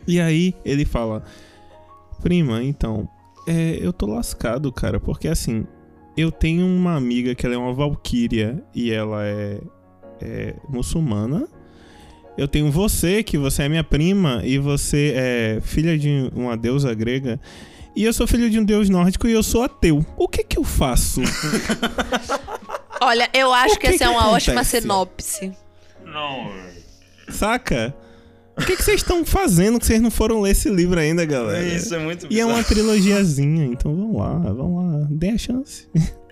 E 0.06 0.20
aí 0.20 0.54
ele 0.64 0.84
fala: 0.84 1.24
Prima, 2.22 2.62
então, 2.62 3.08
é, 3.46 3.78
eu 3.80 3.92
tô 3.92 4.06
lascado, 4.06 4.70
cara, 4.70 5.00
porque 5.00 5.26
assim, 5.26 5.66
eu 6.16 6.30
tenho 6.30 6.66
uma 6.66 6.94
amiga 6.94 7.34
que 7.34 7.44
ela 7.46 7.54
é 7.54 7.58
uma 7.58 7.72
valquíria 7.72 8.62
e 8.74 8.92
ela 8.92 9.24
é, 9.24 9.60
é 10.20 10.54
muçulmana. 10.68 11.48
Eu 12.36 12.48
tenho 12.48 12.70
você, 12.70 13.22
que 13.22 13.36
você 13.36 13.64
é 13.64 13.68
minha 13.68 13.84
prima 13.84 14.40
e 14.44 14.58
você 14.58 15.12
é 15.14 15.60
filha 15.60 15.98
de 15.98 16.30
uma 16.34 16.56
deusa 16.56 16.94
grega. 16.94 17.38
E 17.94 18.04
eu 18.04 18.12
sou 18.12 18.26
filho 18.26 18.48
de 18.48 18.58
um 18.58 18.64
deus 18.64 18.88
nórdico 18.88 19.28
e 19.28 19.32
eu 19.32 19.42
sou 19.42 19.62
ateu. 19.62 20.04
O 20.16 20.26
que 20.28 20.42
que 20.42 20.58
eu 20.58 20.64
faço? 20.64 21.20
Olha, 23.02 23.28
eu 23.34 23.52
acho 23.52 23.74
que, 23.74 23.80
que 23.80 23.86
essa 23.94 24.04
é 24.04 24.06
que 24.06 24.12
uma 24.12 24.28
ótima 24.30 24.60
acontece? 24.60 24.80
sinopse. 24.80 25.52
Saca? 27.28 27.94
O 28.56 28.64
que 28.64 28.76
que 28.76 28.82
vocês 28.82 29.00
estão 29.00 29.24
fazendo 29.24 29.78
que 29.80 29.86
vocês 29.86 30.00
não 30.00 30.10
foram 30.10 30.40
ler 30.40 30.50
esse 30.52 30.68
livro 30.70 31.00
ainda, 31.00 31.24
galera? 31.24 31.66
Isso 31.66 31.94
é 31.94 31.98
muito 31.98 32.26
E 32.30 32.38
é 32.38 32.44
uma 32.44 32.56
bizarro. 32.56 32.74
trilogiazinha, 32.74 33.64
então 33.64 33.94
vamos 33.94 34.16
lá, 34.16 34.38
vamos 34.52 35.00
lá. 35.00 35.06
Dê 35.10 35.30
a 35.30 35.38
chance. 35.38 35.88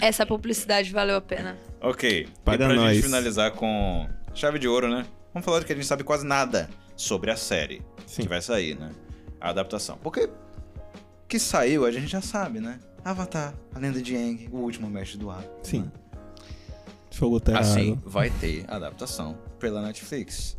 Essa 0.00 0.24
publicidade 0.26 0.90
valeu 0.92 1.16
a 1.16 1.20
pena. 1.20 1.56
Ok. 1.80 2.26
Paga 2.44 2.64
e 2.64 2.68
pra 2.68 2.76
nós. 2.76 2.94
gente 2.96 3.04
finalizar 3.04 3.52
com 3.52 4.08
chave 4.34 4.58
de 4.58 4.66
ouro, 4.68 4.88
né? 4.88 5.04
Vamos 5.32 5.44
falar 5.44 5.60
de 5.60 5.66
que 5.66 5.72
a 5.72 5.76
gente 5.76 5.86
sabe 5.86 6.02
quase 6.04 6.26
nada 6.26 6.68
sobre 6.96 7.30
a 7.30 7.36
série 7.36 7.82
Sim. 8.06 8.22
que 8.22 8.28
vai 8.28 8.40
sair, 8.42 8.76
né? 8.78 8.90
A 9.40 9.50
adaptação. 9.50 9.98
Porque 10.02 10.28
que 11.28 11.38
saiu, 11.38 11.84
a 11.84 11.90
gente 11.90 12.06
já 12.08 12.20
sabe, 12.20 12.60
né? 12.60 12.78
Avatar, 13.04 13.54
a 13.74 13.78
lenda 13.78 14.00
de 14.02 14.16
Aang, 14.16 14.48
o 14.50 14.56
último 14.58 14.88
mestre 14.90 15.18
do 15.18 15.30
ar. 15.30 15.44
Sim. 15.62 15.90
Fogo 17.12 17.40
terra 17.40 17.60
Assim, 17.60 18.00
vai 18.04 18.30
ter 18.30 18.64
adaptação 18.68 19.36
pela 19.58 19.82
Netflix. 19.82 20.56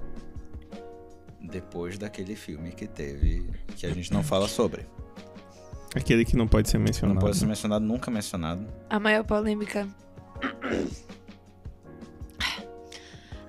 Depois 1.42 1.98
daquele 1.98 2.36
filme 2.36 2.72
que 2.72 2.86
teve, 2.88 3.50
que 3.76 3.86
a 3.86 3.94
gente 3.94 4.12
não 4.12 4.24
fala 4.24 4.48
sobre. 4.48 4.86
Aquele 5.96 6.24
que 6.24 6.36
não 6.36 6.48
pode 6.48 6.70
ser 6.70 6.78
Não 6.78 6.86
mencionado. 6.86 7.20
pode 7.20 7.38
ser 7.38 7.46
mencionado, 7.46 7.84
nunca 7.84 8.12
mencionado. 8.12 8.68
A 8.90 9.00
maior 9.00 9.24
polêmica. 9.24 9.88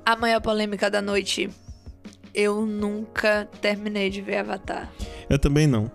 A 0.04 0.16
maior 0.16 0.40
polêmica 0.40 0.90
da 0.90 1.02
noite. 1.02 1.50
Eu 2.32 2.64
nunca 2.64 3.48
terminei 3.60 4.08
de 4.08 4.22
ver 4.22 4.38
Avatar. 4.38 4.90
Eu 5.30 5.38
também 5.38 5.66
não. 5.66 5.90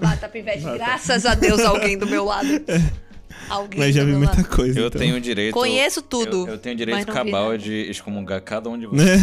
Bata 0.00 0.28
pivete, 0.28 0.62
graças 0.62 1.24
a 1.26 1.34
Deus, 1.34 1.60
alguém 1.62 1.96
do 1.98 2.06
meu 2.06 2.24
lado. 2.26 2.46
Alguém 3.48 3.78
Mas 3.78 3.94
já 3.94 4.00
do 4.00 4.06
vi 4.06 4.10
meu 4.12 4.20
muita 4.20 4.38
lado. 4.42 4.48
coisa. 4.48 4.80
Eu 4.80 4.88
então. 4.88 5.00
tenho 5.00 5.14
o 5.14 5.20
direito. 5.20 5.52
Conheço 5.54 6.02
tudo. 6.02 6.48
Eu, 6.48 6.54
eu 6.54 6.58
tenho 6.58 6.74
o 6.74 6.78
direito 6.78 7.06
cabal 7.06 7.56
de 7.56 7.88
excomungar 7.88 8.40
cada 8.42 8.68
um 8.68 8.76
de 8.76 8.86
vocês. 8.88 9.20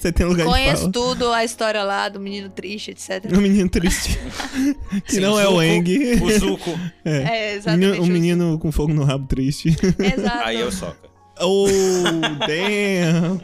Você 0.00 0.10
tem 0.12 0.26
lugar 0.26 0.44
de 0.44 0.50
Conheço 0.50 0.80
fala. 0.80 0.92
tudo, 0.92 1.32
a 1.32 1.44
história 1.44 1.84
lá 1.84 2.08
do 2.08 2.18
menino 2.18 2.48
triste, 2.48 2.90
etc. 2.90 3.30
Um 3.32 3.40
menino 3.40 3.68
triste. 3.68 4.18
que 5.06 5.12
Sim, 5.14 5.20
não 5.20 5.34
o 5.34 5.40
é 5.40 5.46
o 5.48 5.62
Ing. 5.62 6.20
O 6.20 6.30
Zuko. 6.36 6.70
É, 7.04 7.52
Um 7.52 7.56
exatamente. 7.58 7.86
menino, 7.86 8.02
um 8.02 8.06
menino 8.06 8.58
com 8.58 8.72
fogo 8.72 8.92
no 8.92 9.04
rabo 9.04 9.26
triste. 9.28 9.68
Exato. 9.68 10.44
Aí 10.44 10.58
eu 10.58 10.72
soca. 10.72 11.08
oh, 11.40 11.66
damn. 12.48 13.40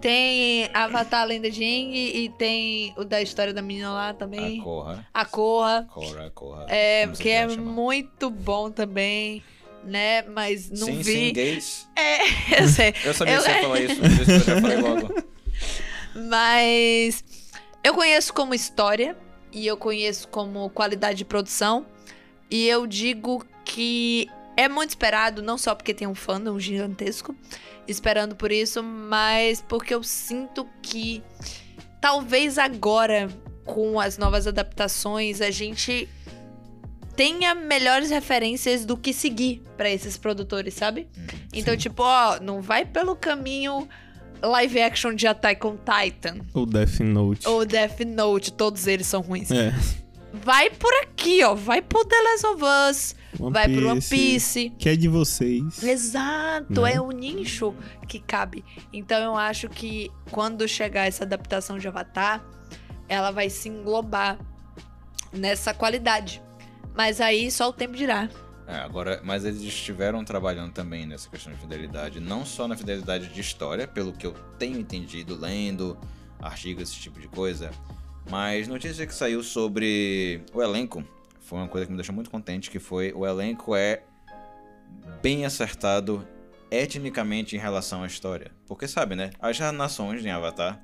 Tem 0.00 0.68
Avatar 0.74 1.26
Lenda 1.26 1.50
de 1.50 1.62
Aang 1.64 1.94
e 1.96 2.28
tem 2.38 2.92
o 2.96 3.04
da 3.04 3.20
história 3.22 3.52
da 3.52 3.62
menina 3.62 3.90
lá 3.92 4.12
também. 4.14 4.60
A 4.60 4.62
corra. 4.64 5.06
A 5.14 5.24
Corra. 5.24 5.86
Corra, 5.92 6.30
corra. 6.34 6.66
É, 6.68 7.06
que 7.08 7.28
é 7.28 7.48
chamar. 7.48 7.62
muito 7.62 8.30
bom 8.30 8.70
também, 8.70 9.42
né? 9.84 10.22
Mas 10.22 10.70
não 10.70 10.86
sim, 10.86 10.96
vi. 10.98 11.04
sim, 11.12 11.32
gays. 11.32 11.88
É, 11.96 12.18
eu 12.62 12.68
sei. 12.68 12.94
Eu 13.04 13.14
sabia 13.14 13.34
Eu- 13.34 13.42
que 13.42 13.44
você 13.48 13.50
ia 13.52 13.60
falar 13.62 13.80
isso 13.80 14.00
eu 14.32 14.40
já 14.40 14.60
falei 14.60 14.76
logo. 14.76 15.14
Mas 16.14 17.24
eu 17.82 17.94
conheço 17.94 18.32
como 18.32 18.54
história 18.54 19.16
e 19.52 19.66
eu 19.66 19.76
conheço 19.76 20.28
como 20.28 20.68
qualidade 20.70 21.18
de 21.18 21.24
produção. 21.24 21.86
E 22.50 22.66
eu 22.66 22.86
digo 22.86 23.44
que 23.64 24.28
é 24.58 24.68
muito 24.68 24.90
esperado, 24.90 25.40
não 25.40 25.56
só 25.56 25.72
porque 25.72 25.94
tem 25.94 26.08
um 26.08 26.16
fandom 26.16 26.58
gigantesco 26.58 27.32
esperando 27.86 28.34
por 28.34 28.50
isso, 28.50 28.82
mas 28.82 29.62
porque 29.62 29.94
eu 29.94 30.02
sinto 30.02 30.66
que 30.82 31.22
talvez 32.00 32.58
agora, 32.58 33.28
com 33.64 34.00
as 34.00 34.18
novas 34.18 34.48
adaptações, 34.48 35.40
a 35.40 35.52
gente 35.52 36.08
tenha 37.14 37.54
melhores 37.54 38.10
referências 38.10 38.84
do 38.84 38.96
que 38.96 39.12
seguir 39.12 39.62
pra 39.76 39.88
esses 39.88 40.18
produtores, 40.18 40.74
sabe? 40.74 41.06
Então, 41.52 41.76
tipo, 41.76 42.02
ó, 42.02 42.40
não 42.40 42.60
vai 42.60 42.84
pelo 42.84 43.14
caminho 43.14 43.88
live 44.42 44.80
action 44.80 45.14
de 45.14 45.28
Attack 45.28 45.64
on 45.64 45.76
Titan 45.76 46.38
O 46.52 46.66
Death 46.66 46.98
Note. 46.98 47.48
ou 47.48 47.64
Death 47.64 48.00
Note, 48.00 48.52
todos 48.52 48.88
eles 48.88 49.06
são 49.06 49.20
ruins. 49.20 49.52
É. 49.52 49.72
Vai 50.48 50.70
por 50.70 50.90
aqui, 51.02 51.44
ó, 51.44 51.54
vai 51.54 51.82
pro 51.82 52.02
The 52.06 52.16
Last 52.22 52.46
of 52.46 52.62
Us, 52.64 53.14
One 53.38 53.52
vai 53.52 53.68
pro 53.68 53.86
One 53.90 54.00
Piece, 54.00 54.16
Piece. 54.16 54.70
Que 54.78 54.88
é 54.88 54.96
de 54.96 55.06
vocês. 55.06 55.82
Exato, 55.82 56.80
Né? 56.80 56.94
é 56.94 57.00
o 57.02 57.10
nicho 57.10 57.74
que 58.08 58.18
cabe. 58.18 58.64
Então 58.90 59.22
eu 59.22 59.36
acho 59.36 59.68
que 59.68 60.10
quando 60.30 60.66
chegar 60.66 61.06
essa 61.06 61.24
adaptação 61.24 61.76
de 61.76 61.86
Avatar, 61.86 62.42
ela 63.10 63.30
vai 63.30 63.50
se 63.50 63.68
englobar 63.68 64.38
nessa 65.34 65.74
qualidade. 65.74 66.40
Mas 66.96 67.20
aí 67.20 67.50
só 67.50 67.68
o 67.68 67.72
tempo 67.74 67.94
dirá. 67.94 68.30
É, 68.66 68.76
agora, 68.76 69.20
mas 69.22 69.44
eles 69.44 69.60
estiveram 69.60 70.24
trabalhando 70.24 70.72
também 70.72 71.04
nessa 71.04 71.28
questão 71.28 71.52
de 71.52 71.58
fidelidade, 71.58 72.20
não 72.20 72.46
só 72.46 72.66
na 72.66 72.74
fidelidade 72.74 73.28
de 73.28 73.40
história, 73.42 73.86
pelo 73.86 74.14
que 74.14 74.26
eu 74.26 74.32
tenho 74.58 74.78
entendido 74.78 75.36
lendo 75.38 75.98
artigos, 76.40 76.84
esse 76.84 76.98
tipo 76.98 77.20
de 77.20 77.28
coisa, 77.28 77.70
mas 78.30 78.68
notícia 78.68 79.06
que 79.06 79.14
saiu 79.14 79.42
sobre 79.42 80.42
o 80.52 80.62
elenco 80.62 81.02
foi 81.40 81.58
uma 81.58 81.68
coisa 81.68 81.86
que 81.86 81.92
me 81.92 81.96
deixou 81.96 82.14
muito 82.14 82.30
contente, 82.30 82.70
que 82.70 82.78
foi 82.78 83.12
o 83.14 83.26
elenco 83.26 83.74
é 83.74 84.02
bem 85.22 85.44
acertado 85.46 86.26
etnicamente 86.70 87.56
em 87.56 87.58
relação 87.58 88.02
à 88.02 88.06
história. 88.06 88.50
Porque 88.66 88.86
sabe, 88.86 89.14
né? 89.14 89.30
As 89.40 89.58
nações 89.72 90.24
em 90.24 90.30
Avatar 90.30 90.78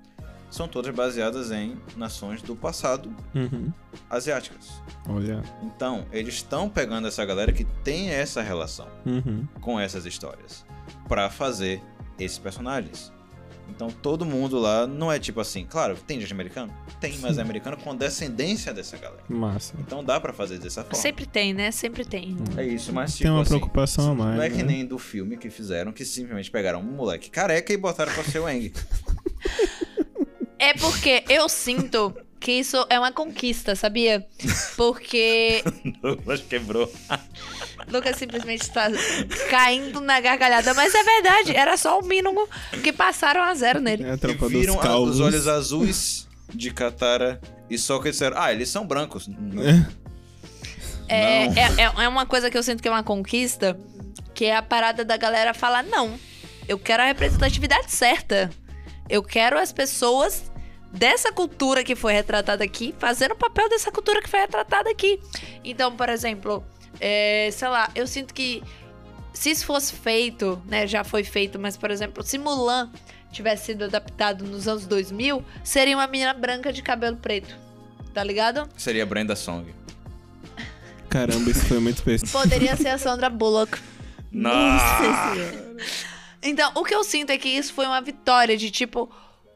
são 0.50 0.66
todas 0.68 0.94
baseadas 0.94 1.50
em 1.50 1.76
nações 1.96 2.40
do 2.40 2.56
passado 2.56 3.14
Uhum. 3.34 3.70
asiáticas. 4.08 4.80
Olha. 5.08 5.42
Então, 5.62 6.06
eles 6.12 6.34
estão 6.36 6.70
pegando 6.70 7.08
essa 7.08 7.24
galera 7.26 7.52
que 7.52 7.64
tem 7.82 8.08
essa 8.10 8.40
relação 8.40 8.88
Uhum. 9.04 9.46
com 9.60 9.78
essas 9.78 10.06
histórias 10.06 10.64
pra 11.08 11.28
fazer 11.28 11.82
esses 12.18 12.38
personagens. 12.38 13.12
Então, 13.68 13.88
todo 13.90 14.24
mundo 14.24 14.58
lá 14.58 14.86
não 14.86 15.10
é 15.10 15.18
tipo 15.18 15.40
assim, 15.40 15.66
claro, 15.68 15.96
tem 16.06 16.20
gente 16.20 16.32
americano? 16.32 16.72
Tem, 17.00 17.18
mas 17.18 17.38
é 17.38 17.42
americano 17.42 17.76
com 17.76 17.94
descendência 17.94 18.72
dessa 18.72 18.96
galera. 18.96 19.22
Massa. 19.28 19.74
Então 19.80 20.04
dá 20.04 20.20
pra 20.20 20.32
fazer 20.32 20.58
dessa 20.58 20.82
forma. 20.82 20.96
Sempre 20.96 21.26
tem, 21.26 21.52
né? 21.52 21.70
Sempre 21.70 22.04
tem. 22.04 22.36
É 22.56 22.64
isso, 22.64 22.92
mas 22.92 23.12
tipo 23.12 23.24
Tem 23.24 23.32
uma 23.32 23.42
assim, 23.42 23.50
preocupação 23.50 24.12
a 24.12 24.14
mais. 24.14 24.36
não 24.36 24.42
é 24.42 24.50
que 24.50 24.58
né? 24.58 24.64
nem 24.64 24.86
do 24.86 24.98
filme 24.98 25.36
que 25.36 25.50
fizeram, 25.50 25.92
que 25.92 26.04
simplesmente 26.04 26.50
pegaram 26.50 26.80
um 26.80 26.84
moleque 26.84 27.30
careca 27.30 27.72
e 27.72 27.76
botaram 27.76 28.12
pra 28.12 28.22
ser 28.24 28.38
o 28.38 28.48
Eng. 28.48 28.72
É 30.56 30.72
porque 30.74 31.24
eu 31.28 31.46
sinto 31.48 32.14
que 32.44 32.52
isso 32.52 32.84
é 32.90 32.98
uma 32.98 33.10
conquista, 33.10 33.74
sabia? 33.74 34.24
Porque 34.76 35.64
Douglas 36.02 36.42
quebrou. 36.42 36.92
Lucas 37.90 38.16
simplesmente 38.18 38.62
está 38.62 38.88
caindo 39.48 39.98
na 40.00 40.20
gargalhada. 40.20 40.74
Mas 40.74 40.94
é 40.94 41.02
verdade, 41.02 41.56
era 41.56 41.74
só 41.78 41.98
o 41.98 42.04
mínimo 42.04 42.46
que 42.82 42.92
passaram 42.92 43.40
a 43.42 43.54
zero 43.54 43.80
nele. 43.80 44.04
É 44.04 44.10
a 44.10 44.14
E 44.14 44.48
viram 44.48 44.76
dos 44.76 44.84
a- 44.84 44.98
os 44.98 45.20
olhos 45.20 45.48
azuis 45.48 46.28
de 46.52 46.70
Katara 46.70 47.40
E 47.70 47.78
só 47.78 47.98
que 47.98 48.10
disseram, 48.10 48.36
ah, 48.38 48.52
eles 48.52 48.68
são 48.68 48.86
brancos. 48.86 49.26
É, 51.08 51.46
Não. 51.46 51.56
é, 51.56 51.82
é- 51.82 52.04
é 52.04 52.08
uma 52.08 52.26
coisa 52.26 52.50
que 52.50 52.58
eu 52.58 52.62
sinto 52.62 52.82
que 52.82 52.88
é 52.88 52.90
uma 52.90 53.02
conquista, 53.02 53.78
que 54.34 54.44
é 54.44 54.54
a 54.56 54.62
parada 54.62 55.02
da 55.02 55.16
galera 55.16 55.54
falar, 55.54 55.82
não, 55.82 56.18
eu 56.68 56.78
quero 56.78 57.02
a 57.02 57.06
representatividade 57.06 57.90
certa. 57.90 58.50
Eu 59.08 59.22
quero 59.22 59.58
as 59.58 59.72
pessoas 59.72 60.42
dessa 60.94 61.32
cultura 61.32 61.82
que 61.82 61.96
foi 61.96 62.12
retratada 62.12 62.62
aqui 62.62 62.94
fazendo 62.98 63.32
o 63.32 63.36
papel 63.36 63.68
dessa 63.68 63.90
cultura 63.90 64.22
que 64.22 64.28
foi 64.28 64.40
retratada 64.40 64.88
aqui. 64.88 65.20
Então, 65.64 65.94
por 65.94 66.08
exemplo, 66.08 66.64
é, 67.00 67.50
sei 67.52 67.68
lá, 67.68 67.90
eu 67.94 68.06
sinto 68.06 68.32
que 68.32 68.62
se 69.32 69.50
isso 69.50 69.66
fosse 69.66 69.92
feito, 69.92 70.62
né, 70.66 70.86
já 70.86 71.02
foi 71.02 71.24
feito, 71.24 71.58
mas, 71.58 71.76
por 71.76 71.90
exemplo, 71.90 72.22
se 72.22 72.38
Mulan 72.38 72.90
tivesse 73.32 73.66
sido 73.66 73.84
adaptado 73.84 74.44
nos 74.44 74.68
anos 74.68 74.86
2000, 74.86 75.44
seria 75.64 75.96
uma 75.96 76.06
menina 76.06 76.32
branca 76.32 76.72
de 76.72 76.80
cabelo 76.80 77.16
preto. 77.16 77.58
Tá 78.14 78.22
ligado? 78.22 78.68
Seria 78.76 79.04
Brenda 79.04 79.34
Song. 79.34 79.74
Caramba, 81.10 81.50
isso 81.50 81.66
foi 81.66 81.80
muito 81.80 82.02
pesado. 82.04 82.30
Poderia 82.30 82.76
ser 82.76 82.88
a 82.88 82.98
Sandra 82.98 83.28
Bullock. 83.28 83.76
Nossa 84.30 85.02
Então, 86.40 86.70
o 86.76 86.84
que 86.84 86.94
eu 86.94 87.02
sinto 87.02 87.30
é 87.30 87.38
que 87.38 87.48
isso 87.48 87.72
foi 87.72 87.86
uma 87.86 88.00
vitória 88.00 88.56
de 88.56 88.70
tipo, 88.70 89.10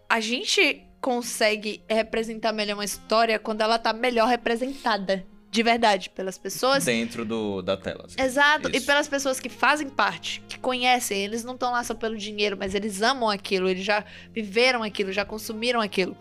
a 0.08 0.18
gente 0.18 0.87
consegue 1.00 1.82
representar 1.88 2.52
melhor 2.52 2.74
uma 2.74 2.84
história 2.84 3.38
quando 3.38 3.60
ela 3.60 3.78
tá 3.78 3.92
melhor 3.92 4.28
representada. 4.28 5.24
De 5.50 5.62
verdade, 5.62 6.10
pelas 6.10 6.36
pessoas. 6.36 6.84
Dentro 6.84 7.24
do, 7.24 7.62
da 7.62 7.74
tela. 7.74 8.04
assim. 8.04 8.20
Exato, 8.20 8.68
e 8.68 8.76
Isso. 8.76 8.86
pelas 8.86 9.08
pessoas 9.08 9.40
que 9.40 9.48
fazem 9.48 9.88
parte, 9.88 10.42
que 10.46 10.58
conhecem, 10.58 11.24
eles 11.24 11.42
não 11.42 11.54
estão 11.54 11.72
lá 11.72 11.82
só 11.82 11.94
pelo 11.94 12.18
dinheiro, 12.18 12.54
mas 12.58 12.74
eles 12.74 13.00
amam 13.00 13.30
aquilo, 13.30 13.66
eles 13.66 13.82
já 13.82 14.04
viveram 14.30 14.82
aquilo, 14.82 15.10
já 15.10 15.24
consumiram 15.24 15.80
aquilo. 15.80 16.14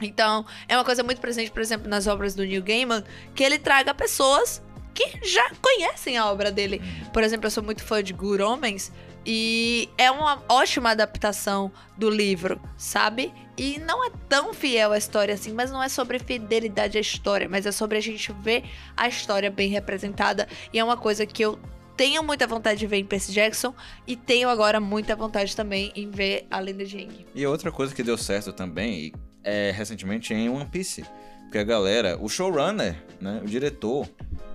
Então, 0.00 0.46
é 0.68 0.76
uma 0.76 0.84
coisa 0.84 1.02
muito 1.02 1.20
presente, 1.20 1.50
por 1.50 1.60
exemplo, 1.60 1.88
nas 1.88 2.06
obras 2.06 2.36
do 2.36 2.44
Neil 2.44 2.62
Gaiman, 2.62 3.02
que 3.34 3.42
ele 3.42 3.58
traga 3.58 3.92
pessoas 3.92 4.62
que 4.94 5.18
já 5.26 5.50
conhecem 5.60 6.16
a 6.16 6.30
obra 6.30 6.52
dele. 6.52 6.80
Por 7.12 7.22
exemplo, 7.22 7.46
eu 7.46 7.50
sou 7.50 7.62
muito 7.62 7.82
fã 7.82 8.02
de 8.02 8.12
Good 8.12 8.42
Homens 8.42 8.92
e 9.26 9.88
é 9.96 10.10
uma 10.10 10.42
ótima 10.48 10.90
adaptação 10.90 11.70
do 11.96 12.10
livro, 12.10 12.60
sabe? 12.76 13.32
E 13.56 13.78
não 13.78 14.04
é 14.04 14.10
tão 14.28 14.54
fiel 14.54 14.92
à 14.92 14.98
história 14.98 15.34
assim, 15.34 15.52
mas 15.52 15.70
não 15.70 15.82
é 15.82 15.88
sobre 15.88 16.18
fidelidade 16.18 16.96
à 16.96 17.00
história, 17.00 17.48
mas 17.48 17.66
é 17.66 17.72
sobre 17.72 17.98
a 17.98 18.00
gente 18.00 18.32
ver 18.40 18.64
a 18.96 19.08
história 19.08 19.50
bem 19.50 19.68
representada. 19.68 20.48
E 20.72 20.78
é 20.78 20.84
uma 20.84 20.96
coisa 20.96 21.26
que 21.26 21.42
eu 21.42 21.58
tenho 21.96 22.22
muita 22.22 22.46
vontade 22.46 22.80
de 22.80 22.86
ver 22.86 22.96
em 22.96 23.04
Percy 23.04 23.32
Jackson 23.32 23.74
e 24.06 24.16
tenho 24.16 24.48
agora 24.48 24.80
muita 24.80 25.14
vontade 25.14 25.54
também 25.54 25.92
em 25.94 26.10
ver 26.10 26.46
a 26.50 26.58
Lenda 26.58 26.84
de. 26.84 27.06
E 27.34 27.46
outra 27.46 27.70
coisa 27.70 27.94
que 27.94 28.02
deu 28.02 28.16
certo 28.16 28.52
também 28.52 29.12
é 29.44 29.70
recentemente 29.70 30.32
em 30.32 30.48
One 30.48 30.66
Piece. 30.66 31.04
Porque 31.42 31.58
a 31.58 31.64
galera, 31.64 32.16
o 32.18 32.30
showrunner, 32.30 32.96
né, 33.20 33.40
o 33.44 33.46
diretor, 33.46 34.08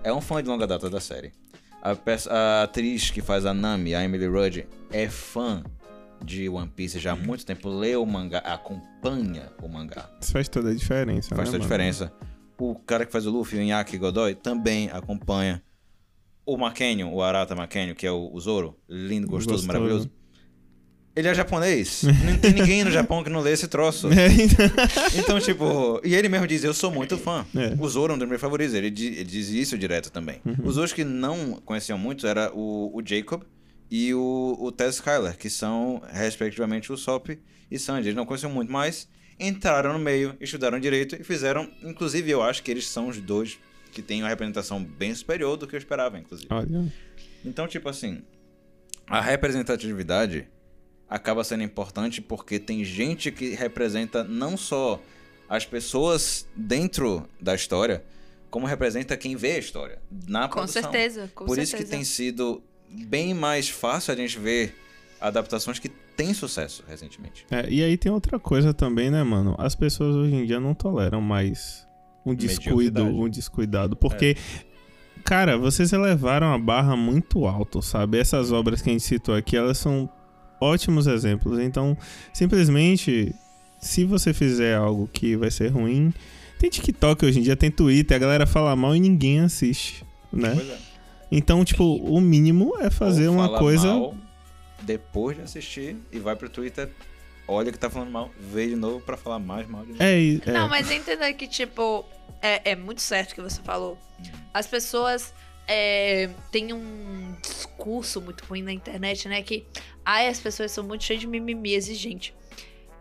é 0.03 0.11
um 0.11 0.19
fã 0.19 0.41
de 0.41 0.49
longa 0.49 0.65
data 0.65 0.89
da 0.89 0.99
série. 0.99 1.31
A, 1.81 1.95
a 2.31 2.63
atriz 2.63 3.11
que 3.11 3.21
faz 3.21 3.45
a 3.45 3.53
Nami, 3.53 3.93
a 3.93 4.03
Emily 4.03 4.25
Rudd, 4.25 4.65
é 4.91 5.07
fã 5.07 5.63
de 6.24 6.49
One 6.49 6.70
Piece 6.76 6.99
já 6.99 7.13
há 7.13 7.15
muito 7.15 7.45
tempo, 7.45 7.70
lê 7.70 7.95
o 7.95 8.05
mangá, 8.05 8.39
acompanha 8.39 9.51
o 9.61 9.68
mangá. 9.68 10.09
Isso 10.22 10.32
faz 10.32 10.47
toda 10.49 10.70
a 10.70 10.74
diferença, 10.74 11.30
Faz 11.36 11.49
né, 11.49 11.51
toda 11.53 11.57
a 11.57 11.59
diferença. 11.61 12.11
O 12.59 12.76
cara 12.76 13.05
que 13.05 13.11
faz 13.11 13.26
o 13.26 13.32
Luffy, 13.32 13.59
o 13.59 13.61
Inaki 13.61 13.97
Godoy, 13.97 14.34
também 14.36 14.89
acompanha. 14.91 15.61
O 16.45 16.57
Makenio, 16.57 17.09
o 17.11 17.22
Arata 17.22 17.55
Makenio, 17.55 17.93
que 17.95 18.07
é 18.07 18.11
o, 18.11 18.32
o 18.34 18.39
Zoro, 18.39 18.76
lindo, 18.89 19.28
gostoso, 19.28 19.57
Gostoso. 19.57 19.68
maravilhoso. 19.68 20.11
Ele 21.15 21.28
é 21.28 21.34
japonês. 21.34 22.03
não 22.26 22.38
tem 22.38 22.53
ninguém 22.53 22.84
no 22.84 22.91
Japão 22.91 23.24
que 23.24 23.30
não 23.30 23.39
lê 23.41 23.51
esse 23.51 23.68
troço. 23.68 24.07
É, 24.13 24.28
então- 24.28 24.65
Então, 25.18 25.39
tipo, 25.39 25.99
e 26.03 26.13
ele 26.15 26.30
mesmo 26.30 26.45
diz, 26.47 26.63
eu 26.63 26.74
sou 26.74 26.91
muito 26.91 27.18
fã. 27.18 27.45
É. 27.55 27.76
O 27.80 27.89
Zoro 27.89 28.13
é 28.13 28.15
um 28.15 28.20
dos 28.20 28.28
meus 28.30 28.39
favoritos, 28.39 28.74
ele, 28.76 28.89
di- 28.91 29.07
ele 29.07 29.24
diz 29.24 29.49
isso 29.49 29.78
direto 29.78 30.11
também. 30.11 30.41
Os 30.63 30.78
outros 30.78 30.93
que 30.93 31.03
não 31.03 31.53
conheciam 31.65 31.97
muito 31.97 32.26
era 32.28 32.51
o, 32.53 32.91
o 32.95 33.01
Jacob 33.05 33.41
e 33.89 34.13
o, 34.13 34.57
o 34.59 34.71
Tess 34.71 34.95
Skyler, 34.95 35.38
que 35.38 35.49
são, 35.49 36.01
respectivamente, 36.11 36.91
o 36.91 36.97
Sop 36.97 37.29
e 37.71 37.79
Sanji. 37.79 38.09
Eles 38.09 38.15
não 38.15 38.25
conheciam 38.25 38.51
muito, 38.51 38.71
mas 38.71 39.07
entraram 39.39 39.93
no 39.93 39.99
meio, 39.99 40.35
estudaram 40.41 40.79
direito 40.79 41.15
e 41.15 41.23
fizeram, 41.23 41.69
inclusive 41.83 42.29
eu 42.29 42.41
acho 42.41 42.63
que 42.63 42.71
eles 42.71 42.88
são 42.88 43.07
os 43.07 43.19
dois 43.19 43.57
que 43.91 44.01
têm 44.01 44.21
uma 44.23 44.29
representação 44.29 44.83
bem 44.83 45.13
superior 45.15 45.57
do 45.57 45.67
que 45.67 45.75
eu 45.75 45.77
esperava, 45.77 46.17
inclusive. 46.19 46.47
Olha, 46.51 46.91
Então, 47.45 47.67
tipo 47.67 47.88
assim, 47.88 48.21
a 49.07 49.21
representatividade 49.21 50.47
acaba 51.09 51.43
sendo 51.43 51.63
importante 51.63 52.21
porque 52.21 52.59
tem 52.59 52.83
gente 52.83 53.31
que 53.31 53.51
representa 53.51 54.23
não 54.23 54.57
só 54.57 55.01
as 55.47 55.65
pessoas 55.65 56.45
dentro 56.55 57.27
da 57.39 57.55
história, 57.55 58.03
como 58.49 58.65
representa 58.65 59.15
quem 59.15 59.35
vê 59.35 59.53
a 59.53 59.57
história 59.59 59.99
na 60.27 60.47
Com 60.47 60.55
produção. 60.55 60.81
certeza, 60.81 61.31
com 61.33 61.45
Por 61.45 61.55
certeza. 61.55 61.75
isso 61.77 61.85
que 61.85 61.89
tem 61.89 62.03
sido 62.03 62.61
bem 62.89 63.33
mais 63.33 63.69
fácil 63.69 64.13
a 64.13 64.17
gente 64.17 64.38
ver 64.39 64.75
adaptações 65.19 65.79
que 65.79 65.89
têm 65.89 66.33
sucesso 66.33 66.83
recentemente. 66.88 67.45
É, 67.51 67.69
e 67.69 67.83
aí 67.83 67.97
tem 67.97 68.11
outra 68.11 68.39
coisa 68.39 68.73
também, 68.73 69.09
né, 69.09 69.23
mano? 69.23 69.55
As 69.57 69.75
pessoas 69.75 70.15
hoje 70.15 70.33
em 70.33 70.45
dia 70.45 70.59
não 70.59 70.73
toleram 70.73 71.21
mais 71.21 71.88
um 72.25 72.33
descuido, 72.33 73.03
um 73.03 73.29
descuidado. 73.29 73.95
Porque, 73.95 74.35
cara, 75.23 75.57
vocês 75.57 75.93
elevaram 75.93 76.53
a 76.53 76.57
barra 76.57 76.95
muito 76.95 77.45
alto, 77.45 77.81
sabe? 77.81 78.17
Essas 78.17 78.51
obras 78.51 78.81
que 78.81 78.89
a 78.89 78.93
gente 78.93 79.03
citou 79.03 79.35
aqui, 79.35 79.55
elas 79.55 79.77
são 79.77 80.09
ótimos 80.59 81.07
exemplos. 81.07 81.59
Então, 81.59 81.97
simplesmente, 82.33 83.33
se 83.79 84.03
você 84.03 84.33
fizer 84.33 84.75
algo 84.75 85.07
que 85.11 85.35
vai 85.35 85.51
ser 85.51 85.69
ruim. 85.69 86.13
Tem 86.59 86.71
TikTok 86.71 87.23
hoje 87.23 87.39
em 87.39 87.43
dia, 87.43 87.55
tem 87.55 87.69
Twitter, 87.69 88.17
a 88.17 88.19
galera 88.19 88.47
fala 88.47 88.75
mal 88.75 88.95
e 88.95 88.99
ninguém 88.99 89.41
assiste, 89.41 90.03
né? 90.33 90.53
Pois 90.55 90.67
é. 90.67 90.86
Então, 91.32 91.63
tipo, 91.65 91.84
o 91.84 92.21
mínimo 92.21 92.75
é 92.80 92.89
fazer 92.89 93.28
uma 93.28 93.45
fala 93.45 93.59
coisa. 93.59 93.88
mal 93.88 94.15
depois 94.82 95.36
de 95.36 95.43
assistir 95.43 95.97
e 96.11 96.19
vai 96.19 96.36
pro 96.36 96.49
Twitter, 96.49 96.89
olha 97.47 97.71
que 97.71 97.78
tá 97.78 97.89
falando 97.89 98.11
mal, 98.11 98.32
vê 98.39 98.67
de 98.67 98.75
novo 98.75 99.01
pra 99.01 99.17
falar 99.17 99.39
mais 99.39 99.67
mal 99.67 99.82
de 99.84 99.89
novo. 99.89 100.03
É, 100.03 100.49
é. 100.49 100.51
Não, 100.51 100.69
mas 100.69 100.89
entenda 100.91 101.32
que, 101.34 101.47
tipo, 101.47 102.05
é, 102.41 102.71
é 102.71 102.75
muito 102.75 103.01
certo 103.01 103.32
o 103.32 103.36
que 103.36 103.41
você 103.41 103.61
falou. 103.61 103.97
As 104.53 104.67
pessoas 104.67 105.34
é, 105.67 106.30
têm 106.51 106.73
um 106.73 107.36
discurso 107.41 108.21
muito 108.21 108.45
ruim 108.45 108.61
na 108.61 108.71
internet, 108.71 109.28
né? 109.28 109.41
Que, 109.41 109.65
ai, 110.05 110.28
as 110.28 110.39
pessoas 110.39 110.71
são 110.71 110.84
muito 110.84 111.03
cheias 111.03 111.21
de 111.21 111.28
mimimi 111.28 111.73
exigente. 111.73 112.34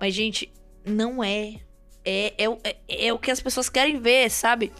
Mas, 0.00 0.14
gente, 0.14 0.52
não 0.84 1.22
é. 1.22 1.56
É, 2.04 2.34
é, 2.38 2.58
é, 2.64 3.06
é 3.06 3.12
o 3.12 3.18
que 3.18 3.30
as 3.30 3.40
pessoas 3.40 3.68
querem 3.68 4.00
ver, 4.00 4.30
sabe? 4.30 4.72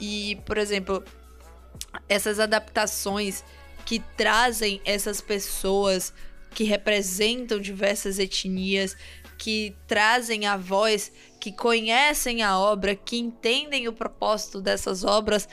E, 0.00 0.38
por 0.46 0.56
exemplo, 0.56 1.04
essas 2.10 2.40
adaptações 2.40 3.44
que 3.86 4.00
trazem 4.16 4.82
essas 4.84 5.20
pessoas 5.20 6.12
que 6.50 6.64
representam 6.64 7.60
diversas 7.60 8.18
etnias, 8.18 8.96
que 9.38 9.76
trazem 9.86 10.44
a 10.44 10.56
voz, 10.56 11.12
que 11.38 11.52
conhecem 11.52 12.42
a 12.42 12.58
obra, 12.58 12.96
que 12.96 13.16
entendem 13.16 13.86
o 13.86 13.92
propósito 13.92 14.60
dessas 14.60 15.04
obras. 15.04 15.48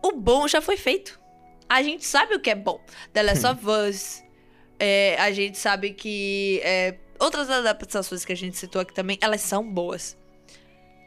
O 0.00 0.12
bom 0.12 0.46
já 0.46 0.60
foi 0.60 0.76
feito. 0.76 1.20
A 1.68 1.82
gente 1.82 2.06
sabe 2.06 2.36
o 2.36 2.40
que 2.40 2.50
é 2.50 2.54
bom. 2.54 2.80
The 3.12 3.22
Last 3.24 3.46
of 3.46 3.66
Us. 3.66 4.22
é, 4.78 5.16
a 5.18 5.32
gente 5.32 5.58
sabe 5.58 5.92
que 5.92 6.60
é, 6.64 6.96
outras 7.18 7.50
adaptações 7.50 8.24
que 8.24 8.32
a 8.32 8.36
gente 8.36 8.56
citou 8.56 8.80
aqui 8.80 8.94
também, 8.94 9.18
elas 9.20 9.40
são 9.40 9.68
boas. 9.68 10.16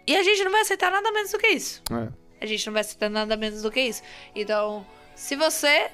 E 0.05 0.15
a 0.15 0.21
gente 0.21 0.43
não 0.43 0.51
vai 0.51 0.61
aceitar 0.61 0.91
nada 0.91 1.09
menos 1.13 1.31
do 1.31 1.37
que 1.37 1.47
isso. 1.47 1.81
é. 1.89 2.22
A 2.43 2.45
gente 2.45 2.65
não 2.65 2.73
vai 2.73 2.81
aceitar 2.81 3.09
nada 3.09 3.37
menos 3.37 3.61
do 3.61 3.71
que 3.71 3.79
isso. 3.79 4.01
Então, 4.35 4.85
se 5.15 5.33
você, 5.33 5.89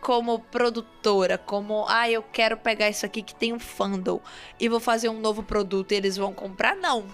como 0.00 0.38
produtora, 0.38 1.36
como, 1.36 1.84
ah, 1.86 2.08
eu 2.10 2.22
quero 2.22 2.56
pegar 2.56 2.88
isso 2.88 3.04
aqui 3.04 3.22
que 3.22 3.34
tem 3.34 3.52
um 3.52 3.58
fandom 3.60 4.22
e 4.58 4.70
vou 4.70 4.80
fazer 4.80 5.10
um 5.10 5.20
novo 5.20 5.42
produto 5.42 5.92
e 5.92 5.96
eles 5.96 6.16
vão 6.16 6.32
comprar, 6.32 6.74
não. 6.74 7.04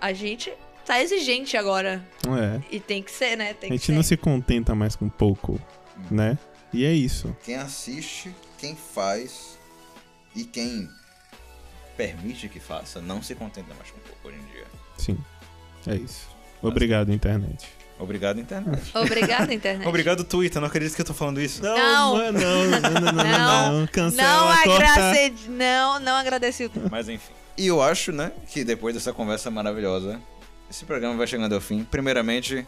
A 0.00 0.12
gente 0.12 0.52
tá 0.86 1.02
exigente 1.02 1.56
agora. 1.56 2.06
É. 2.28 2.62
E 2.70 2.78
tem 2.78 3.02
que 3.02 3.10
ser, 3.10 3.36
né? 3.36 3.54
Tem 3.54 3.66
A 3.66 3.72
que 3.72 3.76
gente 3.78 3.86
ser. 3.86 3.92
não 3.92 4.04
se 4.04 4.16
contenta 4.16 4.72
mais 4.72 4.94
com 4.94 5.08
pouco, 5.08 5.60
né? 6.08 6.38
E 6.72 6.84
é 6.84 6.92
isso. 6.92 7.36
Quem 7.42 7.56
assiste, 7.56 8.32
quem 8.56 8.76
faz 8.76 9.58
e 10.32 10.44
quem 10.44 10.88
permite 11.96 12.48
que 12.48 12.60
faça, 12.60 13.00
não 13.00 13.20
se 13.20 13.34
contenta 13.34 13.74
mais 13.74 13.90
com 13.90 13.98
pouco 13.98 14.28
hoje 14.28 14.38
em 14.38 14.52
dia. 14.52 14.66
Sim. 14.96 15.18
É 15.88 15.96
isso. 15.96 16.37
Obrigado, 16.62 17.12
internet. 17.12 17.66
Obrigado, 17.98 18.38
internet. 18.38 18.90
Obrigada, 18.94 19.52
internet. 19.52 19.86
Obrigado, 19.88 20.24
Twitter. 20.24 20.60
Não 20.60 20.68
acredito 20.68 20.94
que 20.94 21.00
eu 21.00 21.06
tô 21.06 21.14
falando 21.14 21.40
isso. 21.40 21.62
Não. 21.62 21.76
não, 22.16 22.32
não, 22.32 22.80
não, 22.80 23.12
não, 23.12 23.72
não. 23.80 23.86
Cancela, 23.88 24.54
Não 24.64 24.74
agradeci, 24.74 25.48
não, 25.48 26.00
não 26.00 26.14
agradeci 26.14 26.64
o 26.66 26.70
Mas 26.90 27.08
enfim. 27.08 27.32
E 27.56 27.66
eu 27.66 27.82
acho, 27.82 28.12
né, 28.12 28.30
que 28.48 28.62
depois 28.62 28.94
dessa 28.94 29.12
conversa 29.12 29.50
maravilhosa, 29.50 30.20
esse 30.70 30.84
programa 30.84 31.16
vai 31.16 31.26
chegando 31.26 31.54
ao 31.54 31.60
fim. 31.60 31.82
Primeiramente, 31.82 32.64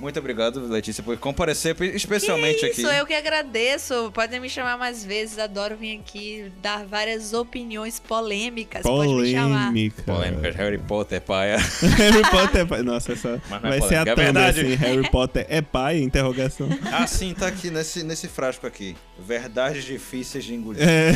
Muito 0.00 0.18
obrigado, 0.18 0.66
Letícia, 0.66 1.04
por 1.04 1.14
comparecer 1.18 1.76
especialmente 1.94 2.66
Isso, 2.66 2.86
aqui. 2.88 2.98
eu 2.98 3.04
que 3.04 3.12
agradeço. 3.12 4.10
Podem 4.14 4.40
me 4.40 4.48
chamar 4.48 4.78
mais 4.78 5.04
vezes. 5.04 5.38
Adoro 5.38 5.76
vir 5.76 6.00
aqui 6.00 6.50
dar 6.62 6.86
várias 6.86 7.34
opiniões 7.34 8.00
polêmicas. 8.00 8.82
Pode 8.82 9.12
me 9.12 9.30
chamar. 9.30 9.66
Polêmica. 9.66 10.02
Polêmicas 10.02 10.56
Harry 10.56 10.78
Potter, 10.78 11.20
paia. 11.20 11.58
Harry 11.98 12.22
Potter 12.30 12.62
é 12.62 12.64
pai. 12.64 12.82
Nossa, 12.82 13.12
essa 13.12 13.42
Mas 13.50 13.62
é 13.62 13.68
vai 13.68 13.80
ser 13.82 13.94
a 13.96 14.04
é 14.06 14.48
assim. 14.48 14.74
Harry 14.74 15.08
Potter 15.12 15.46
é 15.50 15.60
pai? 15.60 16.00
Interrogação. 16.00 16.66
Ah, 16.90 17.06
sim, 17.06 17.34
tá 17.34 17.48
aqui 17.48 17.70
nesse, 17.70 18.02
nesse 18.02 18.26
frasco 18.26 18.66
aqui. 18.66 18.96
Verdades 19.18 19.84
difíceis 19.84 20.44
de 20.44 20.54
engolir. 20.54 20.82
É. 20.82 21.12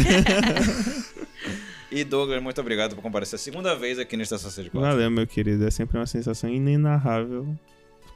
E 1.90 2.04
Douglas, 2.04 2.42
muito 2.42 2.60
obrigado 2.60 2.94
por 2.94 3.02
comparecer 3.02 3.36
a 3.36 3.38
segunda 3.38 3.74
vez 3.74 3.98
aqui 3.98 4.16
na 4.16 4.24
Estação 4.24 4.50
64. 4.50 4.90
Valeu, 4.90 5.10
meu 5.10 5.26
querido. 5.26 5.66
É 5.66 5.70
sempre 5.70 5.96
uma 5.96 6.06
sensação 6.06 6.50
inenarrável 6.50 7.56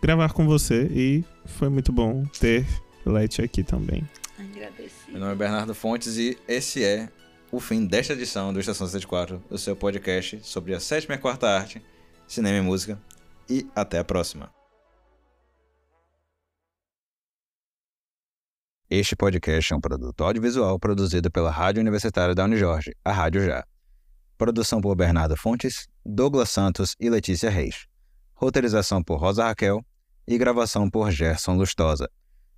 gravar 0.01 0.32
com 0.32 0.46
você 0.46 0.86
e 0.90 1.24
foi 1.44 1.68
muito 1.68 1.92
bom 1.92 2.24
ter 2.38 2.66
Let 3.05 3.40
aqui 3.40 3.62
também. 3.62 4.09
Agradeci. 4.38 5.11
Meu 5.11 5.20
nome 5.20 5.32
é 5.32 5.36
Bernardo 5.36 5.74
Fontes 5.74 6.16
e 6.16 6.38
esse 6.46 6.84
é 6.84 7.09
o 7.51 7.59
fim 7.59 7.86
desta 7.86 8.12
edição 8.12 8.53
do 8.53 8.61
Estação 8.61 8.86
64, 8.86 9.42
o 9.51 9.59
seu 9.59 9.74
podcast 9.74 10.40
sobre 10.42 10.74
a 10.74 10.80
sétima 10.80 11.14
e 11.14 11.18
a 11.18 11.20
quarta 11.20 11.49
arte, 11.49 11.82
cinema 12.26 12.59
e 12.59 12.61
música. 12.61 13.01
E 13.49 13.66
até 13.74 13.99
a 13.99 14.05
próxima. 14.05 14.53
Este 18.90 19.16
podcast 19.16 19.72
é 19.72 19.76
um 19.76 19.80
produto 19.80 20.22
audiovisual 20.22 20.78
produzido 20.78 21.30
pela 21.30 21.51
Rádio 21.51 21.80
Universitária 21.80 22.34
da 22.34 22.44
Unijorge, 22.44 22.94
a 23.05 23.12
Rádio 23.12 23.44
Já. 23.44 23.64
Produção 24.36 24.80
por 24.80 24.94
Bernardo 24.94 25.36
Fontes, 25.36 25.88
Douglas 26.05 26.51
Santos 26.51 26.94
e 27.01 27.11
Letícia 27.11 27.51
Reis. 27.51 27.88
Roteirização 28.41 29.03
por 29.03 29.18
Rosa 29.18 29.47
Raquel 29.47 29.84
e 30.24 30.39
gravação 30.39 30.89
por 30.89 31.11
Gerson 31.11 31.55
Lustosa. 31.57 32.09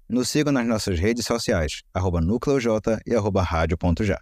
Nos 0.06 0.28
sigam 0.28 0.52
nas 0.52 0.66
nossas 0.66 0.98
redes 0.98 1.24
sociais, 1.24 1.80
arroba 1.94 2.20
núcleoj 2.20 2.66
e 3.06 3.14
arroba 3.14 3.42
rádio.já. 3.42 4.20